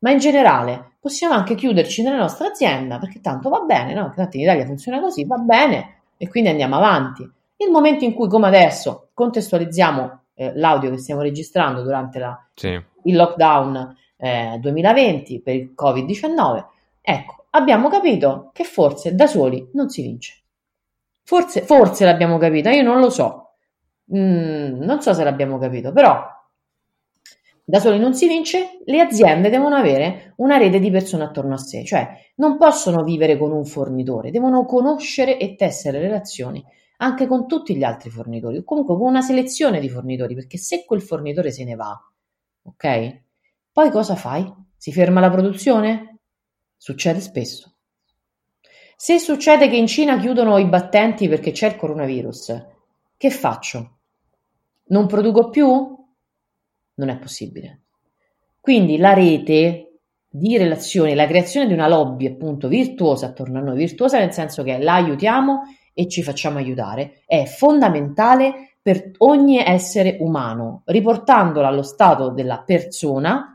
Ma 0.00 0.10
in 0.10 0.18
generale 0.18 0.91
possiamo 1.02 1.34
anche 1.34 1.56
chiuderci 1.56 2.00
nella 2.04 2.18
nostra 2.18 2.46
azienda 2.46 3.00
perché 3.00 3.20
tanto 3.20 3.48
va 3.48 3.58
bene, 3.62 3.92
no? 3.92 4.12
Tanto 4.14 4.36
in 4.36 4.44
Italia 4.44 4.64
funziona 4.64 5.00
così, 5.00 5.24
va 5.24 5.36
bene 5.36 6.02
e 6.16 6.28
quindi 6.28 6.48
andiamo 6.48 6.76
avanti. 6.76 7.28
Il 7.56 7.70
momento 7.72 8.04
in 8.04 8.14
cui, 8.14 8.28
come 8.28 8.46
adesso, 8.46 9.08
contestualizziamo 9.12 10.20
eh, 10.34 10.52
l'audio 10.54 10.90
che 10.90 10.98
stiamo 10.98 11.20
registrando 11.20 11.82
durante 11.82 12.20
la, 12.20 12.48
sì. 12.54 12.68
il 12.68 13.16
lockdown 13.16 13.96
eh, 14.16 14.58
2020 14.60 15.42
per 15.42 15.56
il 15.56 15.74
Covid-19, 15.76 16.64
ecco, 17.00 17.46
abbiamo 17.50 17.88
capito 17.88 18.50
che 18.52 18.62
forse 18.62 19.16
da 19.16 19.26
soli 19.26 19.70
non 19.72 19.88
si 19.88 20.02
vince. 20.02 20.40
Forse, 21.24 21.62
forse 21.62 22.04
l'abbiamo 22.04 22.38
capito, 22.38 22.68
io 22.68 22.82
non 22.82 23.00
lo 23.00 23.10
so. 23.10 23.54
Mm, 24.14 24.80
non 24.80 25.02
so 25.02 25.12
se 25.14 25.24
l'abbiamo 25.24 25.58
capito, 25.58 25.90
però 25.90 26.24
da 27.64 27.78
soli 27.78 27.98
non 27.98 28.14
si 28.14 28.26
vince, 28.26 28.80
le 28.84 29.00
aziende 29.00 29.48
devono 29.48 29.76
avere 29.76 30.34
una 30.36 30.56
rete 30.56 30.78
di 30.78 30.90
persone 30.90 31.24
attorno 31.24 31.54
a 31.54 31.58
sé, 31.58 31.84
cioè 31.84 32.08
non 32.36 32.56
possono 32.56 33.04
vivere 33.04 33.38
con 33.38 33.52
un 33.52 33.64
fornitore, 33.64 34.30
devono 34.30 34.64
conoscere 34.64 35.38
e 35.38 35.54
tessere 35.54 36.00
relazioni 36.00 36.64
anche 37.02 37.26
con 37.26 37.48
tutti 37.48 37.76
gli 37.76 37.82
altri 37.82 38.10
fornitori, 38.10 38.58
o 38.58 38.64
comunque 38.64 38.96
con 38.96 39.08
una 39.08 39.22
selezione 39.22 39.80
di 39.80 39.88
fornitori, 39.88 40.34
perché 40.34 40.56
se 40.56 40.84
quel 40.84 41.02
fornitore 41.02 41.50
se 41.50 41.64
ne 41.64 41.74
va, 41.74 42.00
ok? 42.62 43.20
Poi 43.72 43.90
cosa 43.90 44.14
fai? 44.14 44.50
Si 44.76 44.92
ferma 44.92 45.20
la 45.20 45.30
produzione? 45.30 46.20
Succede 46.76 47.20
spesso. 47.20 47.74
Se 48.96 49.18
succede 49.18 49.68
che 49.68 49.76
in 49.76 49.88
Cina 49.88 50.16
chiudono 50.18 50.58
i 50.58 50.66
battenti 50.66 51.28
perché 51.28 51.50
c'è 51.50 51.68
il 51.68 51.76
coronavirus, 51.76 52.66
che 53.16 53.30
faccio? 53.30 53.98
Non 54.86 55.06
produco 55.06 55.48
più? 55.48 56.01
Non 56.94 57.08
è 57.08 57.18
possibile. 57.18 57.80
Quindi 58.60 58.96
la 58.96 59.12
rete 59.12 59.98
di 60.28 60.56
relazioni, 60.56 61.14
la 61.14 61.26
creazione 61.26 61.66
di 61.66 61.72
una 61.72 61.88
lobby 61.88 62.26
appunto 62.26 62.68
virtuosa 62.68 63.26
attorno 63.26 63.58
a 63.58 63.62
noi, 63.62 63.76
virtuosa 63.76 64.18
nel 64.18 64.32
senso 64.32 64.62
che 64.62 64.78
la 64.78 64.94
aiutiamo 64.94 65.62
e 65.92 66.08
ci 66.08 66.22
facciamo 66.22 66.58
aiutare, 66.58 67.22
è 67.26 67.44
fondamentale 67.44 68.76
per 68.80 69.12
ogni 69.18 69.58
essere 69.58 70.16
umano, 70.20 70.82
riportandola 70.86 71.68
allo 71.68 71.82
stato 71.82 72.30
della 72.30 72.62
persona 72.64 73.52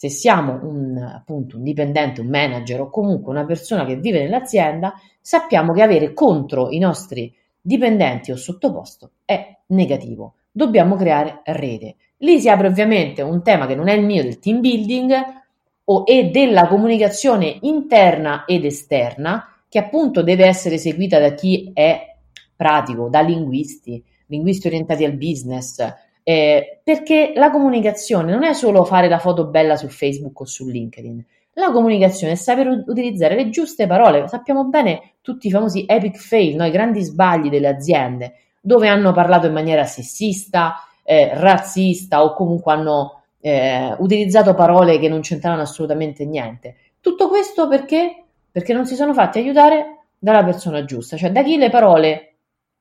se 0.00 0.08
siamo 0.08 0.60
un, 0.62 0.96
appunto, 0.96 1.58
un 1.58 1.62
dipendente, 1.62 2.22
un 2.22 2.28
manager 2.28 2.80
o 2.80 2.88
comunque 2.88 3.32
una 3.32 3.44
persona 3.44 3.84
che 3.84 3.96
vive 3.96 4.22
nell'azienda, 4.22 4.94
sappiamo 5.20 5.74
che 5.74 5.82
avere 5.82 6.14
contro 6.14 6.70
i 6.70 6.78
nostri 6.78 7.30
dipendenti 7.60 8.32
o 8.32 8.36
sottoposto 8.36 9.10
è 9.26 9.58
negativo. 9.66 10.36
Dobbiamo 10.50 10.96
creare 10.96 11.42
rete. 11.44 11.96
Lì 12.22 12.38
si 12.38 12.48
apre 12.48 12.66
ovviamente 12.66 13.22
un 13.22 13.42
tema 13.42 13.66
che 13.66 13.74
non 13.74 13.88
è 13.88 13.94
il 13.94 14.04
mio 14.04 14.22
del 14.22 14.38
team 14.38 14.60
building 14.60 15.12
o, 15.84 16.04
e 16.06 16.24
della 16.30 16.66
comunicazione 16.66 17.58
interna 17.62 18.44
ed 18.44 18.64
esterna, 18.64 19.54
che 19.68 19.78
appunto 19.78 20.22
deve 20.22 20.46
essere 20.46 20.76
seguita 20.76 21.18
da 21.18 21.32
chi 21.32 21.70
è 21.72 22.14
pratico, 22.54 23.08
da 23.08 23.20
linguisti, 23.20 24.02
linguisti 24.26 24.66
orientati 24.66 25.04
al 25.04 25.12
business, 25.12 25.82
eh, 26.22 26.80
perché 26.84 27.32
la 27.34 27.50
comunicazione 27.50 28.32
non 28.32 28.44
è 28.44 28.52
solo 28.52 28.84
fare 28.84 29.08
la 29.08 29.18
foto 29.18 29.46
bella 29.46 29.76
su 29.76 29.88
Facebook 29.88 30.40
o 30.40 30.44
su 30.44 30.68
LinkedIn. 30.68 31.24
La 31.54 31.72
comunicazione 31.72 32.34
è 32.34 32.36
saper 32.36 32.84
utilizzare 32.86 33.34
le 33.34 33.48
giuste 33.48 33.86
parole. 33.86 34.28
Sappiamo 34.28 34.64
bene 34.66 35.14
tutti 35.22 35.46
i 35.46 35.50
famosi 35.50 35.84
epic 35.86 36.18
fail, 36.18 36.54
no? 36.54 36.66
i 36.66 36.70
grandi 36.70 37.02
sbagli 37.02 37.48
delle 37.48 37.68
aziende, 37.68 38.34
dove 38.60 38.88
hanno 38.88 39.12
parlato 39.12 39.46
in 39.46 39.52
maniera 39.54 39.84
sessista, 39.84 40.84
eh, 41.02 41.30
razzista 41.34 42.22
o 42.22 42.34
comunque 42.34 42.72
hanno 42.72 43.22
eh, 43.40 43.94
utilizzato 43.98 44.54
parole 44.54 44.98
che 44.98 45.08
non 45.08 45.20
c'entravano 45.20 45.62
assolutamente 45.62 46.24
niente. 46.24 46.76
Tutto 47.00 47.28
questo 47.28 47.68
perché? 47.68 48.24
Perché 48.50 48.72
non 48.72 48.86
si 48.86 48.94
sono 48.94 49.14
fatti 49.14 49.38
aiutare 49.38 50.06
dalla 50.18 50.44
persona 50.44 50.84
giusta, 50.84 51.16
cioè 51.16 51.32
da 51.32 51.42
chi 51.42 51.56
le 51.56 51.70
parole 51.70 52.34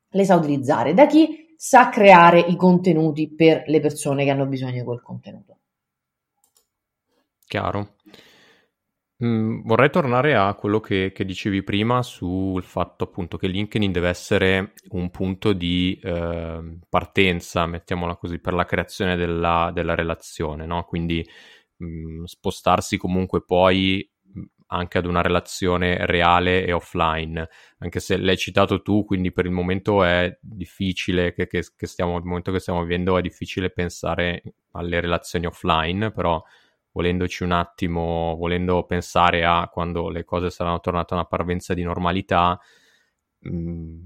le 0.10 0.26
sa 0.26 0.36
utilizzare, 0.36 0.94
da 0.94 1.06
chi 1.06 1.54
sa 1.56 1.90
creare 1.90 2.40
i 2.40 2.56
contenuti 2.56 3.30
per 3.30 3.64
le 3.68 3.80
persone 3.80 4.24
che 4.24 4.30
hanno 4.30 4.46
bisogno 4.46 4.74
di 4.74 4.84
quel 4.84 5.02
contenuto. 5.02 5.58
Chiaro. 7.46 7.96
Mm, 9.22 9.64
vorrei 9.66 9.90
tornare 9.90 10.34
a 10.36 10.54
quello 10.54 10.80
che, 10.80 11.12
che, 11.14 11.26
dicevi 11.26 11.62
prima 11.62 12.02
sul 12.04 12.64
fatto 12.64 13.04
appunto 13.04 13.36
che 13.38 13.48
LinkedIn 13.48 13.92
deve 13.92 14.08
essere 14.08 14.72
un 14.92 15.10
punto 15.12 15.52
di 15.52 16.00
eh, 16.02 16.78
partenza, 16.88 17.66
mettiamola 17.66 18.16
così, 18.16 18.40
per 18.40 18.54
la 18.54 18.64
creazione 18.64 19.18
della, 19.18 19.72
della 19.74 19.94
relazione, 19.94 20.66
no? 20.66 20.86
Quindi 20.86 21.28
mh, 21.78 21.86
mm, 21.86 22.24
spostarsi 22.24 22.96
comunque 22.96 23.44
poi 23.44 24.10
anche 24.72 24.98
ad 24.98 25.06
una 25.06 25.22
relazione 25.22 26.06
reale 26.06 26.66
e 26.66 26.72
offline, 26.72 27.48
anche 27.80 28.00
se 28.00 28.18
l'hai 28.18 28.38
citato 28.38 28.82
tu, 28.82 29.04
quindi 29.04 29.32
per 29.32 29.46
il 29.46 29.52
momento 29.52 30.04
è 30.04 30.38
difficile 30.42 31.34
che, 31.34 31.48
che, 31.48 31.64
che 31.76 31.88
stiamo, 31.88 32.18
il 32.18 32.24
momento 32.24 32.52
che 32.52 32.60
stiamo 32.60 32.84
vivendo 32.84 33.18
è 33.18 33.22
difficile 33.22 33.72
pensare 33.72 34.44
alle 34.72 35.00
relazioni 35.02 35.46
offline, 35.46 36.12
però 36.12 36.42
volendoci 37.00 37.44
un 37.44 37.52
attimo, 37.54 38.36
volendo 38.38 38.84
pensare 38.84 39.46
a 39.46 39.70
quando 39.72 40.10
le 40.10 40.26
cose 40.26 40.50
saranno 40.50 40.82
tornate 40.82 41.14
a 41.14 41.18
una 41.18 41.26
parvenza 41.26 41.74
di 41.74 41.82
normalità, 41.82 42.60
mh, 43.40 43.52
mm, 43.52 44.00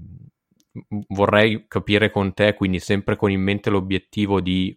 vorrei 1.08 1.64
capire 1.66 2.10
con 2.10 2.32
te, 2.32 2.54
quindi 2.54 2.78
sempre 2.78 3.16
con 3.16 3.32
in 3.32 3.40
mente 3.40 3.68
l'obiettivo 3.68 4.40
di 4.40 4.76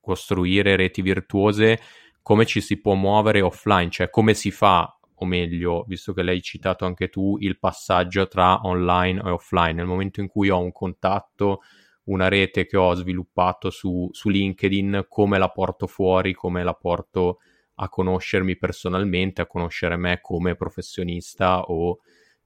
costruire 0.00 0.76
reti 0.76 1.02
virtuose, 1.02 1.80
come 2.22 2.46
ci 2.46 2.60
si 2.60 2.80
può 2.80 2.94
muovere 2.94 3.40
offline, 3.40 3.90
cioè 3.90 4.10
come 4.10 4.34
si 4.34 4.52
fa, 4.52 4.96
o 5.12 5.24
meglio, 5.24 5.84
visto 5.88 6.12
che 6.12 6.22
l'hai 6.22 6.42
citato 6.42 6.84
anche 6.84 7.08
tu, 7.08 7.36
il 7.40 7.58
passaggio 7.58 8.28
tra 8.28 8.60
online 8.62 9.20
e 9.24 9.30
offline. 9.30 9.72
Nel 9.72 9.86
momento 9.86 10.20
in 10.20 10.28
cui 10.28 10.50
ho 10.50 10.60
un 10.60 10.70
contatto, 10.70 11.62
una 12.04 12.28
rete 12.28 12.66
che 12.66 12.76
ho 12.76 12.94
sviluppato 12.94 13.70
su, 13.70 14.08
su 14.12 14.28
LinkedIn, 14.28 15.06
come 15.08 15.38
la 15.38 15.48
porto 15.48 15.88
fuori, 15.88 16.32
come 16.32 16.62
la 16.62 16.74
porto 16.74 17.38
a 17.76 17.88
conoscermi 17.88 18.56
personalmente, 18.56 19.42
a 19.42 19.46
conoscere 19.46 19.96
me 19.96 20.20
come 20.20 20.54
professionista 20.54 21.62
o 21.62 21.98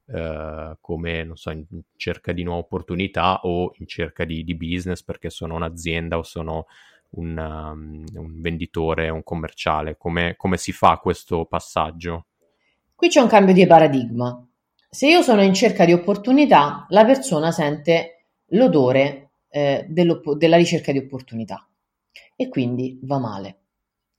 eh, 0.07 0.77
come, 0.81 1.25
non 1.25 1.37
so, 1.37 1.51
in 1.51 1.65
cerca 1.97 2.33
di 2.33 2.43
nuove 2.43 2.61
opportunità 2.61 3.41
o 3.43 3.73
in 3.79 3.87
cerca 3.87 4.25
di, 4.25 4.43
di 4.43 4.57
business 4.57 5.03
perché 5.03 5.31
sono 5.31 5.55
un'azienda 5.55 6.19
o 6.19 6.23
sono 6.23 6.67
un, 7.11 7.37
um, 7.39 8.05
un 8.15 8.41
venditore, 8.41 9.09
un 9.09 9.23
commerciale. 9.23 9.97
Come, 9.97 10.35
come 10.37 10.57
si 10.57 10.73
fa 10.73 10.99
questo 10.99 11.45
passaggio? 11.45 12.27
Qui 12.95 13.09
c'è 13.09 13.21
un 13.21 13.29
cambio 13.29 13.55
di 13.55 13.67
paradigma. 13.67 14.45
Se 14.89 15.09
io 15.09 15.23
sono 15.23 15.43
in 15.43 15.55
cerca 15.55 15.85
di 15.85 15.93
opportunità, 15.93 16.87
la 16.89 17.05
persona 17.05 17.53
sente 17.53 18.27
l'odore 18.49 19.31
eh, 19.49 19.87
della 19.89 20.57
ricerca 20.57 20.91
di 20.91 20.99
opportunità 20.99 21.69
e 22.35 22.49
quindi 22.49 22.99
va 23.03 23.19
male, 23.19 23.60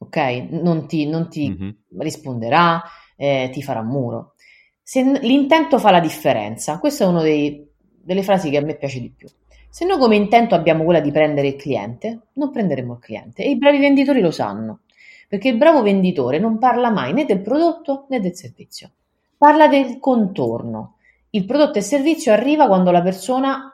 ok? 0.01 0.47
Non 0.49 0.87
ti, 0.87 1.07
non 1.07 1.29
ti 1.29 1.49
mm-hmm. 1.49 1.69
risponderà, 1.99 2.81
eh, 3.15 3.49
ti 3.51 3.61
farà 3.61 3.81
muro. 3.83 4.33
Se 4.81 5.01
l'intento 5.21 5.77
fa 5.77 5.91
la 5.91 5.99
differenza, 5.99 6.79
questa 6.79 7.05
è 7.05 7.07
una 7.07 7.21
delle 7.21 8.23
frasi 8.23 8.49
che 8.49 8.57
a 8.57 8.61
me 8.61 8.75
piace 8.75 8.99
di 8.99 9.09
più. 9.09 9.27
Se 9.69 9.85
noi 9.85 9.97
come 9.97 10.17
intento 10.17 10.53
abbiamo 10.53 10.83
quella 10.83 10.99
di 10.99 11.11
prendere 11.11 11.47
il 11.47 11.55
cliente, 11.55 12.27
non 12.33 12.51
prenderemo 12.51 12.93
il 12.93 12.99
cliente 12.99 13.43
e 13.43 13.51
i 13.51 13.57
bravi 13.57 13.77
venditori 13.77 14.19
lo 14.19 14.31
sanno, 14.31 14.81
perché 15.29 15.47
il 15.47 15.55
bravo 15.55 15.81
venditore 15.81 16.39
non 16.39 16.57
parla 16.57 16.89
mai 16.89 17.13
né 17.13 17.23
del 17.23 17.41
prodotto 17.41 18.05
né 18.09 18.19
del 18.19 18.35
servizio, 18.35 18.91
parla 19.37 19.67
del 19.67 19.97
contorno. 19.99 20.95
Il 21.29 21.45
prodotto 21.45 21.77
e 21.77 21.79
il 21.79 21.85
servizio 21.85 22.33
arriva 22.33 22.67
quando 22.67 22.91
la 22.91 23.01
persona 23.01 23.71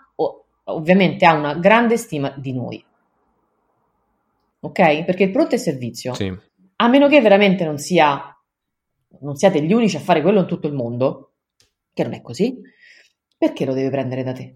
ovviamente 0.66 1.26
ha 1.26 1.34
una 1.34 1.56
grande 1.56 1.98
stima 1.98 2.32
di 2.38 2.54
noi. 2.54 2.86
Ok? 4.60 5.04
Perché 5.06 5.24
il 5.24 5.32
prodotto 5.32 5.54
e 5.54 5.58
il 5.58 5.64
servizio, 5.64 6.14
sì. 6.14 6.34
a 6.78 6.88
meno 6.88 7.08
che 7.08 7.22
veramente 7.22 7.64
non 7.64 7.78
sia 7.78 8.32
non 9.22 9.36
siate 9.36 9.62
gli 9.64 9.74
unici 9.74 9.96
a 9.96 10.02
fare 10.02 10.22
quello 10.22 10.42
in 10.42 10.48
tutto 10.48 10.68
il 10.68 10.74
mondo, 10.74 11.34
che 11.94 12.04
non 12.04 12.14
è 12.14 12.22
così, 12.22 12.60
perché 13.38 13.66
lo 13.66 13.74
deve 13.74 13.90
prendere 13.90 14.24
da 14.24 14.34
te? 14.34 14.56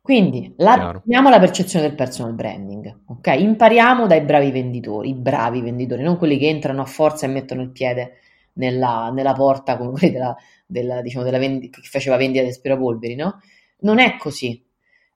Quindi 0.00 0.52
la, 0.58 1.00
la 1.04 1.38
percezione 1.38 1.86
del 1.86 1.94
personal 1.94 2.34
branding, 2.34 3.02
ok? 3.06 3.34
Impariamo 3.38 4.06
dai 4.06 4.20
bravi 4.22 4.50
venditori, 4.50 5.10
i 5.10 5.14
bravi 5.14 5.60
venditori, 5.60 6.02
non 6.02 6.18
quelli 6.18 6.38
che 6.38 6.48
entrano 6.48 6.82
a 6.82 6.86
forza 6.86 7.26
e 7.26 7.30
mettono 7.30 7.62
il 7.62 7.70
piede 7.70 8.18
nella, 8.54 9.10
nella 9.10 9.32
porta 9.32 9.76
come 9.76 9.92
quelli 9.92 10.12
della, 10.12 10.36
della, 10.66 11.00
diciamo, 11.00 11.24
della 11.24 11.38
vendi- 11.38 11.70
che 11.70 11.80
faceva 11.82 12.16
vendita 12.16 12.42
di 12.42 12.50
aspirapolveri, 12.50 13.14
no? 13.14 13.40
Non 13.80 13.98
è 13.98 14.16
così. 14.16 14.62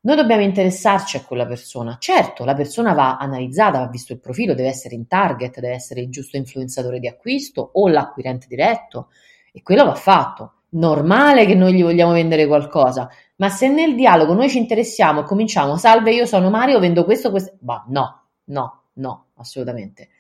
Noi 0.07 0.15
dobbiamo 0.15 0.43
interessarci 0.43 1.17
a 1.17 1.25
quella 1.25 1.47
persona. 1.47 1.97
Certo, 1.99 2.45
la 2.45 2.55
persona 2.55 2.93
va 2.93 3.17
analizzata, 3.17 3.81
va 3.81 3.89
visto 3.89 4.13
il 4.13 4.21
profilo, 4.21 4.55
deve 4.55 4.69
essere 4.69 4.95
in 4.95 5.09
target, 5.09 5.59
deve 5.59 5.75
essere 5.75 6.01
il 6.01 6.11
giusto 6.11 6.37
influenzatore 6.37 7.01
di 7.01 7.09
acquisto 7.09 7.71
o 7.73 7.89
l'acquirente 7.89 8.47
diretto 8.49 9.09
e 9.53 9.63
quello 9.63 9.85
va 9.85 9.97
fatto. 9.97 10.53
Normale 10.69 11.45
che 11.45 11.57
noi 11.57 11.73
gli 11.73 11.83
vogliamo 11.83 12.13
vendere 12.13 12.47
qualcosa, 12.47 13.11
ma 13.37 13.49
se 13.49 13.67
nel 13.67 13.97
dialogo 13.97 14.33
noi 14.33 14.49
ci 14.49 14.59
interessiamo 14.59 15.23
e 15.23 15.25
cominciamo, 15.25 15.77
salve, 15.77 16.15
io 16.15 16.25
sono 16.25 16.51
Mario, 16.51 16.79
vendo 16.79 17.05
questo, 17.05 17.33
questo, 17.33 17.57
ma 17.63 17.85
no, 17.89 18.27
no, 18.45 18.83
no, 18.93 19.25
assolutamente. 19.39 20.11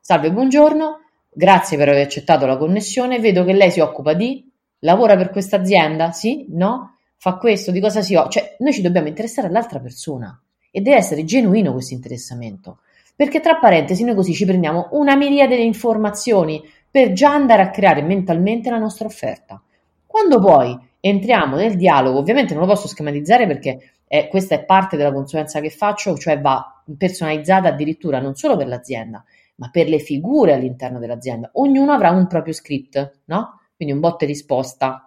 Salve, 0.00 0.32
buongiorno, 0.32 1.02
grazie 1.30 1.76
per 1.76 1.90
aver 1.90 2.02
accettato 2.02 2.46
la 2.46 2.56
connessione, 2.56 3.20
vedo 3.20 3.44
che 3.44 3.52
lei 3.52 3.70
si 3.70 3.78
occupa 3.78 4.12
di, 4.12 4.44
lavora 4.80 5.16
per 5.16 5.30
questa 5.30 5.56
azienda, 5.56 6.10
sì, 6.10 6.46
no? 6.48 6.95
Fa 7.16 7.36
questo, 7.36 7.70
di 7.70 7.80
cosa 7.80 8.02
si 8.02 8.14
occupa. 8.14 8.30
Cioè, 8.30 8.56
noi 8.60 8.72
ci 8.72 8.82
dobbiamo 8.82 9.08
interessare 9.08 9.48
all'altra 9.48 9.80
persona 9.80 10.40
e 10.70 10.80
deve 10.80 10.96
essere 10.96 11.24
genuino 11.24 11.72
questo 11.72 11.94
interessamento. 11.94 12.78
Perché 13.14 13.40
tra 13.40 13.56
parentesi 13.56 14.04
noi 14.04 14.14
così 14.14 14.34
ci 14.34 14.44
prendiamo 14.44 14.88
una 14.92 15.16
miriade 15.16 15.56
di 15.56 15.64
informazioni 15.64 16.62
per 16.90 17.12
già 17.12 17.32
andare 17.32 17.62
a 17.62 17.70
creare 17.70 18.02
mentalmente 18.02 18.70
la 18.70 18.78
nostra 18.78 19.06
offerta. 19.06 19.62
Quando 20.06 20.38
poi 20.38 20.78
entriamo 21.00 21.56
nel 21.56 21.76
dialogo, 21.76 22.18
ovviamente 22.18 22.52
non 22.54 22.64
lo 22.64 22.68
posso 22.68 22.88
schematizzare 22.88 23.46
perché 23.46 23.92
eh, 24.06 24.28
questa 24.28 24.54
è 24.54 24.64
parte 24.64 24.96
della 24.96 25.12
consulenza 25.12 25.60
che 25.60 25.70
faccio, 25.70 26.16
cioè 26.16 26.40
va 26.40 26.82
personalizzata 26.96 27.68
addirittura 27.68 28.20
non 28.20 28.34
solo 28.34 28.56
per 28.56 28.66
l'azienda, 28.66 29.24
ma 29.56 29.70
per 29.70 29.88
le 29.88 29.98
figure 29.98 30.52
all'interno 30.52 30.98
dell'azienda. 30.98 31.50
Ognuno 31.54 31.92
avrà 31.92 32.10
un 32.10 32.26
proprio 32.26 32.52
script, 32.52 33.20
no? 33.26 33.60
Quindi 33.74 33.94
un 33.94 34.00
botte 34.00 34.26
risposta 34.26 35.05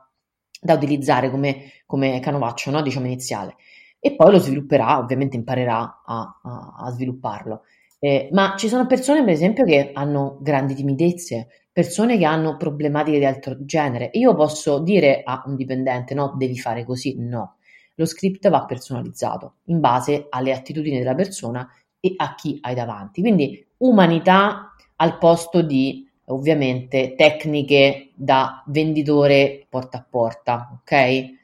da 0.60 0.74
utilizzare 0.74 1.30
come, 1.30 1.72
come 1.86 2.20
canovaccio, 2.20 2.72
no? 2.72 2.82
diciamo 2.82 3.06
iniziale. 3.06 3.56
E 4.00 4.16
poi 4.16 4.32
lo 4.32 4.40
svilupperà, 4.40 4.98
ovviamente 4.98 5.36
imparerà 5.36 6.04
a, 6.06 6.40
a, 6.42 6.76
a 6.78 6.92
svilupparlo. 6.92 7.64
Eh, 8.00 8.30
ma 8.32 8.56
ci 8.58 8.70
sono 8.70 8.86
persone, 8.86 9.24
per 9.24 9.34
esempio, 9.34 9.66
che 9.66 9.92
hanno 9.94 10.38
grandi 10.42 10.74
timidezze, 10.74 11.48
persone 11.72 12.18
che 12.18 12.26
hanno 12.26 12.56
problematiche 12.56 13.20
di 13.20 13.26
altro 13.26 13.58
genere. 13.66 14.10
Io 14.14 14.34
posso 14.36 14.80
dire 14.80 15.22
a 15.24 15.44
un 15.46 15.56
dipendente: 15.56 16.14
no, 16.14 16.34
devi 16.38 16.58
fare 16.58 16.86
così. 16.86 17.16
No, 17.18 17.58
lo 17.96 18.06
script 18.06 18.50
va 18.50 18.64
personalizzato 18.64 19.56
in 19.66 19.82
base 19.82 20.28
alle 20.30 20.54
attitudini 20.54 20.98
della 20.98 21.16
persona 21.16 21.70
e 22.00 22.14
a 22.16 22.36
chi 22.36 22.58
hai 22.62 22.74
davanti. 22.74 23.20
Quindi 23.20 23.66
umanità 23.80 24.74
al 24.96 25.18
posto 25.18 25.62
di 25.62 26.09
ovviamente 26.30 27.16
tecniche 27.16 28.10
da 28.16 28.64
venditore 28.68 29.66
porta 29.70 30.00
a 30.00 30.06
porta, 30.08 30.80
ok? 30.82 31.38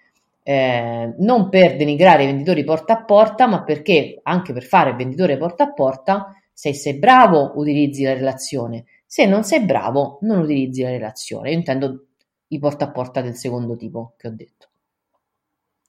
Eh, 0.43 1.13
non 1.17 1.49
per 1.49 1.75
denigrare 1.75 2.23
i 2.23 2.27
venditori 2.27 2.63
porta 2.63 2.93
a 2.93 3.03
porta, 3.03 3.47
ma 3.47 3.63
perché 3.63 4.19
anche 4.23 4.53
per 4.53 4.63
fare 4.63 4.93
venditore 4.93 5.37
porta 5.37 5.63
a 5.65 5.73
porta, 5.73 6.35
se 6.53 6.73
sei 6.73 6.95
bravo 6.95 7.53
utilizzi 7.55 8.03
la 8.03 8.13
relazione, 8.13 8.85
se 9.05 9.25
non 9.25 9.43
sei 9.43 9.61
bravo 9.61 10.19
non 10.21 10.39
utilizzi 10.39 10.83
la 10.83 10.89
relazione. 10.89 11.49
Io 11.51 11.57
intendo 11.57 12.05
i 12.47 12.59
porta 12.59 12.85
a 12.85 12.91
porta 12.91 13.21
del 13.21 13.35
secondo 13.35 13.75
tipo 13.75 14.13
che 14.17 14.27
ho 14.27 14.31
detto. 14.31 14.67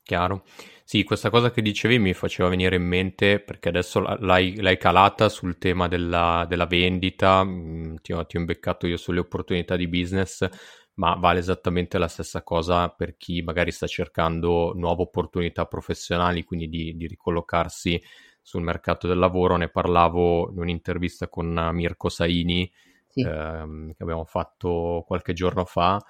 Chiaro. 0.06 0.44
Sì, 0.84 1.02
questa 1.02 1.30
cosa 1.30 1.50
che 1.50 1.62
dicevi 1.62 1.98
mi 1.98 2.12
faceva 2.14 2.48
venire 2.48 2.76
in 2.76 2.84
mente 2.86 3.40
perché 3.40 3.70
adesso 3.70 3.98
l'hai, 4.20 4.54
l'hai 4.60 4.78
calata 4.78 5.28
sul 5.28 5.58
tema 5.58 5.88
della, 5.88 6.46
della 6.48 6.66
vendita, 6.66 7.42
mm, 7.42 7.96
ti 8.02 8.12
ho, 8.12 8.24
ti 8.24 8.36
ho 8.36 8.40
imbeccato 8.40 8.86
io 8.86 8.96
sulle 8.96 9.18
opportunità 9.18 9.74
di 9.74 9.88
business, 9.88 10.48
ma 10.94 11.14
vale 11.16 11.40
esattamente 11.40 11.98
la 11.98 12.06
stessa 12.06 12.42
cosa 12.44 12.88
per 12.90 13.16
chi 13.16 13.42
magari 13.42 13.72
sta 13.72 13.88
cercando 13.88 14.72
nuove 14.76 15.02
opportunità 15.02 15.66
professionali, 15.66 16.44
quindi 16.44 16.68
di, 16.68 16.96
di 16.96 17.08
ricollocarsi 17.08 18.00
sul 18.40 18.62
mercato 18.62 19.08
del 19.08 19.18
lavoro. 19.18 19.56
Ne 19.56 19.70
parlavo 19.70 20.52
in 20.52 20.60
un'intervista 20.60 21.26
con 21.28 21.70
Mirko 21.72 22.08
Saini 22.10 22.70
sì. 23.08 23.22
ehm, 23.22 23.92
che 23.92 24.02
abbiamo 24.04 24.24
fatto 24.24 25.02
qualche 25.04 25.32
giorno 25.32 25.64
fa 25.64 26.00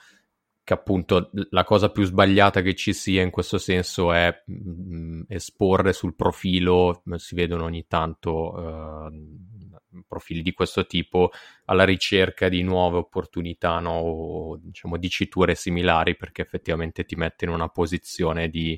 che 0.66 0.72
appunto 0.72 1.30
la 1.50 1.62
cosa 1.62 1.90
più 1.92 2.02
sbagliata 2.02 2.60
che 2.60 2.74
ci 2.74 2.92
sia 2.92 3.22
in 3.22 3.30
questo 3.30 3.56
senso 3.56 4.12
è 4.12 4.42
mh, 4.46 4.96
mm, 4.96 5.22
esporre 5.28 5.92
sul 5.92 6.16
profilo, 6.16 7.04
si 7.18 7.36
vedono 7.36 7.66
ogni 7.66 7.86
tanto 7.86 8.52
uh, 8.52 10.02
profili 10.08 10.42
di 10.42 10.52
questo 10.52 10.84
tipo, 10.84 11.30
alla 11.66 11.84
ricerca 11.84 12.48
di 12.48 12.62
nuove 12.64 12.96
opportunità 12.96 13.78
no? 13.78 13.92
o 13.92 14.56
diciamo 14.60 14.96
diciture 14.96 15.54
similari 15.54 16.16
perché 16.16 16.42
effettivamente 16.42 17.04
ti 17.04 17.14
mette 17.14 17.44
in 17.44 17.52
una 17.52 17.68
posizione 17.68 18.48
di 18.48 18.76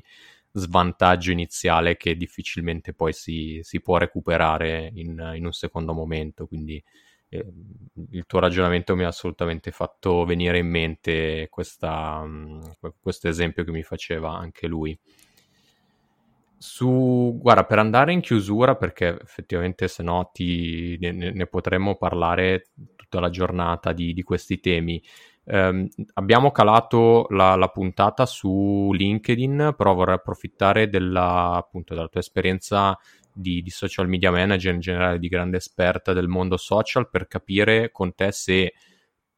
svantaggio 0.51 1.31
iniziale 1.31 1.97
che 1.97 2.15
difficilmente 2.15 2.93
poi 2.93 3.13
si, 3.13 3.61
si 3.63 3.81
può 3.81 3.97
recuperare 3.97 4.91
in, 4.93 5.33
in 5.33 5.43
un 5.43 5.53
secondo 5.53 5.93
momento, 5.93 6.45
quindi 6.45 6.83
il 7.29 8.25
tuo 8.25 8.39
ragionamento 8.39 8.95
mi 8.95 9.03
ha 9.03 9.07
assolutamente 9.07 9.71
fatto 9.71 10.25
venire 10.25 10.57
in 10.57 10.67
mente 10.67 11.47
questa, 11.49 12.25
questo 12.99 13.27
esempio 13.27 13.63
che 13.63 13.71
mi 13.71 13.83
faceva 13.83 14.31
anche 14.31 14.67
lui. 14.67 14.97
Su, 16.57 17.37
guarda, 17.39 17.63
per 17.63 17.79
andare 17.79 18.11
in 18.11 18.19
chiusura, 18.19 18.75
perché 18.75 19.17
effettivamente 19.21 19.87
se 19.87 20.03
no 20.03 20.29
ti, 20.33 20.97
ne, 20.99 21.11
ne, 21.11 21.45
potremmo 21.47 21.95
parlare 21.95 22.71
tutta 22.95 23.21
la 23.21 23.29
giornata 23.29 23.93
di, 23.93 24.11
di 24.11 24.23
questi 24.23 24.59
temi. 24.59 25.01
Eh, 25.45 25.89
abbiamo 26.15 26.51
calato 26.51 27.27
la, 27.29 27.55
la, 27.55 27.69
puntata 27.69 28.25
su 28.25 28.91
LinkedIn, 28.93 29.73
però 29.77 29.93
vorrei 29.93 30.15
approfittare 30.15 30.89
della, 30.89 31.53
appunto, 31.53 31.93
della 31.93 32.09
tua 32.09 32.19
esperienza 32.19 32.97
di, 33.39 33.61
di, 33.61 33.69
social 33.69 34.07
media 34.07 34.31
manager, 34.31 34.73
in 34.73 34.79
generale 34.79 35.19
di 35.19 35.27
grande 35.27 35.57
esperta 35.57 36.13
del 36.13 36.27
mondo 36.27 36.57
social, 36.57 37.09
per 37.09 37.27
capire 37.27 37.91
con 37.91 38.13
te 38.13 38.31
se 38.31 38.73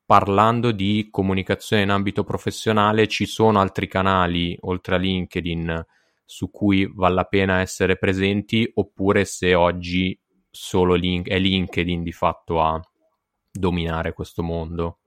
parlando 0.06 0.72
di 0.72 1.08
comunicazione 1.10 1.84
in 1.84 1.90
ambito 1.90 2.24
professionale 2.24 3.08
ci 3.08 3.26
sono 3.26 3.60
altri 3.60 3.88
canali 3.88 4.58
oltre 4.62 4.96
a 4.96 4.98
LinkedIn 4.98 5.86
su 6.26 6.52
cui 6.52 6.90
vale 6.94 7.16
la 7.16 7.24
pena 7.24 7.60
essere 7.60 7.98
presenti 7.98 8.70
oppure 8.76 9.26
se 9.26 9.54
oggi 9.54 10.20
solo 10.50 10.96
link- 10.96 11.30
è 11.30 11.40
LinkedIn 11.40 12.04
di 12.04 12.12
fatto 12.12 12.62
a, 12.62 12.82
dominare 13.52 14.14
questo 14.14 14.42
mondo? 14.42 15.00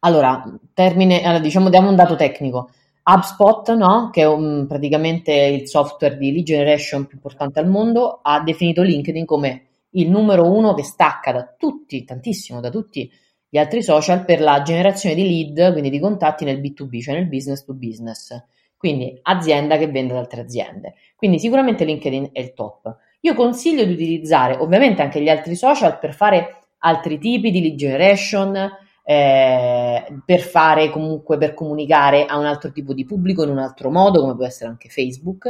Allora, 0.00 0.42
termine, 0.74 1.40
diciamo, 1.40 1.70
diamo 1.70 1.88
un 1.88 1.96
dato 1.96 2.16
tecnico. 2.16 2.70
HubSpot, 3.04 3.70
no? 3.74 4.08
che 4.10 4.22
è 4.22 4.26
un, 4.26 4.66
praticamente 4.66 5.32
il 5.32 5.68
software 5.68 6.16
di 6.16 6.32
lead 6.32 6.44
generation 6.44 7.06
più 7.06 7.16
importante 7.16 7.60
al 7.60 7.68
mondo, 7.68 8.20
ha 8.22 8.40
definito 8.42 8.82
LinkedIn 8.82 9.26
come 9.26 9.66
il 9.90 10.10
numero 10.10 10.50
uno 10.50 10.74
che 10.74 10.82
stacca 10.82 11.30
da 11.32 11.54
tutti, 11.56 12.02
tantissimo, 12.04 12.60
da 12.60 12.70
tutti 12.70 13.10
gli 13.48 13.58
altri 13.58 13.82
social 13.82 14.24
per 14.24 14.40
la 14.40 14.62
generazione 14.62 15.14
di 15.14 15.22
lead, 15.22 15.70
quindi 15.72 15.90
di 15.90 16.00
contatti 16.00 16.44
nel 16.44 16.60
B2B, 16.60 17.00
cioè 17.00 17.14
nel 17.14 17.28
business 17.28 17.64
to 17.64 17.74
business. 17.74 18.36
Quindi 18.76 19.18
azienda 19.22 19.76
che 19.78 19.86
vende 19.86 20.12
ad 20.12 20.18
altre 20.18 20.40
aziende. 20.40 20.94
Quindi 21.14 21.38
sicuramente 21.38 21.84
LinkedIn 21.84 22.30
è 22.32 22.40
il 22.40 22.52
top. 22.52 22.96
Io 23.20 23.34
consiglio 23.34 23.84
di 23.84 23.92
utilizzare 23.92 24.56
ovviamente 24.56 25.02
anche 25.02 25.20
gli 25.22 25.28
altri 25.28 25.54
social 25.54 25.98
per 25.98 26.14
fare 26.14 26.64
altri 26.78 27.18
tipi 27.18 27.50
di 27.50 27.60
lead 27.60 27.76
generation, 27.76 28.70
eh, 29.04 30.04
per 30.24 30.40
fare 30.40 30.90
comunque 30.90 31.36
per 31.36 31.54
comunicare 31.54 32.24
a 32.24 32.38
un 32.38 32.46
altro 32.46 32.72
tipo 32.72 32.94
di 32.94 33.04
pubblico 33.04 33.44
in 33.44 33.50
un 33.50 33.58
altro 33.58 33.90
modo, 33.90 34.20
come 34.20 34.34
può 34.34 34.46
essere 34.46 34.70
anche 34.70 34.88
Facebook. 34.88 35.48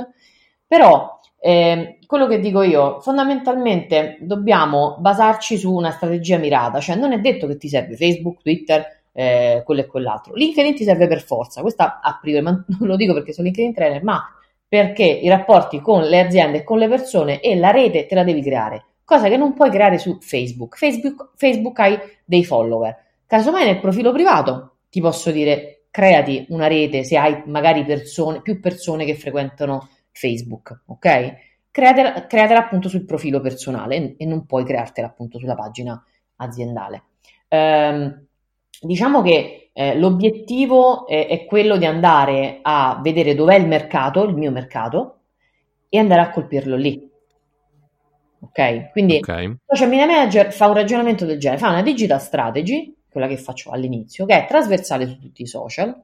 Però 0.66 1.20
eh, 1.38 1.98
quello 2.06 2.26
che 2.26 2.40
dico 2.40 2.62
io, 2.62 3.00
fondamentalmente 3.00 4.16
dobbiamo 4.20 4.96
basarci 4.98 5.56
su 5.56 5.72
una 5.72 5.90
strategia 5.90 6.38
mirata, 6.38 6.80
cioè 6.80 6.96
non 6.96 7.12
è 7.12 7.20
detto 7.20 7.46
che 7.46 7.56
ti 7.56 7.68
serve 7.68 7.96
Facebook, 7.96 8.40
Twitter, 8.42 9.02
eh, 9.12 9.62
quello 9.64 9.82
e 9.82 9.86
quell'altro. 9.86 10.34
LinkedIn 10.34 10.74
ti 10.74 10.84
serve 10.84 11.06
per 11.06 11.22
forza, 11.22 11.60
questa 11.60 12.00
a 12.00 12.18
priori, 12.20 12.42
ma 12.42 12.50
non 12.78 12.88
lo 12.88 12.96
dico 12.96 13.14
perché 13.14 13.32
sono 13.32 13.46
LinkedIn 13.46 13.72
trainer, 13.72 14.02
ma 14.02 14.22
perché 14.66 15.04
i 15.04 15.28
rapporti 15.28 15.80
con 15.80 16.02
le 16.02 16.18
aziende 16.18 16.58
e 16.58 16.64
con 16.64 16.78
le 16.78 16.88
persone 16.88 17.40
e 17.40 17.54
la 17.56 17.70
rete 17.70 18.06
te 18.06 18.14
la 18.14 18.24
devi 18.24 18.42
creare, 18.42 18.84
cosa 19.04 19.28
che 19.28 19.36
non 19.36 19.52
puoi 19.52 19.70
creare 19.70 19.98
su 19.98 20.18
Facebook. 20.20 20.76
Facebook, 20.76 21.32
Facebook 21.36 21.78
hai 21.78 21.98
dei 22.24 22.44
follower. 22.44 23.03
Casomai 23.26 23.64
nel 23.64 23.80
profilo 23.80 24.12
privato 24.12 24.76
ti 24.88 25.00
posso 25.00 25.30
dire 25.30 25.86
creati 25.90 26.46
una 26.48 26.66
rete 26.66 27.04
se 27.04 27.16
hai 27.16 27.42
magari 27.46 27.84
persone, 27.84 28.42
più 28.42 28.60
persone 28.60 29.04
che 29.04 29.14
frequentano 29.14 29.88
Facebook, 30.10 30.82
ok? 30.86 31.32
Createla, 31.70 32.26
createla 32.26 32.60
appunto 32.60 32.88
sul 32.88 33.04
profilo 33.04 33.40
personale 33.40 34.14
e 34.16 34.26
non 34.26 34.46
puoi 34.46 34.64
creartela 34.64 35.08
appunto 35.08 35.38
sulla 35.38 35.54
pagina 35.54 36.00
aziendale. 36.36 37.04
Ehm, 37.48 38.26
diciamo 38.80 39.22
che 39.22 39.70
eh, 39.72 39.96
l'obiettivo 39.96 41.06
è, 41.06 41.26
è, 41.26 41.44
quello 41.46 41.76
di 41.76 41.84
andare 41.84 42.60
a 42.62 43.00
vedere 43.02 43.34
dov'è 43.34 43.56
il 43.56 43.66
mercato, 43.66 44.22
il 44.22 44.34
mio 44.34 44.50
mercato, 44.50 45.18
e 45.88 45.98
andare 45.98 46.20
a 46.20 46.30
colpirlo 46.30 46.76
lì. 46.76 47.10
Ok? 48.40 48.90
Quindi 48.92 49.16
okay. 49.16 49.56
Social 49.66 49.88
Media 49.88 50.06
Manager 50.06 50.52
fa 50.52 50.68
un 50.68 50.74
ragionamento 50.74 51.24
del 51.24 51.38
genere, 51.38 51.60
fa 51.60 51.70
una 51.70 51.82
digital 51.82 52.20
strategy, 52.20 52.93
quella 53.14 53.28
che 53.28 53.36
faccio 53.36 53.70
all'inizio, 53.70 54.26
che 54.26 54.44
è 54.44 54.46
trasversale 54.46 55.06
su 55.06 55.20
tutti 55.20 55.42
i 55.42 55.46
social, 55.46 55.94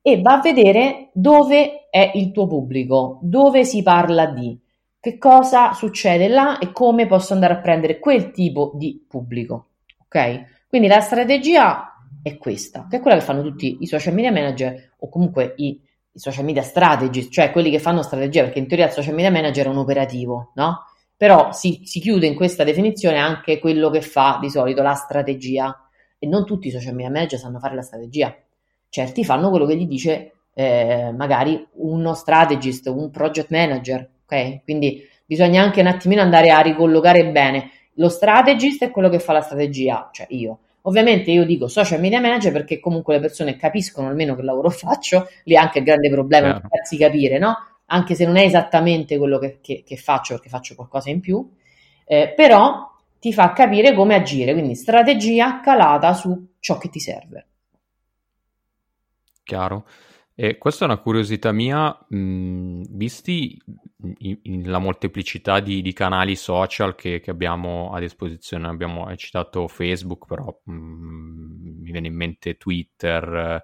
e 0.00 0.20
va 0.22 0.38
a 0.38 0.40
vedere 0.40 1.10
dove 1.12 1.88
è 1.90 2.12
il 2.14 2.32
tuo 2.32 2.46
pubblico, 2.46 3.18
dove 3.20 3.64
si 3.64 3.82
parla 3.82 4.26
di, 4.26 4.58
che 4.98 5.18
cosa 5.18 5.74
succede 5.74 6.28
là 6.28 6.58
e 6.58 6.72
come 6.72 7.06
posso 7.06 7.34
andare 7.34 7.52
a 7.52 7.60
prendere 7.60 7.98
quel 7.98 8.30
tipo 8.30 8.72
di 8.74 9.04
pubblico. 9.06 9.66
Ok? 10.04 10.66
Quindi 10.66 10.88
la 10.88 11.00
strategia 11.00 11.94
è 12.22 12.38
questa, 12.38 12.86
che 12.88 12.96
è 12.96 13.00
quella 13.00 13.18
che 13.18 13.22
fanno 13.22 13.42
tutti 13.42 13.76
i 13.80 13.86
social 13.86 14.14
media 14.14 14.32
manager 14.32 14.94
o 14.98 15.08
comunque 15.10 15.52
i, 15.58 15.78
i 16.12 16.18
social 16.18 16.44
media 16.44 16.62
strategist, 16.62 17.30
cioè 17.30 17.50
quelli 17.50 17.70
che 17.70 17.78
fanno 17.78 18.02
strategia, 18.02 18.44
perché 18.44 18.60
in 18.60 18.66
teoria 18.66 18.86
il 18.86 18.92
social 18.92 19.14
media 19.14 19.30
manager 19.30 19.66
è 19.66 19.68
un 19.68 19.76
operativo, 19.76 20.52
no? 20.54 20.86
Però 21.16 21.52
si, 21.52 21.82
si 21.84 22.00
chiude 22.00 22.26
in 22.26 22.34
questa 22.34 22.64
definizione 22.64 23.18
anche 23.18 23.58
quello 23.58 23.88
che 23.88 24.00
fa 24.00 24.38
di 24.40 24.50
solito 24.50 24.82
la 24.82 24.94
strategia 24.94 25.83
e 26.24 26.26
non 26.26 26.44
tutti 26.44 26.68
i 26.68 26.70
social 26.70 26.94
media 26.94 27.10
manager 27.10 27.38
sanno 27.38 27.58
fare 27.58 27.74
la 27.74 27.82
strategia 27.82 28.34
certi 28.94 29.24
fanno 29.24 29.50
quello 29.50 29.66
che 29.66 29.76
gli 29.76 29.88
dice 29.88 30.34
eh, 30.54 31.10
magari 31.12 31.66
uno 31.78 32.14
strategist, 32.14 32.86
un 32.86 33.10
project 33.10 33.50
manager, 33.50 34.08
ok? 34.24 34.62
Quindi 34.62 35.04
bisogna 35.26 35.60
anche 35.64 35.80
un 35.80 35.88
attimino 35.88 36.22
andare 36.22 36.50
a 36.50 36.60
ricollocare 36.60 37.26
bene. 37.26 37.70
Lo 37.94 38.08
strategist 38.08 38.84
è 38.84 38.90
quello 38.92 39.08
che 39.08 39.18
fa 39.18 39.32
la 39.32 39.40
strategia, 39.40 40.10
cioè 40.12 40.28
io. 40.30 40.60
Ovviamente 40.82 41.32
io 41.32 41.44
dico 41.44 41.66
social 41.66 41.98
media 41.98 42.20
manager 42.20 42.52
perché 42.52 42.78
comunque 42.78 43.14
le 43.14 43.20
persone 43.20 43.56
capiscono 43.56 44.06
almeno 44.06 44.36
che 44.36 44.42
lavoro 44.42 44.70
faccio, 44.70 45.26
lì 45.42 45.54
è 45.54 45.58
anche 45.58 45.78
il 45.80 45.84
grande 45.84 46.08
problema 46.08 46.52
di 46.52 46.60
farsi 46.68 46.96
capire, 46.96 47.38
no? 47.38 47.56
Anche 47.86 48.14
se 48.14 48.24
non 48.24 48.36
è 48.36 48.44
esattamente 48.44 49.18
quello 49.18 49.40
che, 49.40 49.58
che, 49.60 49.82
che 49.84 49.96
faccio 49.96 50.34
perché 50.34 50.50
faccio 50.50 50.76
qualcosa 50.76 51.10
in 51.10 51.18
più, 51.18 51.44
eh, 52.06 52.32
però 52.36 52.92
ti 53.24 53.32
fa 53.32 53.54
capire 53.54 53.94
come 53.94 54.14
agire, 54.14 54.52
quindi 54.52 54.74
strategia 54.74 55.60
calata 55.60 56.12
su 56.12 56.56
ciò 56.60 56.76
che 56.76 56.90
ti 56.90 57.00
serve. 57.00 57.46
Chiaro. 59.42 59.86
E 60.34 60.58
questa 60.58 60.84
è 60.84 60.88
una 60.88 60.98
curiosità 60.98 61.50
mia, 61.50 61.98
mh, 62.06 62.82
visti 62.90 63.58
in, 64.18 64.38
in 64.42 64.70
la 64.70 64.78
molteplicità 64.78 65.60
di, 65.60 65.80
di 65.80 65.94
canali 65.94 66.36
social 66.36 66.94
che, 66.94 67.20
che, 67.20 67.30
abbiamo 67.30 67.94
a 67.94 67.98
disposizione, 67.98 68.68
abbiamo 68.68 69.16
citato 69.16 69.68
Facebook, 69.68 70.26
però 70.26 70.60
mh, 70.62 70.72
mi 70.74 71.92
viene 71.92 72.08
in 72.08 72.14
mente 72.14 72.58
Twitter, 72.58 73.62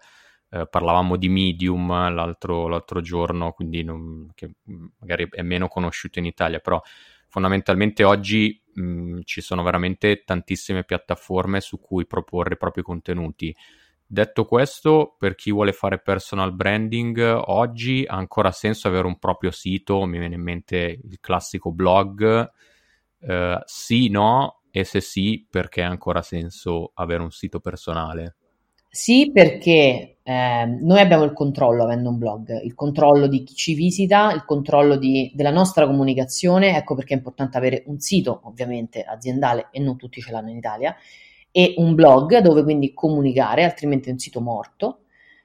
eh, 0.48 0.66
parlavamo 0.68 1.16
di 1.16 1.28
Medium 1.28 2.14
l'altro, 2.14 2.66
l'altro 2.66 3.02
giorno, 3.02 3.52
quindi 3.52 3.84
non, 3.84 4.30
che 4.34 4.54
magari 5.00 5.28
è 5.30 5.42
meno 5.42 5.68
conosciuto 5.68 6.18
in 6.18 6.24
Italia, 6.24 6.60
però 6.60 6.80
fondamentalmente 7.28 8.04
oggi 8.04 8.59
mh, 8.74 9.20
ci 9.24 9.40
sono 9.40 9.62
veramente 9.62 10.22
tantissime 10.24 10.84
piattaforme 10.84 11.60
su 11.60 11.80
cui 11.80 12.06
proporre 12.06 12.54
i 12.54 12.56
propri 12.58 12.82
contenuti. 12.82 13.54
Detto 14.06 14.44
questo, 14.44 15.14
per 15.18 15.36
chi 15.36 15.52
vuole 15.52 15.72
fare 15.72 16.00
personal 16.00 16.52
branding, 16.52 17.18
oggi 17.46 18.04
ha 18.06 18.16
ancora 18.16 18.50
senso 18.50 18.88
avere 18.88 19.06
un 19.06 19.18
proprio 19.18 19.52
sito, 19.52 20.04
mi 20.04 20.18
viene 20.18 20.34
in 20.34 20.42
mente 20.42 20.98
il 21.02 21.18
classico 21.20 21.70
blog, 21.72 22.50
eh, 23.20 23.60
sì, 23.66 24.08
no, 24.08 24.62
e 24.70 24.84
se 24.84 25.00
sì, 25.00 25.46
perché 25.48 25.82
ha 25.82 25.88
ancora 25.88 26.22
senso 26.22 26.90
avere 26.94 27.22
un 27.22 27.30
sito 27.30 27.60
personale? 27.60 28.36
Sì, 28.92 29.30
perché 29.32 30.16
eh, 30.22 30.64
noi 30.66 30.98
abbiamo 30.98 31.22
il 31.22 31.32
controllo 31.32 31.84
avendo 31.84 32.08
un 32.10 32.18
blog, 32.18 32.60
il 32.64 32.74
controllo 32.74 33.28
di 33.28 33.44
chi 33.44 33.54
ci 33.54 33.74
visita, 33.74 34.32
il 34.32 34.44
controllo 34.44 34.96
di, 34.96 35.30
della 35.34 35.52
nostra 35.52 35.86
comunicazione, 35.86 36.76
ecco 36.76 36.96
perché 36.96 37.14
è 37.14 37.16
importante 37.16 37.56
avere 37.56 37.84
un 37.86 38.00
sito 38.00 38.40
ovviamente 38.44 39.02
aziendale 39.04 39.68
e 39.70 39.78
non 39.78 39.96
tutti 39.96 40.20
ce 40.20 40.32
l'hanno 40.32 40.50
in 40.50 40.56
Italia 40.56 40.94
e 41.52 41.74
un 41.76 41.94
blog 41.94 42.38
dove 42.38 42.64
quindi 42.64 42.92
comunicare, 42.92 43.62
altrimenti 43.62 44.08
è 44.08 44.12
un 44.12 44.18
sito 44.18 44.40
morto. 44.40 45.02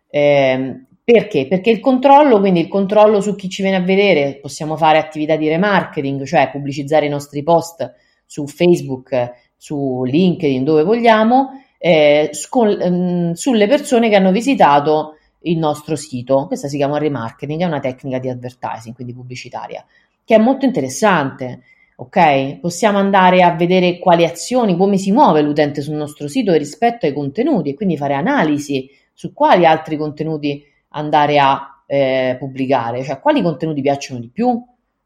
Eh, 0.09 0.85
perché? 1.03 1.47
Perché 1.47 1.69
il 1.69 1.79
controllo, 1.79 2.39
quindi 2.39 2.61
il 2.61 2.67
controllo 2.67 3.21
su 3.21 3.35
chi 3.35 3.47
ci 3.47 3.61
viene 3.61 3.77
a 3.77 3.81
vedere, 3.81 4.39
possiamo 4.41 4.75
fare 4.75 4.97
attività 4.97 5.35
di 5.35 5.47
remarketing, 5.47 6.23
cioè 6.25 6.49
pubblicizzare 6.51 7.05
i 7.05 7.09
nostri 7.09 7.43
post 7.43 7.93
su 8.25 8.47
Facebook, 8.47 9.33
su 9.55 10.03
LinkedIn, 10.03 10.63
dove 10.63 10.83
vogliamo, 10.83 11.49
eh, 11.87 12.29
scol- 12.31 12.81
ehm, 12.81 13.33
sulle 13.33 13.67
persone 13.67 14.09
che 14.09 14.15
hanno 14.15 14.31
visitato 14.31 15.17
il 15.41 15.59
nostro 15.59 15.95
sito. 15.95 16.47
Questa 16.47 16.67
si 16.67 16.77
chiama 16.77 16.97
remarketing, 16.97 17.61
è 17.61 17.65
una 17.65 17.79
tecnica 17.79 18.17
di 18.17 18.27
advertising, 18.27 18.95
quindi 18.95 19.13
pubblicitaria, 19.13 19.85
che 20.23 20.33
è 20.33 20.39
molto 20.39 20.65
interessante 20.65 21.61
ok? 21.97 22.59
Possiamo 22.59 22.97
andare 22.97 23.43
a 23.43 23.55
vedere 23.55 23.99
quali 23.99 24.25
azioni, 24.25 24.75
come 24.75 24.97
si 24.97 25.11
muove 25.11 25.41
l'utente 25.41 25.81
sul 25.81 25.93
nostro 25.93 26.27
sito 26.27 26.53
rispetto 26.53 27.05
ai 27.05 27.13
contenuti 27.13 27.69
e 27.69 27.73
quindi 27.75 27.97
fare 27.97 28.15
analisi 28.15 28.89
su 29.13 29.31
quali 29.31 29.65
altri 29.65 29.95
contenuti 29.95 30.65
andare 30.89 31.37
a 31.37 31.83
eh, 31.85 32.35
pubblicare, 32.39 33.03
cioè 33.03 33.19
quali 33.19 33.43
contenuti 33.43 33.81
piacciono 33.81 34.19
di 34.19 34.29
più, 34.29 34.59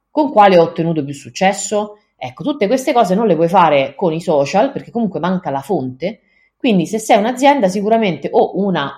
con 0.09 0.31
quali 0.31 0.55
ho 0.55 0.63
ottenuto 0.63 1.03
più 1.03 1.13
successo. 1.13 1.97
Ecco, 2.15 2.43
tutte 2.43 2.67
queste 2.67 2.93
cose 2.93 3.15
non 3.15 3.27
le 3.27 3.35
puoi 3.35 3.49
fare 3.49 3.93
con 3.95 4.13
i 4.13 4.21
social 4.21 4.71
perché 4.71 4.91
comunque 4.91 5.19
manca 5.19 5.49
la 5.49 5.61
fonte. 5.61 6.21
Quindi 6.59 6.85
se 6.87 6.99
sei 6.99 7.17
un'azienda 7.17 7.69
sicuramente 7.69 8.27
o 8.29 8.59
una 8.59 8.91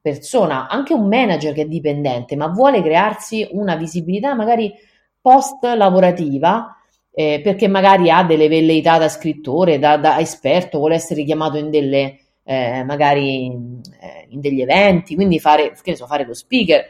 persona, 0.00 0.68
anche 0.68 0.94
un 0.94 1.08
manager 1.08 1.52
che 1.52 1.62
è 1.62 1.66
dipendente, 1.66 2.36
ma 2.36 2.46
vuole 2.46 2.82
crearsi 2.82 3.48
una 3.50 3.74
visibilità 3.74 4.34
magari 4.34 4.72
post 5.20 5.64
lavorativa, 5.64 6.76
eh, 7.10 7.40
perché 7.42 7.66
magari 7.66 8.10
ha 8.10 8.22
delle 8.22 8.46
velleità 8.46 8.98
da 8.98 9.08
scrittore, 9.08 9.80
da, 9.80 9.96
da 9.96 10.20
esperto, 10.20 10.78
vuole 10.78 10.94
essere 10.94 11.24
chiamato 11.24 11.56
in 11.56 11.70
delle 11.70 12.18
eh, 12.44 12.84
magari 12.84 13.46
eh, 13.46 14.26
in 14.28 14.40
degli 14.40 14.60
eventi, 14.60 15.16
quindi 15.16 15.40
fare, 15.40 15.72
che 15.82 15.90
ne 15.90 15.96
so, 15.96 16.06
fare 16.06 16.24
lo 16.24 16.34
speaker. 16.34 16.84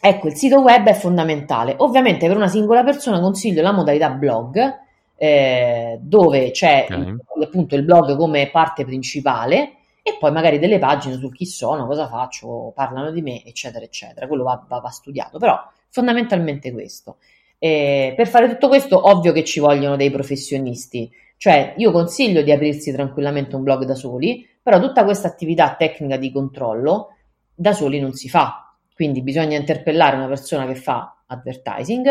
Ecco, 0.00 0.28
il 0.28 0.34
sito 0.34 0.60
web 0.60 0.86
è 0.86 0.94
fondamentale. 0.94 1.74
Ovviamente 1.78 2.28
per 2.28 2.36
una 2.36 2.46
singola 2.46 2.84
persona 2.84 3.18
consiglio 3.18 3.60
la 3.60 3.72
modalità 3.72 4.10
blog, 4.10 4.82
eh, 5.24 5.98
dove 6.02 6.50
c'è 6.50 6.86
okay. 6.86 6.98
il, 6.98 7.42
appunto 7.42 7.76
il 7.76 7.82
blog 7.82 8.14
come 8.14 8.50
parte 8.50 8.84
principale 8.84 9.76
e 10.02 10.16
poi 10.18 10.30
magari 10.30 10.58
delle 10.58 10.78
pagine 10.78 11.16
su 11.16 11.30
chi 11.30 11.46
sono, 11.46 11.86
cosa 11.86 12.06
faccio, 12.08 12.72
parlano 12.74 13.10
di 13.10 13.22
me, 13.22 13.42
eccetera, 13.42 13.82
eccetera. 13.82 14.26
Quello 14.26 14.42
va, 14.42 14.62
va, 14.68 14.80
va 14.80 14.90
studiato, 14.90 15.38
però 15.38 15.58
fondamentalmente 15.88 16.72
questo. 16.72 17.16
Eh, 17.58 18.12
per 18.14 18.28
fare 18.28 18.50
tutto 18.50 18.68
questo, 18.68 19.08
ovvio 19.08 19.32
che 19.32 19.44
ci 19.44 19.60
vogliono 19.60 19.96
dei 19.96 20.10
professionisti, 20.10 21.10
Cioè, 21.38 21.72
io 21.78 21.90
consiglio 21.90 22.42
di 22.42 22.52
aprirsi 22.52 22.92
tranquillamente 22.92 23.56
un 23.56 23.62
blog 23.62 23.84
da 23.84 23.94
soli, 23.94 24.46
però 24.62 24.78
tutta 24.78 25.04
questa 25.04 25.28
attività 25.28 25.74
tecnica 25.74 26.18
di 26.18 26.30
controllo 26.30 27.16
da 27.54 27.72
soli 27.72 27.98
non 27.98 28.12
si 28.12 28.28
fa. 28.28 28.76
Quindi 28.94 29.22
bisogna 29.22 29.56
interpellare 29.56 30.16
una 30.16 30.28
persona 30.28 30.66
che 30.66 30.74
fa 30.74 31.22
advertising, 31.26 32.08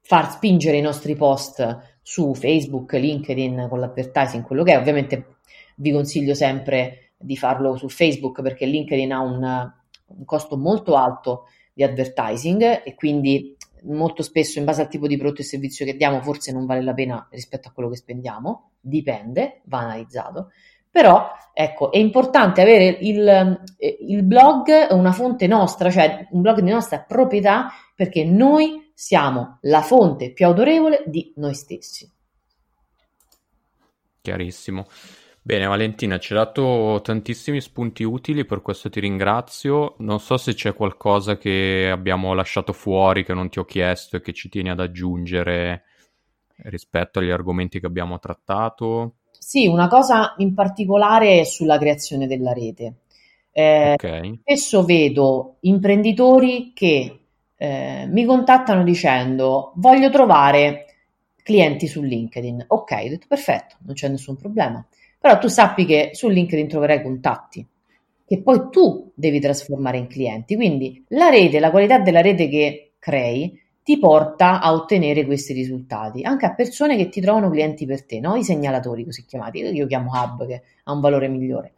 far 0.00 0.30
spingere 0.30 0.78
i 0.78 0.80
nostri 0.80 1.14
post 1.14 1.95
su 2.08 2.34
Facebook, 2.34 2.92
LinkedIn 2.92 3.66
con 3.68 3.80
l'advertising, 3.80 4.44
quello 4.44 4.62
che 4.62 4.74
è. 4.74 4.78
Ovviamente 4.78 5.38
vi 5.78 5.90
consiglio 5.90 6.34
sempre 6.34 7.14
di 7.18 7.36
farlo 7.36 7.74
su 7.74 7.88
Facebook 7.88 8.42
perché 8.42 8.64
LinkedIn 8.64 9.12
ha 9.12 9.18
un, 9.18 9.42
un 9.42 10.24
costo 10.24 10.56
molto 10.56 10.94
alto 10.94 11.46
di 11.74 11.82
advertising 11.82 12.82
e 12.84 12.94
quindi 12.94 13.56
molto 13.86 14.22
spesso 14.22 14.60
in 14.60 14.64
base 14.64 14.82
al 14.82 14.88
tipo 14.88 15.08
di 15.08 15.16
prodotto 15.16 15.40
e 15.40 15.44
servizio 15.44 15.84
che 15.84 15.96
diamo 15.96 16.20
forse 16.20 16.52
non 16.52 16.64
vale 16.64 16.82
la 16.82 16.94
pena 16.94 17.26
rispetto 17.32 17.66
a 17.66 17.72
quello 17.72 17.88
che 17.88 17.96
spendiamo, 17.96 18.70
dipende, 18.80 19.62
va 19.64 19.78
analizzato. 19.78 20.52
Però 20.88 21.28
ecco, 21.52 21.90
è 21.90 21.98
importante 21.98 22.62
avere 22.62 22.98
il, 23.00 23.60
il 24.06 24.22
blog 24.22 24.90
una 24.90 25.10
fonte 25.10 25.48
nostra, 25.48 25.90
cioè 25.90 26.28
un 26.30 26.40
blog 26.40 26.60
di 26.60 26.70
nostra 26.70 27.00
proprietà, 27.00 27.66
perché 27.96 28.24
noi 28.24 28.85
siamo 28.98 29.58
la 29.62 29.82
fonte 29.82 30.32
più 30.32 30.46
autorevole 30.46 31.04
di 31.04 31.34
noi 31.36 31.52
stessi. 31.52 32.10
Chiarissimo. 34.22 34.86
Bene, 35.42 35.66
Valentina, 35.66 36.18
ci 36.18 36.32
hai 36.32 36.38
dato 36.38 37.00
tantissimi 37.02 37.60
spunti 37.60 38.04
utili, 38.04 38.46
per 38.46 38.62
questo 38.62 38.88
ti 38.88 38.98
ringrazio. 38.98 39.96
Non 39.98 40.18
so 40.18 40.38
se 40.38 40.54
c'è 40.54 40.72
qualcosa 40.72 41.36
che 41.36 41.90
abbiamo 41.92 42.32
lasciato 42.32 42.72
fuori, 42.72 43.22
che 43.22 43.34
non 43.34 43.50
ti 43.50 43.58
ho 43.58 43.64
chiesto 43.66 44.16
e 44.16 44.22
che 44.22 44.32
ci 44.32 44.48
tieni 44.48 44.70
ad 44.70 44.80
aggiungere 44.80 45.82
rispetto 46.62 47.18
agli 47.18 47.30
argomenti 47.30 47.78
che 47.78 47.86
abbiamo 47.86 48.18
trattato. 48.18 49.16
Sì, 49.30 49.66
una 49.66 49.88
cosa 49.88 50.34
in 50.38 50.54
particolare 50.54 51.40
è 51.40 51.44
sulla 51.44 51.78
creazione 51.78 52.26
della 52.26 52.54
rete. 52.54 53.02
Eh, 53.52 53.92
okay. 53.92 54.40
Spesso 54.40 54.84
vedo 54.84 55.58
imprenditori 55.60 56.72
che 56.74 57.25
eh, 57.56 58.06
mi 58.08 58.24
contattano 58.24 58.82
dicendo 58.82 59.72
voglio 59.76 60.10
trovare 60.10 60.84
clienti 61.42 61.86
su 61.86 62.02
LinkedIn. 62.02 62.64
Ok, 62.68 62.90
ho 62.92 63.08
detto 63.08 63.26
perfetto, 63.28 63.76
non 63.80 63.94
c'è 63.94 64.08
nessun 64.08 64.36
problema. 64.36 64.84
Però 65.18 65.38
tu 65.38 65.48
sappi 65.48 65.84
che 65.84 66.10
su 66.12 66.28
LinkedIn 66.28 66.68
troverai 66.68 67.02
contatti 67.02 67.66
che 68.26 68.42
poi 68.42 68.68
tu 68.70 69.12
devi 69.14 69.38
trasformare 69.38 69.98
in 69.98 70.08
clienti. 70.08 70.56
Quindi 70.56 71.04
la 71.08 71.28
rete, 71.28 71.60
la 71.60 71.70
qualità 71.70 71.98
della 72.00 72.20
rete 72.20 72.48
che 72.48 72.94
crei 72.98 73.60
ti 73.82 74.00
porta 74.00 74.60
a 74.60 74.72
ottenere 74.72 75.24
questi 75.24 75.52
risultati, 75.52 76.22
anche 76.22 76.44
a 76.44 76.54
persone 76.54 76.96
che 76.96 77.08
ti 77.08 77.20
trovano 77.20 77.48
clienti 77.50 77.86
per 77.86 78.04
te, 78.04 78.18
no? 78.18 78.34
i 78.34 78.42
segnalatori 78.42 79.04
così 79.04 79.24
chiamati, 79.24 79.60
io 79.60 79.86
chiamo 79.86 80.10
hub 80.12 80.44
che 80.44 80.62
ha 80.82 80.92
un 80.92 81.00
valore 81.00 81.28
migliore. 81.28 81.74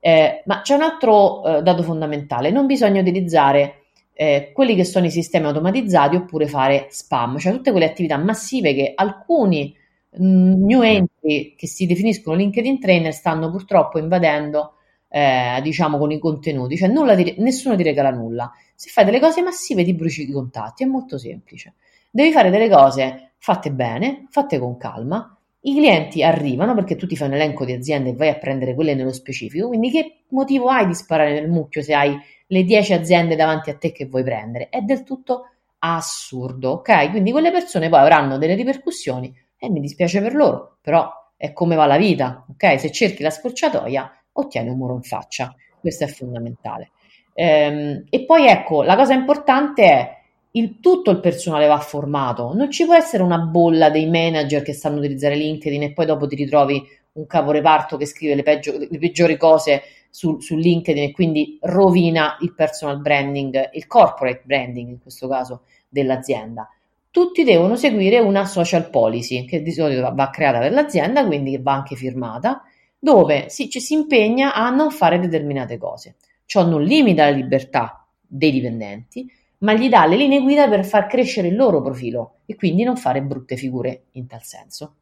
Eh, 0.00 0.42
ma 0.46 0.62
c'è 0.62 0.74
un 0.74 0.82
altro 0.82 1.44
eh, 1.44 1.62
dato 1.62 1.84
fondamentale, 1.84 2.50
non 2.50 2.66
bisogna 2.66 3.00
utilizzare 3.00 3.81
eh, 4.12 4.50
quelli 4.52 4.74
che 4.74 4.84
sono 4.84 5.06
i 5.06 5.10
sistemi 5.10 5.46
automatizzati 5.46 6.16
oppure 6.16 6.46
fare 6.46 6.86
spam, 6.90 7.38
cioè 7.38 7.52
tutte 7.52 7.70
quelle 7.70 7.86
attività 7.86 8.16
massive 8.16 8.74
che 8.74 8.92
alcuni 8.94 9.74
Mm, 10.20 10.64
new 10.66 10.82
entry 10.82 11.54
che 11.56 11.66
si 11.66 11.86
definiscono 11.86 12.36
LinkedIn 12.36 12.78
trainer 12.78 13.14
stanno 13.14 13.50
purtroppo 13.50 13.98
invadendo 13.98 14.74
eh, 15.08 15.58
diciamo 15.62 15.96
con 15.96 16.10
i 16.10 16.18
contenuti, 16.18 16.76
cioè 16.76 16.90
ti, 17.16 17.34
nessuno 17.38 17.76
ti 17.76 17.82
regala 17.82 18.10
nulla. 18.10 18.52
Se 18.74 18.90
fai 18.90 19.04
delle 19.06 19.20
cose 19.20 19.42
massive 19.42 19.84
ti 19.84 19.94
bruci 19.94 20.28
i 20.28 20.32
contatti, 20.32 20.82
è 20.84 20.86
molto 20.86 21.16
semplice. 21.18 21.74
Devi 22.10 22.30
fare 22.30 22.50
delle 22.50 22.68
cose 22.68 23.32
fatte 23.38 23.72
bene, 23.72 24.26
fatte 24.30 24.58
con 24.58 24.76
calma. 24.76 25.34
I 25.64 25.74
clienti 25.74 26.24
arrivano 26.24 26.74
perché 26.74 26.96
tu 26.96 27.06
ti 27.06 27.16
fai 27.16 27.28
un 27.28 27.34
elenco 27.34 27.64
di 27.64 27.72
aziende 27.72 28.10
e 28.10 28.14
vai 28.14 28.28
a 28.28 28.34
prendere 28.34 28.74
quelle 28.74 28.94
nello 28.94 29.12
specifico, 29.12 29.68
quindi 29.68 29.90
che 29.90 30.22
motivo 30.28 30.68
hai 30.68 30.86
di 30.86 30.94
sparare 30.94 31.32
nel 31.32 31.48
mucchio 31.48 31.82
se 31.82 31.94
hai 31.94 32.18
le 32.46 32.64
10 32.64 32.92
aziende 32.94 33.36
davanti 33.36 33.70
a 33.70 33.76
te 33.76 33.92
che 33.92 34.06
vuoi 34.06 34.24
prendere? 34.24 34.68
È 34.68 34.80
del 34.80 35.04
tutto 35.04 35.50
assurdo, 35.78 36.72
ok? 36.72 37.10
Quindi 37.10 37.30
quelle 37.30 37.52
persone 37.52 37.88
poi 37.88 38.00
avranno 38.00 38.38
delle 38.38 38.54
ripercussioni 38.54 39.32
e 39.56 39.70
mi 39.70 39.80
dispiace 39.80 40.20
per 40.20 40.34
loro, 40.34 40.78
però 40.80 41.08
è 41.36 41.52
come 41.52 41.76
va 41.76 41.86
la 41.86 41.96
vita, 41.96 42.44
ok? 42.50 42.80
Se 42.80 42.90
cerchi 42.90 43.22
la 43.22 43.30
scorciatoia, 43.30 44.24
ottieni 44.32 44.68
un 44.68 44.76
muro 44.76 44.94
in 44.94 45.02
faccia, 45.02 45.54
questo 45.78 46.04
è 46.04 46.08
fondamentale. 46.08 46.90
Ehm, 47.34 48.04
e 48.10 48.24
poi 48.24 48.46
ecco, 48.46 48.82
la 48.82 48.96
cosa 48.96 49.14
importante 49.14 49.84
è 49.84 50.21
il, 50.52 50.80
tutto 50.80 51.10
il 51.10 51.20
personale 51.20 51.66
va 51.66 51.78
formato, 51.78 52.52
non 52.54 52.70
ci 52.70 52.84
può 52.84 52.94
essere 52.94 53.22
una 53.22 53.38
bolla 53.38 53.90
dei 53.90 54.08
manager 54.08 54.62
che 54.62 54.72
sanno 54.72 54.98
utilizzare 54.98 55.34
LinkedIn 55.34 55.82
e 55.82 55.92
poi 55.92 56.06
dopo 56.06 56.26
ti 56.26 56.36
ritrovi 56.36 56.82
un 57.12 57.26
caporeparto 57.26 57.96
che 57.96 58.06
scrive 58.06 58.34
le, 58.34 58.42
peggio, 58.42 58.76
le 58.78 58.98
peggiori 58.98 59.36
cose 59.36 59.82
su, 60.10 60.40
su, 60.40 60.56
LinkedIn 60.56 61.04
e 61.04 61.12
quindi 61.12 61.58
rovina 61.62 62.36
il 62.40 62.54
personal 62.54 63.00
branding, 63.00 63.70
il 63.72 63.86
corporate 63.86 64.42
branding 64.44 64.88
in 64.88 65.00
questo 65.00 65.28
caso 65.28 65.62
dell'azienda 65.88 66.68
tutti 67.12 67.44
devono 67.44 67.76
seguire 67.76 68.18
una 68.18 68.46
social 68.46 68.88
policy 68.88 69.44
che 69.44 69.62
di 69.62 69.70
solito 69.70 70.12
va 70.14 70.30
creata 70.30 70.60
per 70.60 70.72
l'azienda, 70.72 71.26
quindi 71.26 71.58
va 71.58 71.74
anche 71.74 71.94
firmata, 71.94 72.62
dove 72.98 73.50
si, 73.50 73.68
ci 73.68 73.80
si 73.80 73.92
impegna 73.92 74.54
a 74.54 74.70
non 74.70 74.90
fare 74.90 75.20
determinate 75.20 75.76
cose. 75.76 76.16
Ciò 76.46 76.64
non 76.64 76.82
limita 76.82 77.24
la 77.24 77.36
libertà 77.36 78.06
dei 78.26 78.50
dipendenti, 78.50 79.30
ma 79.62 79.74
gli 79.74 79.88
dà 79.88 80.06
le 80.06 80.16
linee 80.16 80.42
guida 80.42 80.68
per 80.68 80.84
far 80.84 81.06
crescere 81.06 81.48
il 81.48 81.56
loro 81.56 81.82
profilo 81.82 82.40
e 82.46 82.54
quindi 82.54 82.82
non 82.82 82.96
fare 82.96 83.22
brutte 83.22 83.56
figure 83.56 84.04
in 84.12 84.26
tal 84.26 84.42
senso. 84.42 84.96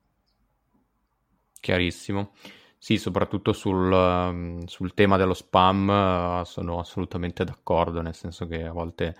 Chiarissimo. 1.61 2.33
Sì, 2.79 2.97
soprattutto 2.97 3.53
sul, 3.53 4.63
sul 4.65 4.95
tema 4.95 5.19
dello 5.19 5.35
spam 5.35 6.41
uh, 6.41 6.45
sono 6.45 6.79
assolutamente 6.79 7.45
d'accordo, 7.45 8.01
nel 8.01 8.15
senso 8.15 8.47
che 8.47 8.65
a 8.65 8.73
volte 8.73 9.15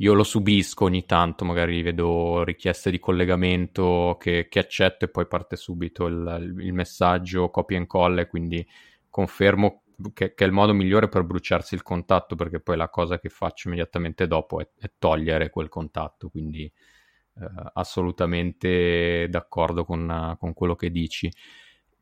io 0.00 0.12
lo 0.12 0.22
subisco 0.22 0.84
ogni 0.84 1.06
tanto, 1.06 1.44
magari 1.44 1.80
vedo 1.80 2.44
richieste 2.44 2.90
di 2.90 3.00
collegamento 3.00 4.16
che, 4.20 4.46
che 4.48 4.58
accetto 4.58 5.06
e 5.06 5.08
poi 5.08 5.26
parte 5.26 5.56
subito 5.56 6.06
il, 6.06 6.54
il, 6.60 6.72
messaggio 6.72 7.50
copia 7.50 7.78
e 7.78 7.80
incolla 7.80 8.26
quindi 8.26 8.64
confermo 9.08 9.82
che, 10.12 10.34
che, 10.34 10.44
è 10.44 10.46
il 10.46 10.52
modo 10.52 10.72
migliore 10.72 11.08
per 11.08 11.24
bruciarsi 11.24 11.74
il 11.74 11.82
contatto 11.82 12.36
perché 12.36 12.60
poi 12.60 12.76
la 12.76 12.88
cosa 12.88 13.18
che 13.18 13.28
faccio 13.28 13.68
immediatamente 13.68 14.26
dopo 14.26 14.60
è, 14.60 14.68
è 14.78 14.90
togliere 14.98 15.50
quel 15.50 15.68
contatto, 15.68 16.28
quindi 16.28 16.64
eh, 16.64 17.46
assolutamente 17.74 19.28
d'accordo 19.28 19.84
con, 19.84 20.36
con 20.38 20.52
quello 20.54 20.74
che 20.74 20.90
dici. 20.90 21.30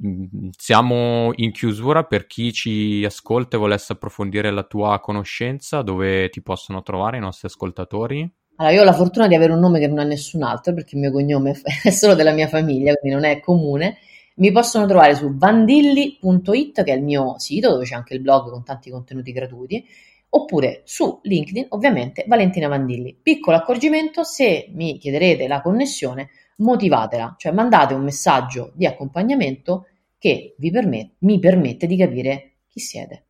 Mm, 0.05 0.49
siamo 0.57 1.33
in 1.37 1.53
chiusura 1.53 2.05
per 2.05 2.27
chi 2.27 2.53
ci 2.53 3.03
ascolta 3.05 3.57
e 3.57 3.61
volesse 3.61 3.95
approfondire 3.95 4.51
la 4.51 4.65
tua 4.65 5.01
conoscenza, 5.01 5.83
dove 5.83 6.29
ti 6.29 6.43
possono 6.43 6.83
trovare 6.83 7.17
i 7.17 7.21
nostri 7.21 7.49
ascoltatori? 7.49 8.31
Allora, 8.57 8.75
io 8.75 8.81
ho 8.83 8.85
la 8.85 8.93
fortuna 8.93 9.27
di 9.27 9.35
avere 9.35 9.53
un 9.53 9.59
nome 9.59 9.79
che 9.79 9.87
non 9.87 9.99
ha 9.99 10.05
nessun 10.05 10.43
altro 10.43 10.73
perché 10.75 10.95
il 10.95 11.03
mio 11.03 11.11
cognome 11.11 11.59
è 11.83 11.91
solo 11.91 12.15
della 12.15 12.33
mia 12.33 12.49
famiglia, 12.49 12.95
quindi 12.95 13.19
non 13.19 13.27
è 13.27 13.41
comune. 13.41 13.99
Mi 14.39 14.53
possono 14.53 14.87
trovare 14.87 15.15
su 15.15 15.35
vandilli.it, 15.35 16.85
che 16.85 16.93
è 16.93 16.97
il 16.97 17.03
mio 17.03 17.39
sito 17.39 17.71
dove 17.71 17.85
c'è 17.85 17.95
anche 17.95 18.15
il 18.15 18.21
blog 18.21 18.51
con 18.51 18.65
tanti 18.65 18.91
contenuti 18.91 19.33
gratuiti, 19.33 19.87
oppure 20.29 20.83
su 20.85 21.21
LinkedIn, 21.23 21.67
ovviamente, 21.71 22.25
Valentina 22.27 22.69
Vandilli. 22.69 23.19
Piccolo 23.21 23.57
accorgimento, 23.57 24.25
se 24.25 24.69
mi 24.73 24.99
chiederete 24.99 25.49
la 25.49 25.63
connessione, 25.63 26.31
motivatela, 26.57 27.37
cioè 27.39 27.53
mandate 27.53 27.95
un 27.95 28.03
messaggio 28.03 28.73
di 28.75 28.87
accompagnamento 28.87 29.87
che 30.19 30.55
permet- 30.59 31.15
mi 31.19 31.39
permette 31.39 31.87
di 31.87 31.97
capire 31.97 32.57
chi 32.69 32.81
siete. 32.81 33.25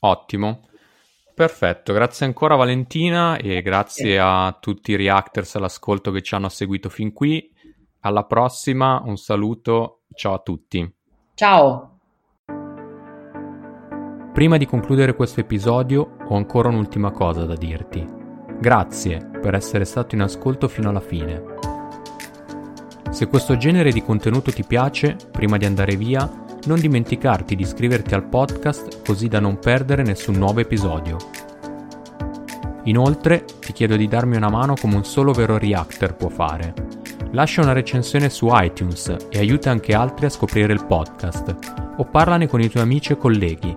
Ottimo. 0.00 0.68
Perfetto, 1.34 1.92
grazie 1.92 2.26
ancora 2.26 2.54
Valentina 2.54 3.36
e 3.36 3.60
grazie 3.62 4.18
a 4.20 4.56
tutti 4.60 4.92
i 4.92 4.96
reactors 4.96 5.56
all'ascolto 5.56 6.12
che 6.12 6.22
ci 6.22 6.34
hanno 6.34 6.48
seguito 6.48 6.88
fin 6.88 7.12
qui. 7.12 7.52
Alla 8.06 8.24
prossima, 8.24 9.00
un 9.02 9.16
saluto, 9.16 10.02
ciao 10.14 10.34
a 10.34 10.38
tutti. 10.38 10.94
Ciao. 11.32 12.00
Prima 14.30 14.58
di 14.58 14.66
concludere 14.66 15.14
questo 15.14 15.40
episodio 15.40 16.16
ho 16.28 16.36
ancora 16.36 16.68
un'ultima 16.68 17.12
cosa 17.12 17.46
da 17.46 17.54
dirti. 17.54 18.06
Grazie 18.60 19.30
per 19.40 19.54
essere 19.54 19.86
stato 19.86 20.14
in 20.14 20.20
ascolto 20.20 20.68
fino 20.68 20.90
alla 20.90 21.00
fine. 21.00 21.42
Se 23.08 23.26
questo 23.26 23.56
genere 23.56 23.90
di 23.90 24.02
contenuto 24.02 24.52
ti 24.52 24.64
piace, 24.64 25.16
prima 25.32 25.56
di 25.56 25.64
andare 25.64 25.96
via, 25.96 26.30
non 26.66 26.78
dimenticarti 26.78 27.56
di 27.56 27.62
iscriverti 27.62 28.12
al 28.12 28.28
podcast 28.28 29.02
così 29.02 29.28
da 29.28 29.40
non 29.40 29.58
perdere 29.58 30.02
nessun 30.02 30.34
nuovo 30.34 30.60
episodio. 30.60 31.16
Inoltre 32.82 33.46
ti 33.60 33.72
chiedo 33.72 33.96
di 33.96 34.08
darmi 34.08 34.36
una 34.36 34.50
mano 34.50 34.74
come 34.78 34.96
un 34.96 35.04
solo 35.04 35.32
vero 35.32 35.56
reactor 35.56 36.16
può 36.16 36.28
fare. 36.28 37.03
Lascia 37.34 37.60
una 37.60 37.72
recensione 37.72 38.30
su 38.30 38.48
iTunes 38.50 39.14
e 39.28 39.38
aiuta 39.38 39.70
anche 39.70 39.92
altri 39.92 40.26
a 40.26 40.30
scoprire 40.30 40.72
il 40.72 40.86
podcast, 40.86 41.94
o 41.96 42.04
parlane 42.04 42.48
con 42.48 42.60
i 42.60 42.70
tuoi 42.70 42.82
amici 42.82 43.12
e 43.12 43.18
colleghi 43.18 43.74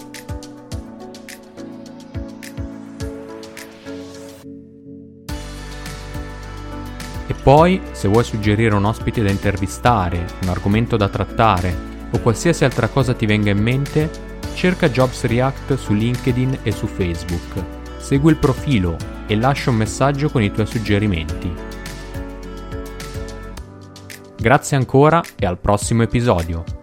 Poi, 7.47 7.79
se 7.93 8.09
vuoi 8.09 8.25
suggerire 8.25 8.75
un 8.75 8.83
ospite 8.83 9.23
da 9.23 9.29
intervistare, 9.29 10.25
un 10.41 10.49
argomento 10.49 10.97
da 10.97 11.07
trattare 11.07 11.73
o 12.11 12.19
qualsiasi 12.19 12.65
altra 12.65 12.89
cosa 12.89 13.13
ti 13.13 13.25
venga 13.25 13.51
in 13.51 13.59
mente, 13.59 14.09
cerca 14.53 14.89
Jobs 14.89 15.23
React 15.23 15.75
su 15.75 15.93
LinkedIn 15.93 16.59
e 16.63 16.71
su 16.73 16.87
Facebook. 16.87 17.63
Segui 17.99 18.31
il 18.31 18.37
profilo 18.37 18.97
e 19.27 19.37
lascia 19.37 19.69
un 19.69 19.77
messaggio 19.77 20.29
con 20.29 20.41
i 20.41 20.51
tuoi 20.51 20.67
suggerimenti. 20.67 21.66
Grazie 24.39 24.77
ancora 24.77 25.21
e 25.37 25.45
al 25.45 25.57
prossimo 25.57 26.03
episodio. 26.03 26.76